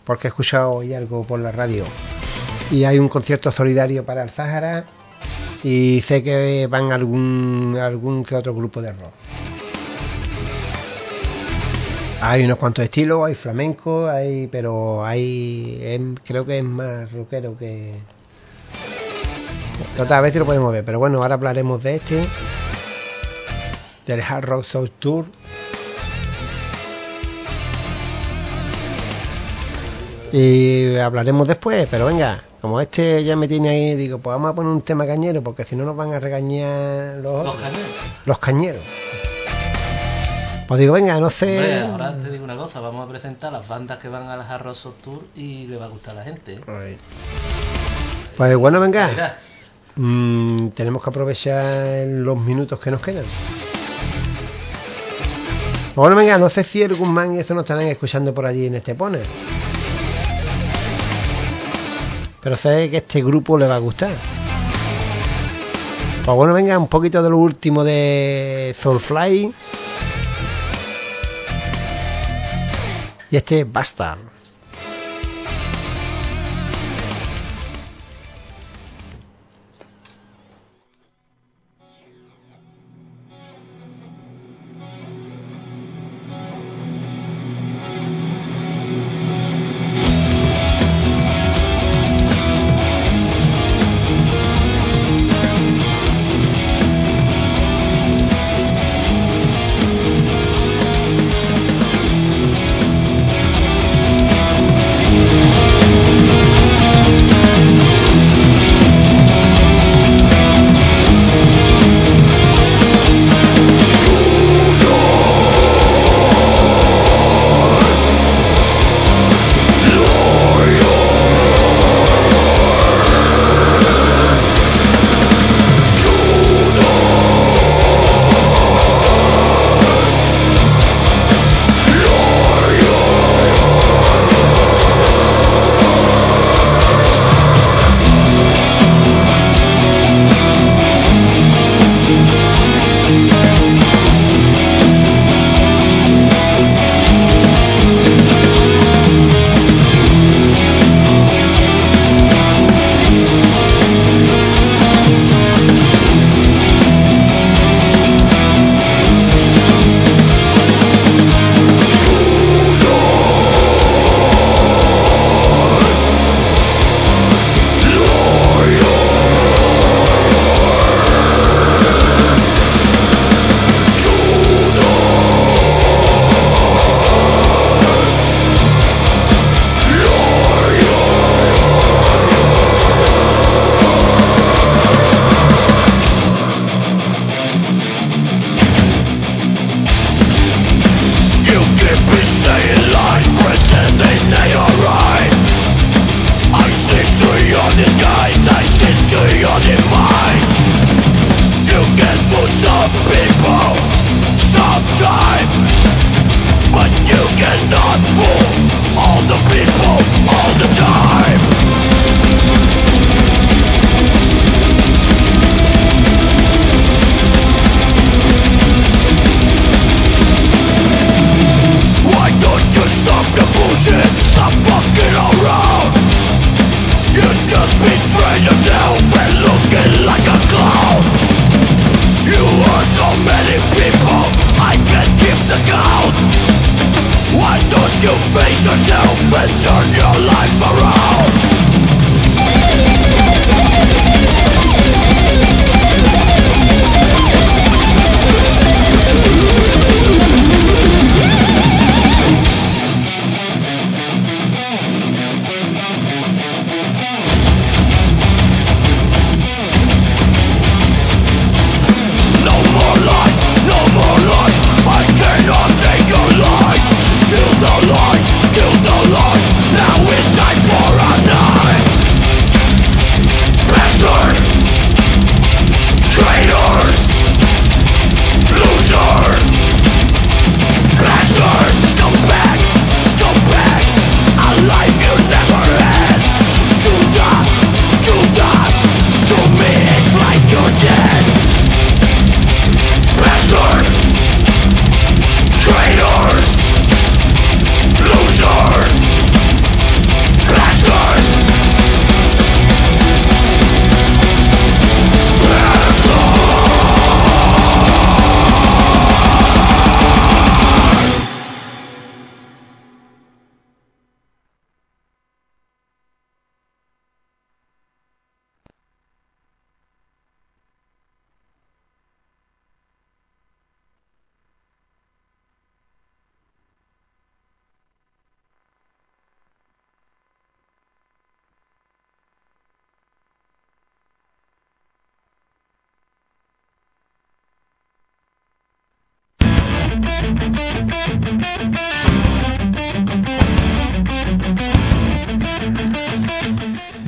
porque 0.05 0.27
he 0.27 0.29
escuchado 0.29 0.73
hoy 0.73 0.93
algo 0.93 1.23
por 1.23 1.41
la 1.41 1.53
radio. 1.53 1.85
Y 2.71 2.85
hay 2.85 2.99
un 2.99 3.09
concierto 3.09 3.51
solidario 3.51 4.05
para 4.05 4.23
el 4.23 4.29
Záhara 4.29 4.85
y 5.63 6.01
sé 6.01 6.23
que 6.23 6.67
van 6.69 6.93
algún 6.93 7.79
algún 7.81 8.25
que 8.25 8.35
otro 8.35 8.55
grupo 8.55 8.81
de 8.83 8.93
rock. 8.93 9.13
Hay 12.21 12.45
unos 12.45 12.59
cuantos 12.59 12.85
estilos, 12.85 13.27
hay 13.27 13.35
flamenco, 13.35 14.09
hay 14.09 14.47
pero 14.47 15.05
hay 15.05 15.79
em, 15.83 16.15
creo 16.15 16.47
que 16.47 16.59
es 16.59 16.65
más 16.65 17.11
rockero 17.13 17.57
que 17.57 17.95
Total, 19.97 20.19
a 20.19 20.21
ver 20.23 20.33
si 20.33 20.39
lo 20.39 20.47
podemos 20.47 20.73
ver, 20.73 20.85
pero 20.85 20.99
bueno, 20.99 21.23
ahora 21.23 21.35
hablaremos 21.35 21.83
de 21.83 21.97
este 21.97 22.25
del 24.07 24.21
Hard 24.21 24.45
Rock 24.45 24.65
South 24.65 24.91
Tour. 24.99 25.27
Y 30.33 30.97
hablaremos 30.97 31.47
después, 31.47 31.87
pero 31.91 32.07
venga, 32.07 32.43
como 32.61 32.81
este 32.81 33.23
ya 33.23 33.37
me 33.37 33.47
tiene 33.49 33.69
ahí, 33.69 33.95
digo, 33.95 34.19
pues 34.19 34.33
vamos 34.35 34.51
a 34.51 34.55
poner 34.55 34.73
un 34.73 34.81
tema 34.81 35.07
cañero, 35.07 35.43
porque 35.43 35.65
si 35.65 35.77
no 35.77 35.85
nos 35.85 35.95
van 35.95 36.13
a 36.15 36.21
regañar 36.21 37.17
los, 37.17 37.45
Los 37.45 37.57
cañeros. 37.57 37.91
los 38.25 38.39
cañeros. 38.39 38.83
Pues 40.67 40.81
digo, 40.81 40.95
venga, 40.95 41.21
no 41.21 41.29
sé. 41.29 41.59
Hombre, 41.59 41.81
ahora 41.83 42.17
te 42.17 42.31
digo 42.31 42.45
una 42.45 42.57
cosa, 42.57 42.81
vamos 42.81 43.07
a 43.07 43.11
presentar 43.11 43.53
las 43.53 43.69
bandas 43.69 43.99
que 43.99 44.09
van 44.09 44.23
a 44.29 44.37
las 44.37 44.49
Arroz 44.49 44.89
Tour 45.03 45.25
y 45.37 45.67
le 45.67 45.77
va 45.77 45.85
a 45.85 45.89
gustar 45.89 46.15
a 46.15 46.21
la 46.21 46.25
gente. 46.25 46.53
¿eh? 46.55 46.61
Ay. 46.67 46.97
Pues 48.37 48.57
bueno, 48.57 48.81
venga. 48.81 49.37
Mm, 49.97 50.69
tenemos 50.69 51.03
que 51.03 51.11
aprovechar 51.11 52.07
los 52.07 52.39
minutos 52.39 52.79
que 52.79 52.91
nos 52.91 53.03
quedan. 53.03 53.25
Pues 55.95 55.95
Bueno, 55.95 56.17
venga, 56.17 56.39
no 56.39 56.49
sé 56.49 56.65
si 56.65 56.81
el 56.81 56.95
Guzmán 56.95 57.35
y 57.37 57.41
eso 57.41 57.53
nos 57.53 57.65
estarán 57.65 57.87
escuchando 57.89 58.33
por 58.33 58.47
allí 58.47 58.65
en 58.65 58.77
este 58.77 58.95
poner. 58.95 59.27
Pero 62.43 62.57
sé 62.57 62.91
que 62.91 62.97
este 62.97 63.23
grupo 63.23 63.57
le 63.57 63.69
va 63.69 63.77
a 63.77 63.79
gustar. 63.79 64.17
Pues 66.25 66.37
bueno, 66.37 66.53
venga, 66.53 66.77
un 66.79 66.89
poquito 66.89 67.23
de 67.23 67.31
lo 67.31 67.39
último 67.39 67.85
de 67.85 68.75
Soulfly. 68.79 69.55
Y 73.31 73.37
este 73.37 73.61
es 73.61 73.73
Bastard. 73.73 74.32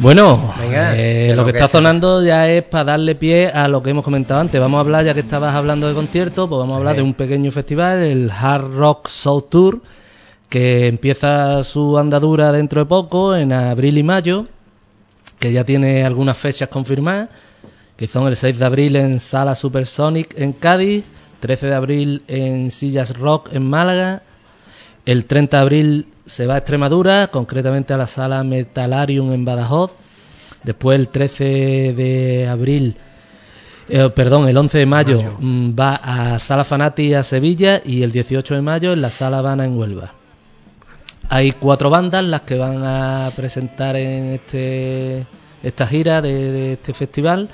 Bueno, 0.05 0.53
Venga, 0.61 0.95
eh, 0.95 1.29
que 1.29 1.35
lo 1.35 1.47
que 1.47 1.53
que 1.53 1.57
está 1.57 1.65
es. 1.65 1.71
sonando 1.71 2.23
ya 2.23 2.47
es 2.51 2.63
para 2.63 2.85
darle 2.85 3.15
pie 3.15 3.49
a 3.49 3.69
lo 3.69 3.83
que 3.83 3.89
hemos 3.89 4.05
comentado 4.05 4.39
antes. 4.39 4.61
Vamos 4.61 4.77
a 4.77 4.81
hablar, 4.81 5.03
ya 5.03 5.15
que 5.15 5.21
estabas 5.21 5.55
hablando 5.55 5.89
de 5.89 5.95
conciertos, 5.95 6.47
pues 6.47 6.59
vamos 6.59 6.75
a 6.75 6.77
hablar 6.77 6.97
de 6.97 7.01
un 7.01 7.15
pequeño 7.15 7.51
festival, 7.51 8.03
el 8.03 8.31
Hard 8.31 8.75
Rock 8.75 9.09
Soul 9.09 9.45
Tour, 9.49 9.81
que 10.51 10.89
empieza 10.89 11.65
su 11.65 11.97
andadura 11.97 12.53
dentro 12.53 12.81
de 12.83 12.85
poco, 12.85 13.35
en 13.35 13.55
abril 13.55 13.97
y 13.97 14.03
mayo, 14.03 14.45
que 15.39 15.55
ya 15.55 15.65
tiene 15.65 16.05
algunas 16.05 16.37
fechas 16.37 16.69
confirmadas, 16.69 17.31
que 17.97 18.07
son 18.07 18.27
el 18.27 18.37
6 18.37 18.59
de 18.59 18.65
abril 18.67 18.97
en 18.97 19.21
Sala 19.21 19.55
Supersonic 19.55 20.39
en 20.39 20.53
Cádiz, 20.53 21.07
13 21.41 21.69
de 21.69 21.75
abril 21.75 22.25
en 22.29 22.71
Sillas 22.71 23.17
Rock 23.17 23.55
en 23.55 23.67
Málaga, 23.67 24.21
el 25.07 25.27
30 25.27 25.57
de 25.57 25.61
abril 25.61 26.07
se 26.27 26.47
va 26.47 26.55
a 26.55 26.59
Extremadura, 26.59 27.29
concretamente 27.29 27.93
a 27.93 27.99
la 27.99 28.07
sala 28.07 28.43
Metalarium 28.43 29.33
en 29.33 29.45
Badajoz. 29.45 29.93
Después 30.63 30.99
el 30.99 31.09
13 31.09 31.45
de 31.95 32.49
abril, 32.49 32.97
eh, 33.89 34.09
perdón, 34.15 34.49
el 34.49 34.57
11 34.57 34.79
de 34.79 34.87
mayo, 34.87 35.37
mm, 35.39 35.79
va 35.79 35.97
a 35.97 36.39
Sala 36.39 36.65
Fanati 36.65 37.13
a 37.13 37.23
Sevilla 37.23 37.83
y 37.85 38.03
el 38.03 38.13
18 38.13 38.55
de 38.55 38.63
mayo 38.63 38.95
en 38.95 39.03
la 39.03 39.11
Sala 39.11 39.39
Habana 39.39 39.67
en 39.67 39.77
Huelva. 39.77 40.13
Hay 41.29 41.53
cuatro 41.53 41.91
bandas 41.91 42.25
las 42.25 42.43
que 42.43 42.57
van 42.57 42.83
a 42.83 43.31
presentar 43.37 43.97
en 43.97 44.33
este 44.33 45.27
esta 45.63 45.87
gira 45.87 46.21
de, 46.21 46.53
de 46.53 46.73
este 46.75 46.93
festival. 46.93 47.49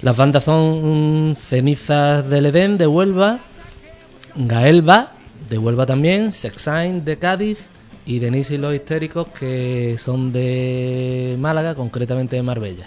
Las 0.00 0.16
bandas 0.16 0.44
son 0.44 1.30
mm, 1.30 1.34
Cenizas 1.34 2.28
del 2.28 2.46
Edén 2.46 2.78
de 2.78 2.86
Huelva, 2.86 3.38
Gaelba 4.34 5.13
de 5.48 5.58
Huelva 5.58 5.86
también, 5.86 6.32
Sexine 6.32 7.00
de 7.00 7.18
Cádiz 7.18 7.58
y 8.06 8.18
Denis 8.18 8.50
y 8.50 8.58
los 8.58 8.74
Histéricos 8.74 9.28
que 9.28 9.96
son 9.98 10.32
de 10.32 11.36
Málaga, 11.38 11.74
concretamente 11.74 12.36
de 12.36 12.42
Marbella. 12.42 12.86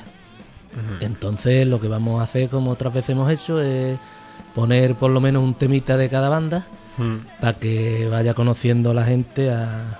Entonces 0.99 1.65
lo 1.65 1.79
que 1.79 1.87
vamos 1.87 2.21
a 2.21 2.25
hacer, 2.25 2.49
como 2.49 2.71
otras 2.71 2.93
veces 2.93 3.11
hemos 3.11 3.31
hecho, 3.31 3.59
es 3.59 3.97
poner 4.53 4.95
por 4.95 5.09
lo 5.09 5.19
menos 5.19 5.43
un 5.43 5.55
temita 5.55 5.97
de 5.97 6.09
cada 6.09 6.29
banda 6.29 6.67
para 7.39 7.53
que 7.53 8.07
vaya 8.09 8.33
conociendo 8.33 8.93
la 8.93 9.03
gente 9.05 9.49
a, 9.51 9.99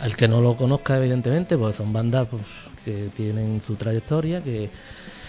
al 0.00 0.16
que 0.16 0.28
no 0.28 0.40
lo 0.40 0.56
conozca, 0.56 0.96
evidentemente, 0.96 1.56
porque 1.56 1.76
son 1.76 1.92
bandas 1.92 2.28
pues, 2.28 2.42
que 2.84 3.10
tienen 3.16 3.60
su 3.66 3.74
trayectoria, 3.76 4.40
que 4.42 4.70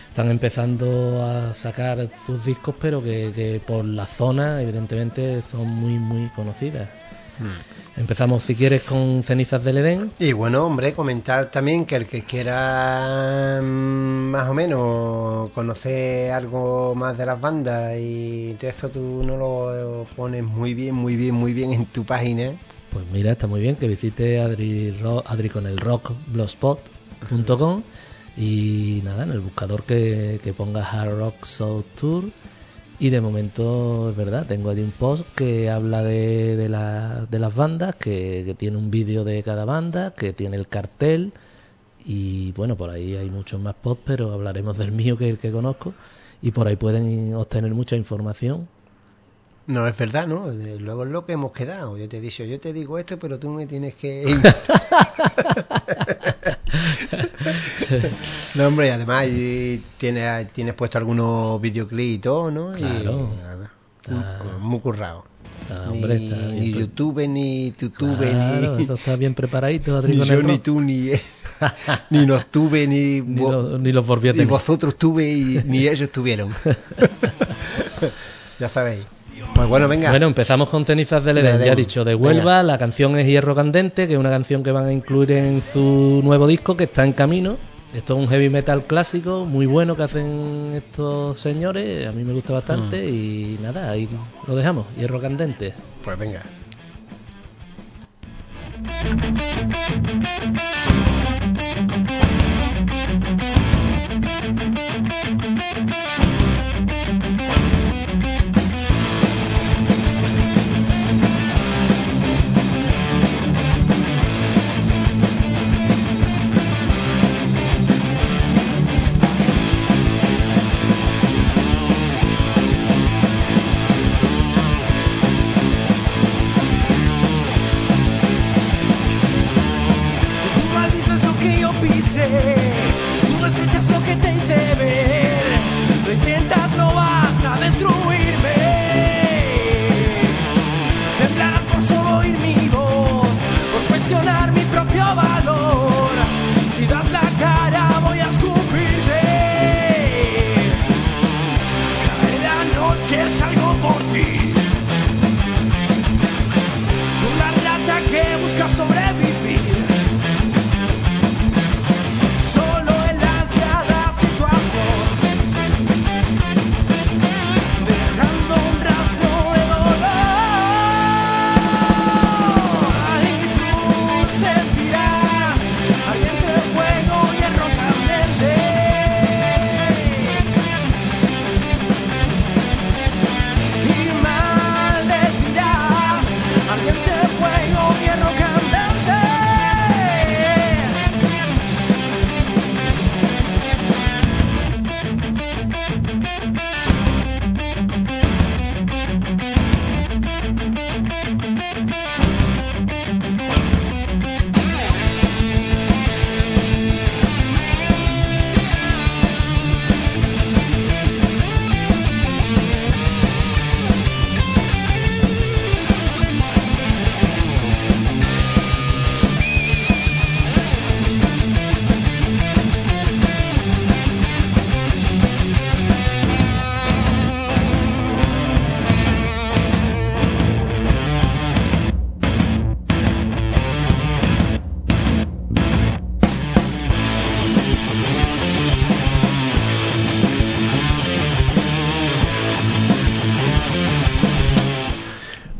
están 0.09 0.29
empezando 0.29 1.23
a 1.23 1.53
sacar 1.53 2.09
sus 2.25 2.45
discos, 2.45 2.75
pero 2.79 3.01
que, 3.01 3.31
que 3.33 3.61
por 3.65 3.85
la 3.85 4.05
zona, 4.05 4.61
evidentemente, 4.61 5.41
son 5.41 5.67
muy, 5.67 5.93
muy 5.99 6.29
conocidas. 6.29 6.89
Empezamos, 7.95 8.43
si 8.43 8.55
quieres, 8.55 8.83
con 8.83 9.23
Cenizas 9.23 9.63
del 9.63 9.77
Edén. 9.77 10.11
Y 10.19 10.33
bueno, 10.33 10.65
hombre, 10.65 10.93
comentar 10.93 11.49
también 11.51 11.85
que 11.85 11.95
el 11.95 12.05
que 12.05 12.23
quiera 12.23 13.59
mm, 13.61 14.31
más 14.31 14.49
o 14.49 14.53
menos 14.53 15.49
conocer 15.51 16.31
algo 16.31 16.95
más 16.95 17.17
de 17.17 17.25
las 17.25 17.39
bandas 17.39 17.95
y 17.97 18.55
todo 18.59 18.69
eso 18.69 18.89
tú 18.89 19.23
no 19.23 19.37
lo 19.37 20.05
pones 20.15 20.43
muy 20.43 20.73
bien, 20.73 20.95
muy 20.95 21.15
bien, 21.15 21.33
muy 21.33 21.53
bien 21.53 21.73
en 21.73 21.85
tu 21.85 22.03
página. 22.03 22.51
Pues 22.91 23.05
mira, 23.11 23.31
está 23.31 23.47
muy 23.47 23.61
bien 23.61 23.75
que 23.75 23.87
visite 23.87 24.39
Adri, 24.41 24.97
Adri 25.25 25.49
con 25.49 25.65
el 25.67 25.77
rock 25.77 26.11
blogspot.com 26.27 27.83
y 28.39 29.01
nada, 29.03 29.23
en 29.23 29.31
el 29.31 29.39
buscador 29.41 29.83
que, 29.83 30.39
que 30.43 30.53
ponga 30.53 30.83
Hard 30.89 31.17
Rock 31.17 31.45
Soul 31.45 31.83
Tour 31.99 32.25
y 32.99 33.09
de 33.09 33.21
momento 33.21 34.09
es 34.11 34.15
verdad, 34.15 34.45
tengo 34.47 34.69
allí 34.69 34.81
un 34.81 34.91
post 34.91 35.23
que 35.35 35.69
habla 35.69 36.03
de, 36.03 36.55
de, 36.57 36.69
la- 36.69 37.25
de 37.29 37.39
las 37.39 37.55
bandas, 37.55 37.95
que, 37.95 38.43
que 38.45 38.53
tiene 38.55 38.77
un 38.77 38.91
vídeo 38.91 39.23
de 39.23 39.41
cada 39.43 39.65
banda, 39.65 40.11
que 40.11 40.33
tiene 40.33 40.57
el 40.57 40.67
cartel 40.67 41.33
y 42.05 42.51
bueno, 42.53 42.75
por 42.77 42.89
ahí 42.89 43.15
hay 43.15 43.29
muchos 43.29 43.59
más 43.61 43.75
posts, 43.75 44.03
pero 44.05 44.33
hablaremos 44.33 44.77
del 44.77 44.91
mío 44.91 45.17
que 45.17 45.25
es 45.29 45.35
el 45.35 45.39
que 45.39 45.51
conozco 45.51 45.93
y 46.41 46.51
por 46.51 46.67
ahí 46.67 46.75
pueden 46.77 47.33
obtener 47.35 47.73
mucha 47.73 47.95
información 47.97 48.67
No 49.67 49.85
es 49.87 49.97
verdad, 49.97 50.27
¿no? 50.27 50.49
Luego 50.51 51.03
es 51.03 51.09
lo 51.11 51.25
que 51.25 51.33
hemos 51.33 51.51
quedado. 51.51 51.97
Yo 51.97 52.07
te 52.09 52.17
he 52.17 52.21
dicho, 52.21 52.43
yo 52.45 52.59
te 52.59 52.71
digo 52.73 52.97
esto, 52.97 53.19
pero 53.19 53.37
tú 53.39 53.49
me 53.49 53.67
tienes 53.67 53.93
que... 53.95 54.25
no, 58.55 58.67
hombre, 58.67 58.87
y 58.87 58.89
además 58.91 59.27
y 59.27 59.81
tienes, 59.97 60.51
tienes 60.53 60.73
puesto 60.75 60.97
algunos 60.97 61.59
videoclips 61.61 62.15
y 62.15 62.19
todo, 62.19 62.51
¿no? 62.51 62.71
Y 62.71 62.81
Claro. 62.81 63.29
nada, 63.41 63.71
Está- 64.01 64.43
muy, 64.59 64.79
currado. 64.79 65.25
está, 65.61 65.89
hombre, 65.91 66.19
ni, 66.19 66.25
está 66.31 66.47
ni 66.47 66.71
YouTube, 66.71 67.27
ni 67.27 67.71
YouTube, 67.79 68.17
Claro, 68.17 68.75
ni, 68.77 68.83
eso 68.83 68.93
está 68.95 69.15
bien 69.15 69.33
preparadito, 69.33 69.95
Adri, 69.97 70.17
ni 70.17 70.25
yo, 70.25 70.41
ni 70.41 70.57
tú, 70.59 70.81
ni, 70.81 71.11
ni 72.09 72.25
nos 72.25 72.45
tuve, 72.47 72.87
ni, 72.87 73.21
Ni, 73.21 73.41
vo- 73.41 73.51
lo- 73.51 73.77
ni 73.77 73.91
los 73.91 74.05
volví 74.05 74.27
a 74.29 74.31
y 74.31 74.33
tener. 74.33 74.47
vosotros 74.47 74.95
tuve 74.97 75.29
y 75.31 75.61
ni 75.65 75.87
ellos 75.87 76.11
tuvieron. 76.11 76.49
ya 78.59 78.69
sabéis. 78.69 79.05
Pues 79.55 79.67
bueno, 79.69 79.87
venga. 79.87 80.09
Bueno, 80.09 80.27
empezamos 80.27 80.69
con 80.69 80.83
Cenizas 80.85 81.23
del 81.23 81.37
Edén, 81.39 81.55
Edén. 81.55 81.67
ya 81.67 81.73
he 81.73 81.75
dicho, 81.75 82.03
de 82.03 82.13
Huelva. 82.15 82.61
La 82.63 82.77
canción 82.77 83.17
es 83.17 83.25
Hierro 83.25 83.55
Candente, 83.55 84.05
que 84.07 84.13
es 84.13 84.19
una 84.19 84.29
canción 84.29 84.63
que 84.63 84.71
van 84.71 84.85
a 84.85 84.91
incluir 84.91 85.31
en 85.31 85.61
su 85.61 86.21
nuevo 86.23 86.45
disco 86.47 86.75
que 86.75 86.83
está 86.85 87.03
en 87.05 87.13
camino. 87.13 87.57
Esto 87.93 88.13
es 88.13 88.19
un 88.19 88.27
heavy 88.27 88.49
metal 88.49 88.83
clásico 88.85 89.45
muy 89.45 89.65
bueno 89.65 89.95
que 89.95 90.03
hacen 90.03 90.73
estos 90.75 91.39
señores. 91.39 92.05
A 92.07 92.11
mí 92.11 92.23
me 92.23 92.33
gusta 92.33 92.53
bastante 92.53 93.01
Mm. 93.01 93.13
y 93.15 93.57
nada, 93.61 93.89
ahí 93.91 94.07
lo 94.47 94.55
dejamos. 94.55 94.85
Hierro 94.95 95.19
Candente. 95.19 95.73
Pues 96.03 96.17
venga. 96.19 96.43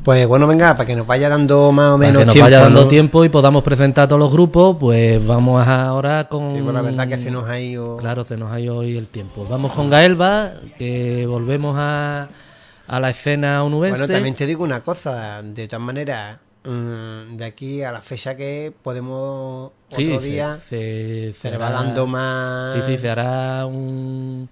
Pues 0.09 0.25
bueno, 0.27 0.47
venga, 0.47 0.73
para 0.73 0.87
que 0.87 0.95
nos 0.95 1.05
vaya 1.05 1.29
dando 1.29 1.71
más 1.71 1.91
o 1.91 1.97
Para 1.99 2.07
menos 2.07 2.19
que 2.21 2.25
nos 2.25 2.33
tiempo. 2.33 2.45
vaya 2.47 2.61
dando 2.61 2.81
¿no? 2.81 2.87
tiempo 2.87 3.25
y 3.25 3.29
podamos 3.29 3.61
presentar 3.61 4.05
a 4.05 4.07
todos 4.07 4.19
los 4.19 4.31
grupos, 4.31 4.75
pues 4.79 5.23
vamos 5.23 5.67
ahora 5.67 6.27
con... 6.27 6.49
Sí, 6.49 6.57
pues 6.63 6.73
la 6.73 6.81
verdad 6.81 7.07
que 7.07 7.19
se 7.19 7.29
nos 7.29 7.47
ha 7.47 7.59
ido... 7.59 7.97
Claro, 7.97 8.23
se 8.23 8.35
nos 8.35 8.51
ha 8.51 8.59
ido 8.59 8.75
hoy 8.77 8.97
el 8.97 9.07
tiempo. 9.07 9.45
Vamos 9.47 9.71
con 9.71 9.87
Gaelba, 9.91 10.53
que 10.79 11.27
volvemos 11.27 11.75
a, 11.77 12.27
a 12.87 12.99
la 12.99 13.09
escena 13.11 13.63
onubense. 13.63 13.99
Bueno, 13.99 14.11
también 14.11 14.33
te 14.33 14.47
digo 14.47 14.63
una 14.63 14.81
cosa, 14.81 15.43
de 15.43 15.67
todas 15.67 15.85
maneras, 15.85 16.39
mm, 16.65 17.35
de 17.37 17.45
aquí 17.45 17.83
a 17.83 17.91
la 17.91 18.01
fecha 18.01 18.35
que 18.35 18.73
podemos 18.81 19.69
Sí, 19.89 20.07
otro 20.07 20.21
se- 20.21 20.27
día 20.27 20.53
se, 20.55 21.33
se 21.33 21.55
va 21.55 21.69
dando 21.69 22.07
más 22.07 22.73
Sí, 22.77 22.81
sí, 22.93 22.97
se 22.97 23.09
hará 23.11 23.63
un... 23.67 24.49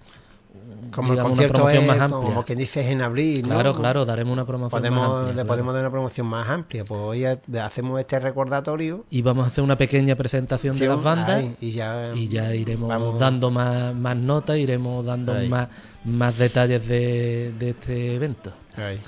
como 0.92 1.10
el 1.10 1.16
digamos, 1.16 1.18
una 1.18 1.24
concierto 1.30 1.54
promoción 1.56 1.82
es, 1.84 1.88
más 1.88 2.00
amplia. 2.00 2.22
como 2.24 2.44
quien 2.46 2.60
dice 2.60 2.82
es 2.82 2.88
en 2.92 3.02
abril, 3.02 3.42
¿no? 3.44 3.50
Claro, 3.56 3.74
claro, 3.76 4.06
daremos 4.06 4.34
una 4.34 4.46
promoción 4.46 4.80
podemos, 4.82 5.00
más 5.00 5.10
amplia, 5.12 5.28
le 5.28 5.34
claro. 5.34 5.48
podemos 5.48 5.74
dar 5.74 5.82
una 5.84 5.92
promoción 5.92 6.28
más 6.28 6.50
amplia, 6.50 6.84
pues 6.86 7.00
hoy 7.02 7.26
ha- 7.26 7.40
hacemos 7.66 8.00
este 8.00 8.20
recordatorio 8.20 9.06
Y 9.10 9.22
vamos 9.22 9.46
a 9.46 9.48
hacer 9.50 9.64
una 9.64 9.76
pequeña 9.78 10.16
presentación 10.16 10.78
de 10.80 10.88
las 10.88 11.02
bandas. 11.04 11.38
Ahí, 11.40 11.56
y 11.62 11.72
ya 11.72 12.12
y 12.16 12.28
ya 12.28 12.54
iremos 12.56 12.90
vamos- 12.90 13.20
dando 13.20 13.52
más, 13.52 13.94
más 13.96 14.16
notas, 14.16 14.58
iremos 14.58 15.06
dando 15.06 15.34
Ahí. 15.34 15.48
más, 15.50 15.68
más 16.06 16.38
detalles 16.38 16.88
de, 16.88 17.54
de 17.60 17.70
este 17.72 18.16
evento. 18.16 18.52
ahí. 18.76 19.00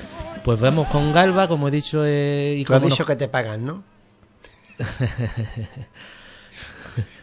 Pues 0.44 0.60
vamos 0.60 0.88
con 0.88 1.12
Galba, 1.14 1.48
como 1.48 1.68
he 1.68 1.72
dicho, 1.72 2.02
eh, 2.06 2.56
y 2.58 2.66
Tú 2.66 2.74
has 2.74 2.82
dicho 2.82 2.96
nos- 3.00 3.08
que 3.08 3.16
te 3.16 3.28
pagan, 3.28 3.66
¿no? 3.66 3.84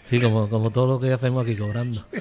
Sí, 0.08 0.20
como, 0.20 0.48
como 0.48 0.70
todo 0.70 0.86
lo 0.86 1.00
que 1.00 1.12
hacemos 1.12 1.42
aquí 1.44 1.56
cobrando. 1.56 2.04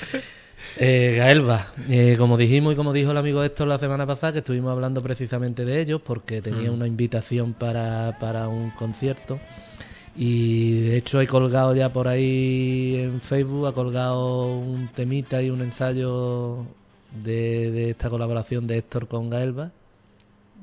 Eh, 0.76 1.16
Gaelba, 1.18 1.72
eh, 1.88 2.14
como 2.18 2.36
dijimos 2.36 2.72
y 2.72 2.76
como 2.76 2.92
dijo 2.92 3.10
el 3.10 3.16
amigo 3.18 3.42
Héctor 3.42 3.66
la 3.66 3.76
semana 3.76 4.06
pasada, 4.06 4.32
que 4.34 4.38
estuvimos 4.38 4.70
hablando 4.70 5.02
precisamente 5.02 5.64
de 5.64 5.80
ellos 5.80 6.00
porque 6.00 6.40
tenía 6.40 6.70
Mm. 6.70 6.74
una 6.74 6.86
invitación 6.86 7.54
para, 7.54 8.16
para 8.20 8.48
un 8.48 8.70
concierto 8.70 9.40
y 10.16 10.80
de 10.82 10.96
hecho 10.98 11.20
he 11.20 11.26
colgado 11.26 11.74
ya 11.74 11.92
por 11.92 12.08
ahí 12.08 12.96
en 12.98 13.20
Facebook, 13.20 13.66
ha 13.66 13.72
colgado 13.72 14.58
un 14.58 14.88
temita 14.88 15.42
y 15.42 15.50
un 15.50 15.60
ensayo 15.62 16.66
de, 17.12 17.70
de 17.72 17.90
esta 17.90 18.08
colaboración 18.10 18.66
de 18.66 18.78
Héctor 18.78 19.08
con 19.08 19.30
Gaelba. 19.30 19.72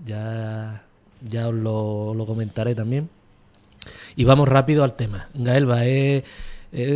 Ya, 0.05 0.84
ya 1.27 1.47
os 1.49 1.53
lo, 1.55 2.14
lo 2.14 2.26
comentaré 2.26 2.76
también. 2.76 3.09
Y 4.15 4.26
vamos 4.26 4.47
rápido 4.47 4.84
al 4.84 4.95
tema. 4.95 5.30
Gaelba 5.34 5.85
es, 5.85 6.23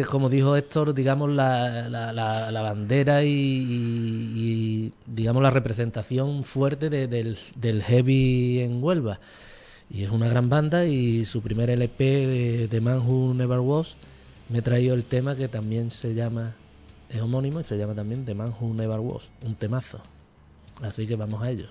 como 0.10 0.30
dijo 0.30 0.56
Héctor, 0.56 0.93
digamos, 0.93 1.30
la, 1.30 1.88
la, 1.89 2.11
la- 2.14 2.52
la 2.52 2.61
bandera 2.61 3.23
y, 3.23 4.91
digamos, 5.06 5.41
la 5.41 5.49
representación 5.52 6.43
fuerte 6.43 6.89
de- 6.89 7.07
del, 7.07 7.38
del 7.56 7.81
heavy 7.84 8.60
en 8.60 8.84
Huelva. 8.84 9.19
Y 9.89 10.03
es 10.03 10.10
una 10.11 10.27
gran 10.30 10.49
banda 10.49 10.85
y 10.85 11.26
su 11.26 11.41
primer 11.41 11.69
LP 11.69 12.03
de, 12.27 12.68
de 12.68 12.81
Man 12.81 12.99
Who 12.99 13.34
Never 13.34 13.60
Was 13.60 13.95
me 14.49 14.60
he 14.60 14.61
traído 14.61 14.93
el 14.95 15.06
tema 15.06 15.35
que 15.35 15.48
también 15.48 15.91
se 15.91 16.14
llama, 16.14 16.56
es 17.10 17.22
homónimo 17.22 17.60
y 17.60 17.64
se 17.64 17.77
llama 17.77 17.93
también 17.95 18.26
The 18.26 18.34
Man 18.34 18.53
Who 18.60 18.73
Never 18.73 18.99
Was, 18.99 19.23
un 19.45 19.56
temazo. 19.56 19.99
Así 20.81 21.07
que 21.07 21.15
vamos 21.15 21.41
a 21.41 21.49
ello. 21.49 21.68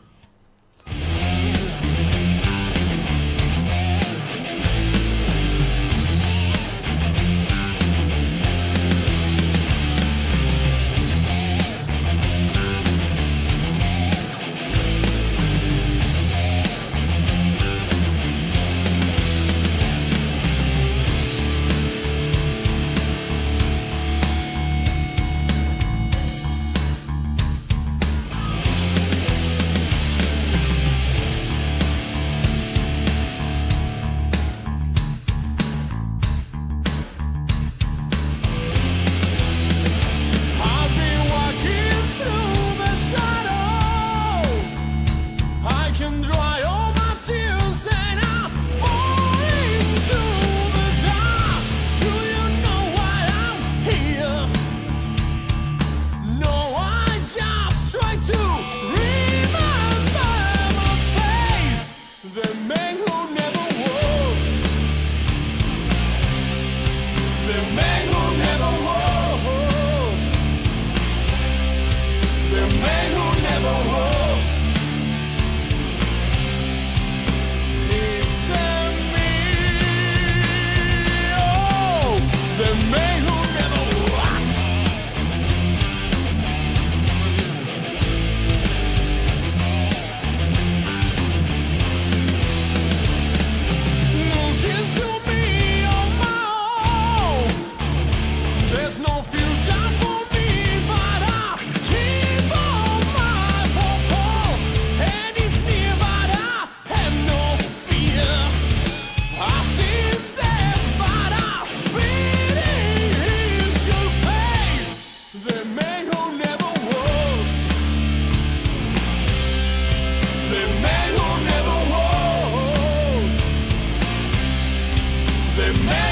remember. 125.71 126.10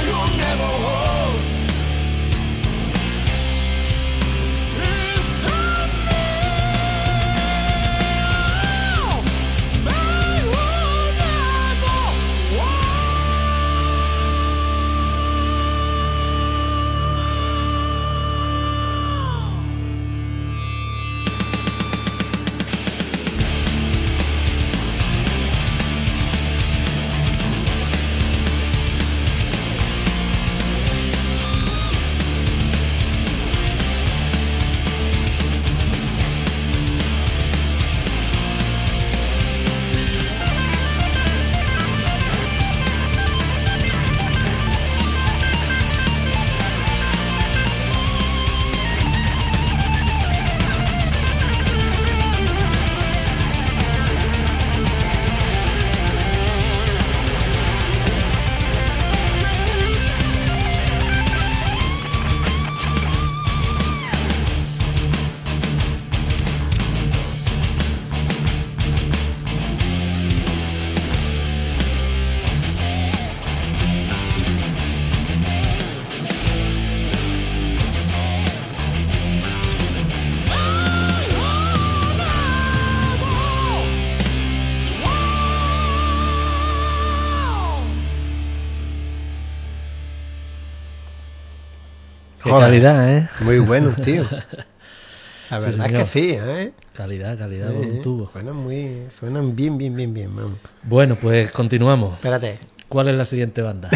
Qué 92.48 92.54
Joder. 92.54 92.66
calidad, 92.68 93.16
¿eh? 93.18 93.28
Muy 93.40 93.58
buenos, 93.58 93.94
tío. 93.96 94.22
La 95.50 95.58
Sí, 95.58 95.64
verdad 95.66 95.86
es 95.86 95.92
que 95.92 96.20
sí, 96.20 96.30
¿eh? 96.38 96.72
Calidad, 96.94 97.36
calidad 97.38 97.70
un 97.72 98.00
tubo. 98.02 98.30
Suenan 98.32 98.56
muy, 98.56 99.02
suenan 99.18 99.54
bien, 99.54 99.76
bien, 99.76 99.94
bien, 99.94 100.14
bien, 100.14 100.34
vamos. 100.34 100.58
Bueno, 100.82 101.16
pues 101.20 101.50
continuamos. 101.52 102.14
Espérate, 102.14 102.58
¿Cuál 102.88 103.08
es 103.08 103.16
la 103.16 103.26
siguiente 103.26 103.60
banda? 103.60 103.90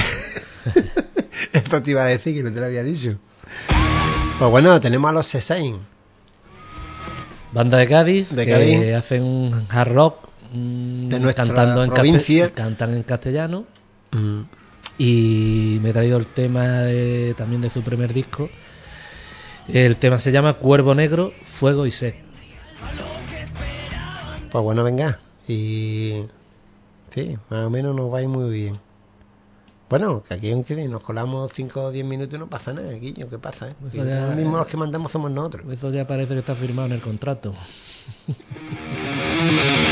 esto 1.54 1.82
te 1.82 1.90
iba 1.92 2.02
a 2.02 2.06
decir 2.06 2.34
que 2.36 2.42
no 2.42 2.52
te 2.52 2.60
lo 2.60 2.66
había 2.66 2.82
dicho. 2.82 3.16
Pues 4.38 4.50
bueno, 4.50 4.78
tenemos 4.82 5.08
a 5.08 5.12
los 5.14 5.26
Sesain. 5.26 5.78
Banda 7.52 7.78
de 7.78 7.88
Cádiz, 7.88 8.28
De 8.30 8.44
que 8.44 8.52
Cádiz. 8.52 8.94
hacen 8.94 9.22
un 9.22 9.66
hard 9.70 9.92
rock 9.92 10.28
mm, 10.52 11.08
De 11.08 11.20
nuestra 11.20 11.44
cantando 11.46 11.84
en 11.84 11.90
provincia. 11.90 12.50
cantan 12.50 12.94
en 12.94 13.02
castellano 13.02 13.64
y 14.98 15.78
me 15.82 15.90
he 15.90 15.92
traído 15.92 16.18
el 16.18 16.26
tema 16.26 16.80
de- 16.80 17.34
también 17.36 17.60
de 17.60 17.70
su 17.70 17.82
primer 17.82 18.12
disco. 18.12 18.48
El 19.68 19.96
tema 19.96 20.18
se 20.18 20.32
llama 20.32 20.54
Cuervo 20.54 20.94
Negro, 20.94 21.32
Fuego 21.44 21.86
y 21.86 21.90
Sed. 21.90 22.14
Pues 24.50 24.62
bueno, 24.64 24.84
venga. 24.84 25.18
Y 25.48 26.22
sí, 27.14 27.36
más 27.48 27.66
o 27.66 27.70
menos 27.70 27.94
nos 27.96 28.12
va 28.12 28.18
a 28.18 28.22
ir 28.22 28.28
muy 28.28 28.50
bien. 28.50 28.78
Bueno, 29.88 30.22
que 30.26 30.34
aquí 30.34 30.50
aunque 30.50 30.74
nos 30.88 31.02
colamos 31.02 31.50
5 31.54 31.82
o 31.84 31.90
10 31.90 32.04
minutos 32.06 32.38
no 32.38 32.48
pasa 32.48 32.72
nada, 32.72 32.90
Guillo, 32.92 33.28
¿qué 33.28 33.38
pasa? 33.38 33.68
Eh? 33.70 33.74
Eso 33.88 34.04
ya- 34.04 34.26
Los 34.28 34.36
mismos 34.36 34.58
los 34.58 34.66
que 34.66 34.76
mandamos 34.78 35.12
somos 35.12 35.30
nosotros. 35.30 35.70
Eso 35.70 35.90
ya 35.90 36.06
parece 36.06 36.32
que 36.32 36.40
está 36.40 36.54
firmado 36.54 36.86
en 36.86 36.92
el 36.92 37.00
contrato. 37.00 37.54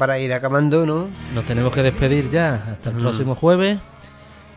para 0.00 0.18
ir 0.18 0.32
acabando, 0.32 0.86
¿no? 0.86 1.08
Nos 1.34 1.44
tenemos 1.44 1.74
que 1.74 1.82
despedir 1.82 2.30
ya 2.30 2.54
hasta 2.72 2.88
el 2.88 2.96
Mm. 2.96 3.00
próximo 3.00 3.34
jueves 3.34 3.78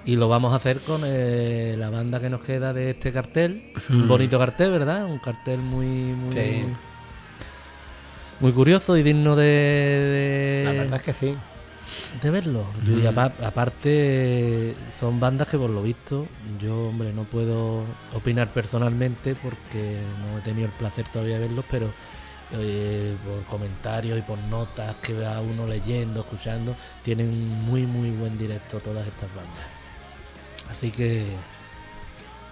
y 0.06 0.16
lo 0.16 0.30
vamos 0.30 0.54
a 0.54 0.56
hacer 0.56 0.80
con 0.80 1.02
eh, 1.04 1.76
la 1.78 1.90
banda 1.90 2.22
que 2.22 2.30
nos 2.30 2.40
queda 2.42 2.72
de 2.72 2.92
este 2.92 3.12
cartel. 3.12 3.74
Un 3.90 4.06
Mm. 4.06 4.08
bonito 4.08 4.40
cartel, 4.40 4.72
¿verdad? 4.72 5.06
Un 5.06 5.20
cartel 5.20 5.60
muy 5.60 5.88
muy 5.88 6.34
Sí. 6.34 6.66
muy 8.40 8.54
curioso 8.54 8.96
y 8.96 9.04
digno 9.04 9.36
de, 9.36 9.44
de, 9.46 10.62
La 10.66 10.72
verdad 10.72 10.96
es 10.96 11.02
que 11.04 11.14
sí. 11.14 11.36
de 12.22 12.30
verlo. 12.32 12.66
Mm. 12.86 13.00
Y 13.02 13.06
apa- 13.06 13.34
aparte 13.44 14.76
son 14.98 15.20
bandas 15.20 15.48
que 15.50 15.58
por 15.58 15.70
lo 15.70 15.82
visto 15.84 16.26
yo, 16.58 16.88
hombre, 16.88 17.12
no 17.12 17.24
puedo 17.26 17.84
opinar 18.14 18.48
personalmente 18.54 19.36
porque 19.36 20.00
no 20.22 20.38
he 20.38 20.42
tenido 20.42 20.68
el 20.68 20.74
placer 20.74 21.06
todavía 21.10 21.36
de 21.36 21.48
verlos, 21.48 21.66
pero 21.70 21.92
eh, 22.54 23.16
por 23.26 23.44
comentarios 23.46 24.20
y 24.20 24.22
por 24.22 24.38
notas 24.38 24.96
que 24.98 25.14
va 25.14 25.42
uno 25.42 25.68
leyendo, 25.68 26.22
escuchando, 26.22 26.76
tienen 27.04 27.48
muy 27.48 27.86
muy 27.86 28.12
buen 28.12 28.38
directo 28.38 28.80
todas 28.80 29.08
estas 29.08 29.34
bandas. 29.36 29.66
Así 30.70 30.92
que 30.92 31.26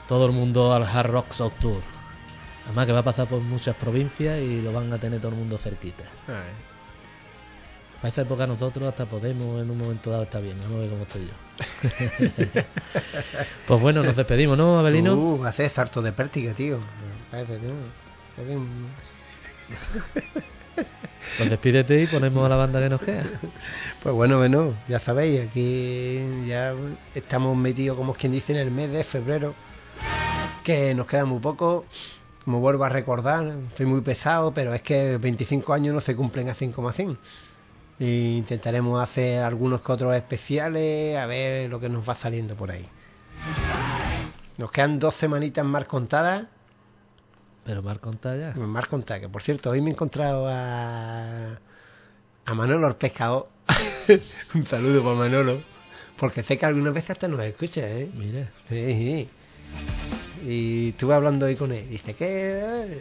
todo 0.07 0.25
el 0.25 0.31
mundo 0.31 0.73
al 0.73 0.83
Hard 0.83 1.11
Rock 1.11 1.31
South 1.31 1.53
Tour. 1.59 1.81
Además 2.65 2.85
que 2.85 2.93
va 2.93 2.99
a 2.99 3.03
pasar 3.03 3.27
por 3.27 3.41
muchas 3.41 3.75
provincias 3.75 4.39
y 4.39 4.61
lo 4.61 4.71
van 4.71 4.91
a 4.93 4.97
tener 4.97 5.19
todo 5.19 5.31
el 5.31 5.37
mundo 5.37 5.57
cerquita. 5.57 6.03
Para 7.95 8.09
esa 8.09 8.21
época 8.21 8.47
nosotros 8.47 8.87
hasta 8.87 9.05
podemos 9.05 9.61
en 9.61 9.69
un 9.69 9.77
momento 9.77 10.09
dado 10.09 10.23
estar 10.23 10.41
bien. 10.41 10.57
Vamos 10.59 10.77
a 10.77 10.79
ver 10.79 10.89
cómo 10.89 11.03
estoy 11.03 11.27
yo. 11.27 11.33
pues 13.67 13.81
bueno, 13.81 14.03
nos 14.03 14.15
despedimos, 14.15 14.57
¿no, 14.57 14.79
Abelino? 14.79 15.13
Uh, 15.13 15.45
hace 15.45 15.69
sarto 15.69 16.01
de 16.01 16.11
pértiga, 16.11 16.53
tío. 16.53 16.79
Pues 21.38 21.49
despídete 21.49 22.02
y 22.02 22.07
ponemos 22.07 22.45
a 22.45 22.49
la 22.49 22.56
banda 22.56 22.80
que 22.80 22.89
nos 22.89 23.02
queda. 23.02 23.23
Pues 24.03 24.14
bueno, 24.14 24.38
bueno, 24.38 24.73
ya 24.88 24.99
sabéis, 24.99 25.48
aquí 25.48 26.19
ya 26.45 26.73
estamos 27.15 27.56
metidos, 27.56 27.95
como 27.95 28.14
es 28.14 28.18
quien 28.18 28.31
dice, 28.31 28.53
en 28.53 28.60
el 28.60 28.72
mes 28.72 28.91
de 28.91 29.03
febrero, 29.03 29.53
que 30.64 30.93
nos 30.93 31.07
queda 31.07 31.26
muy 31.26 31.39
poco. 31.39 31.85
Como 32.43 32.60
vuelvo 32.60 32.84
a 32.84 32.89
recordar, 32.89 33.53
soy 33.77 33.85
muy 33.85 34.02
pesado, 34.02 34.52
pero 34.53 34.73
es 34.73 34.81
que 34.81 35.18
25 35.18 35.73
años 35.73 35.93
no 35.93 36.02
se 36.02 36.15
cumplen 36.15 36.52
como 36.72 36.89
así. 36.89 37.15
E 37.99 38.06
intentaremos 38.38 39.02
hacer 39.02 39.43
algunos 39.43 39.81
que 39.81 39.91
otros 39.91 40.15
especiales, 40.15 41.18
a 41.18 41.27
ver 41.27 41.69
lo 41.69 41.80
que 41.80 41.88
nos 41.88 42.07
va 42.07 42.15
saliendo 42.15 42.56
por 42.56 42.72
ahí. 42.72 42.88
Nos 44.57 44.72
quedan 44.72 44.98
dos 44.99 45.15
semanitas 45.15 45.64
más 45.65 45.85
contadas. 45.85 46.45
Pero 47.63 47.81
Mar 47.83 47.99
contá 47.99 48.35
ya. 48.35 48.53
Más 48.59 48.88
contadas, 48.88 49.21
que 49.21 49.29
por 49.29 49.41
cierto, 49.43 49.69
hoy 49.69 49.81
me 49.81 49.89
he 49.89 49.93
encontrado 49.93 50.47
a, 50.49 51.59
a 52.45 52.53
Manolo 52.53 52.88
el 52.88 52.95
pescador. 52.95 53.47
Un 54.55 54.65
saludo 54.65 55.03
para 55.03 55.15
Manolo. 55.15 55.61
Porque 56.17 56.43
sé 56.43 56.57
que 56.57 56.65
algunas 56.65 56.93
veces 56.93 57.11
hasta 57.11 57.27
nos 57.27 57.39
escucha, 57.41 57.81
¿eh? 57.88 58.09
Mira. 58.13 58.49
Sí, 58.69 58.75
sí. 58.75 59.29
Y 60.47 60.89
estuve 60.89 61.13
hablando 61.13 61.45
hoy 61.45 61.55
con 61.55 61.71
él. 61.71 61.88
Dice, 61.89 62.13
¿qué? 62.15 62.99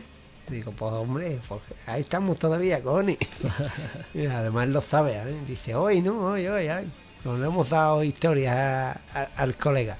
Digo, 0.48 0.72
pues 0.72 0.92
hombre, 0.92 1.38
pues 1.48 1.60
ahí 1.86 2.00
estamos 2.02 2.38
todavía, 2.38 2.82
Connie. 2.82 3.18
y 4.14 4.26
además 4.26 4.68
lo 4.68 4.80
sabe, 4.82 5.14
¿eh? 5.16 5.34
Dice, 5.46 5.74
hoy 5.74 6.00
no, 6.02 6.18
hoy, 6.32 6.46
hoy, 6.48 6.68
hoy. 6.68 6.84
Nos 7.24 7.38
hemos 7.46 7.68
dado 7.68 8.02
historias 8.02 8.56
a- 8.56 9.00
a- 9.14 9.28
al 9.36 9.56
colega. 9.56 9.96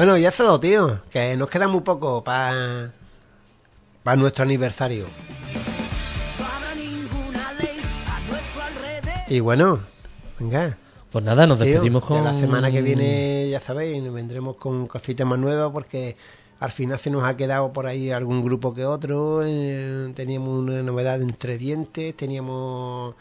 Bueno, 0.00 0.16
ya 0.16 0.30
eso, 0.30 0.58
tío. 0.58 1.02
Que 1.10 1.36
nos 1.36 1.50
queda 1.50 1.68
muy 1.68 1.82
poco 1.82 2.24
para 2.24 2.90
para 4.02 4.16
nuestro 4.16 4.44
aniversario. 4.44 5.04
Y 9.28 9.40
bueno, 9.40 9.80
venga. 10.38 10.78
Pues 11.12 11.22
nada, 11.22 11.46
nos 11.46 11.58
despedimos 11.58 12.02
con. 12.02 12.24
La 12.24 12.32
semana 12.32 12.72
que 12.72 12.80
viene, 12.80 13.50
ya 13.50 13.60
sabéis, 13.60 14.02
nos 14.02 14.14
vendremos 14.14 14.56
con 14.56 14.86
cositas 14.86 15.26
más 15.26 15.38
nuevas 15.38 15.70
porque 15.70 16.16
al 16.60 16.70
final 16.70 16.98
se 16.98 17.10
nos 17.10 17.22
ha 17.24 17.36
quedado 17.36 17.70
por 17.70 17.84
ahí 17.84 18.10
algún 18.10 18.42
grupo 18.42 18.72
que 18.72 18.86
otro. 18.86 19.42
eh, 19.44 20.10
teníamos 20.14 20.60
una 20.60 20.82
novedad 20.82 21.20
entre 21.20 21.58
dientes, 21.58 22.16
teníamos. 22.16 23.16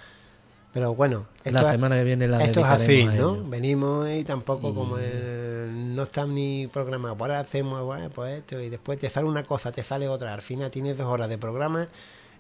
Pero 0.74 0.94
bueno, 0.94 1.26
La 1.46 1.62
es- 1.62 1.68
semana 1.72 1.98
que 1.98 2.04
viene 2.04 2.28
la 2.28 2.44
esto 2.44 2.60
es 2.60 2.66
así, 2.68 3.04
¿no? 3.06 3.44
Venimos 3.50 4.08
y 4.10 4.24
tampoco 4.24 4.74
como 4.76 4.98
el- 5.00 5.96
no 5.96 6.04
están 6.04 6.36
ni 6.36 6.68
programados. 6.68 7.18
Pues 7.18 7.30
Ahora 7.32 7.40
hacemos 7.40 7.84
bueno, 7.84 8.10
pues 8.12 8.38
esto 8.40 8.60
y 8.62 8.70
después 8.70 9.00
te 9.00 9.10
sale 9.10 9.28
una 9.28 9.44
cosa, 9.44 9.72
te 9.72 9.84
sale 9.84 10.08
otra. 10.08 10.34
Al 10.34 10.42
final 10.44 10.70
tienes 10.70 10.96
dos 10.98 11.08
horas 11.08 11.28
de 11.28 11.38
programa 11.40 11.88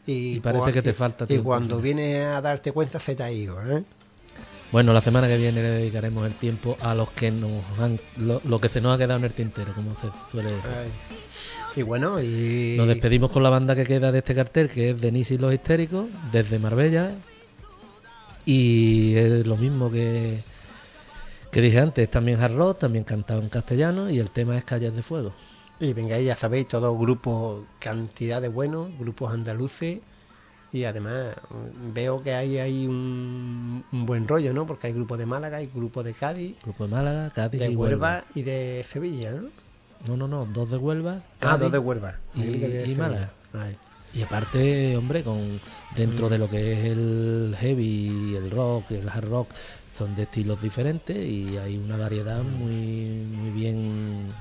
y, 0.05 0.35
Y 0.35 0.39
parece 0.41 0.71
que 0.71 0.81
te 0.83 0.93
falta 0.93 1.23
Y 1.25 1.27
tiempo, 1.27 1.45
cuando 1.49 1.77
sí. 1.77 1.81
vienes 1.81 2.25
a 2.27 2.39
darte 2.41 2.71
cuenta 2.71 2.99
se 2.99 3.15
te 3.15 3.23
ha 3.23 3.31
ido, 3.31 3.59
¿eh? 3.61 3.83
Bueno, 4.71 4.93
la 4.93 5.01
semana 5.01 5.27
que 5.27 5.35
viene 5.37 5.63
le 5.63 5.69
dedicaremos 5.69 6.27
el 6.27 6.33
tiempo 6.35 6.77
a 6.81 6.93
los 6.93 7.09
que 7.09 7.31
nos 7.31 7.63
han. 7.79 7.99
Lo, 8.17 8.39
lo 8.45 8.61
que 8.61 8.69
se 8.69 8.79
nos 8.79 8.93
ha 8.93 8.97
quedado 8.99 9.17
en 9.17 9.25
el 9.25 9.33
tintero, 9.33 9.73
como 9.73 9.95
se 9.95 10.07
suele 10.31 10.51
decir. 10.51 10.69
Y 11.75 11.81
bueno, 11.81 12.21
y. 12.21 12.75
Nos 12.77 12.87
despedimos 12.87 13.31
con 13.31 13.41
la 13.41 13.49
banda 13.49 13.73
que 13.73 13.85
queda 13.85 14.11
de 14.11 14.19
este 14.19 14.35
cartel, 14.35 14.69
que 14.69 14.91
es 14.91 15.01
Denis 15.01 15.31
y 15.31 15.39
los 15.39 15.51
Histéricos, 15.51 16.05
desde 16.31 16.59
Marbella. 16.59 17.13
Y 18.51 19.15
es 19.15 19.45
lo 19.45 19.57
mismo 19.57 19.91
que, 19.91 20.41
que 21.51 21.61
dije 21.61 21.79
antes, 21.79 22.05
es 22.05 22.09
también 22.11 22.41
hard 22.41 22.55
rock, 22.55 22.79
también 22.79 23.03
cantado 23.03 23.41
en 23.41 23.49
castellano, 23.49 24.09
y 24.09 24.17
el 24.19 24.31
tema 24.31 24.57
es 24.57 24.63
Calles 24.63 24.95
de 24.95 25.03
Fuego. 25.03 25.33
Y 25.79 25.93
venga, 25.93 26.17
ya 26.19 26.35
sabéis, 26.35 26.67
todos 26.67 26.97
grupos, 26.97 27.63
cantidad 27.79 28.41
de 28.41 28.47
buenos, 28.47 28.89
grupos 28.97 29.31
andaluces. 29.31 29.99
Y 30.71 30.83
además 30.83 31.35
veo 31.93 32.21
que 32.21 32.33
hay 32.33 32.57
ahí 32.59 32.85
un, 32.85 33.83
un 33.91 34.05
buen 34.05 34.27
rollo, 34.27 34.53
¿no? 34.53 34.67
Porque 34.67 34.87
hay 34.87 34.93
grupos 34.93 35.17
de 35.17 35.25
Málaga, 35.25 35.57
hay 35.57 35.67
grupos 35.73 36.05
de 36.05 36.13
Cádiz, 36.13 36.57
Grupo 36.63 36.85
de 36.85 36.91
Málaga, 36.91 37.29
Cádiz 37.31 37.59
de 37.61 37.71
y 37.71 37.75
Huelva 37.75 38.07
Huelva. 38.17 38.25
y 38.35 38.41
de 38.43 38.85
Sevilla, 38.91 39.31
¿no? 39.31 39.49
No, 40.07 40.15
no, 40.17 40.27
no, 40.27 40.45
dos 40.45 40.69
de 40.71 40.77
Huelva, 40.77 41.21
Ah, 41.21 41.23
Cádiz 41.39 41.59
dos 41.61 41.71
de 41.71 41.79
Huelva. 41.79 42.15
y. 42.35 42.95
Málaga. 42.95 43.31
Ay. 43.53 43.77
Y 44.13 44.23
aparte, 44.23 44.97
hombre, 44.97 45.23
con 45.23 45.59
dentro 45.95 46.29
de 46.29 46.37
lo 46.39 46.49
que 46.49 46.73
es 46.73 46.85
el 46.91 47.55
heavy, 47.59 48.35
el 48.35 48.49
rock, 48.51 48.91
el 48.91 49.07
hard 49.07 49.25
rock, 49.29 49.49
son 49.97 50.15
de 50.15 50.23
estilos 50.23 50.61
diferentes 50.61 51.15
y 51.17 51.57
hay 51.57 51.77
una 51.77 51.95
variedad 51.97 52.41
muy, 52.41 52.71
muy 52.73 53.49
bien. 53.51 54.31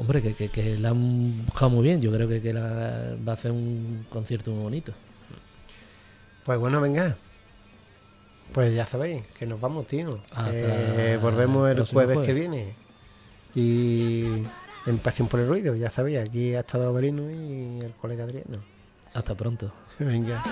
Hombre, 0.00 0.22
que, 0.22 0.34
que, 0.34 0.48
que 0.48 0.78
la 0.78 0.90
han 0.90 1.44
buscado 1.44 1.70
muy 1.70 1.82
bien. 1.82 2.00
Yo 2.00 2.12
creo 2.12 2.28
que, 2.28 2.40
que 2.40 2.52
la- 2.52 3.16
va 3.28 3.32
a 3.32 3.36
ser 3.36 3.50
un 3.50 4.06
concierto 4.10 4.52
muy 4.52 4.62
bonito. 4.62 4.92
Pues 6.44 6.58
bueno, 6.58 6.80
venga. 6.80 7.16
Pues 8.52 8.72
ya 8.74 8.86
sabéis, 8.86 9.26
que 9.38 9.44
nos 9.46 9.60
vamos, 9.60 9.86
tío. 9.86 10.08
Hasta 10.30 10.50
Eh, 10.52 11.18
volvemos 11.20 11.68
el 11.68 11.84
jueves. 11.84 12.18
que 12.24 12.32
viene. 12.32 12.74
Y 13.54 14.42
en 14.86 14.98
Pasión 14.98 15.28
por 15.28 15.40
el 15.40 15.48
Ruido, 15.48 15.74
ya 15.74 15.90
sabéis, 15.90 16.18
aquí 16.18 16.54
ha 16.54 16.60
estado 16.60 16.92
Berino 16.92 17.30
y 17.30 17.80
el 17.80 17.92
colega 17.92 18.24
Adriano. 18.24 18.62
Hasta 19.12 19.34
pronto. 19.34 19.72
Venga. 19.98 20.42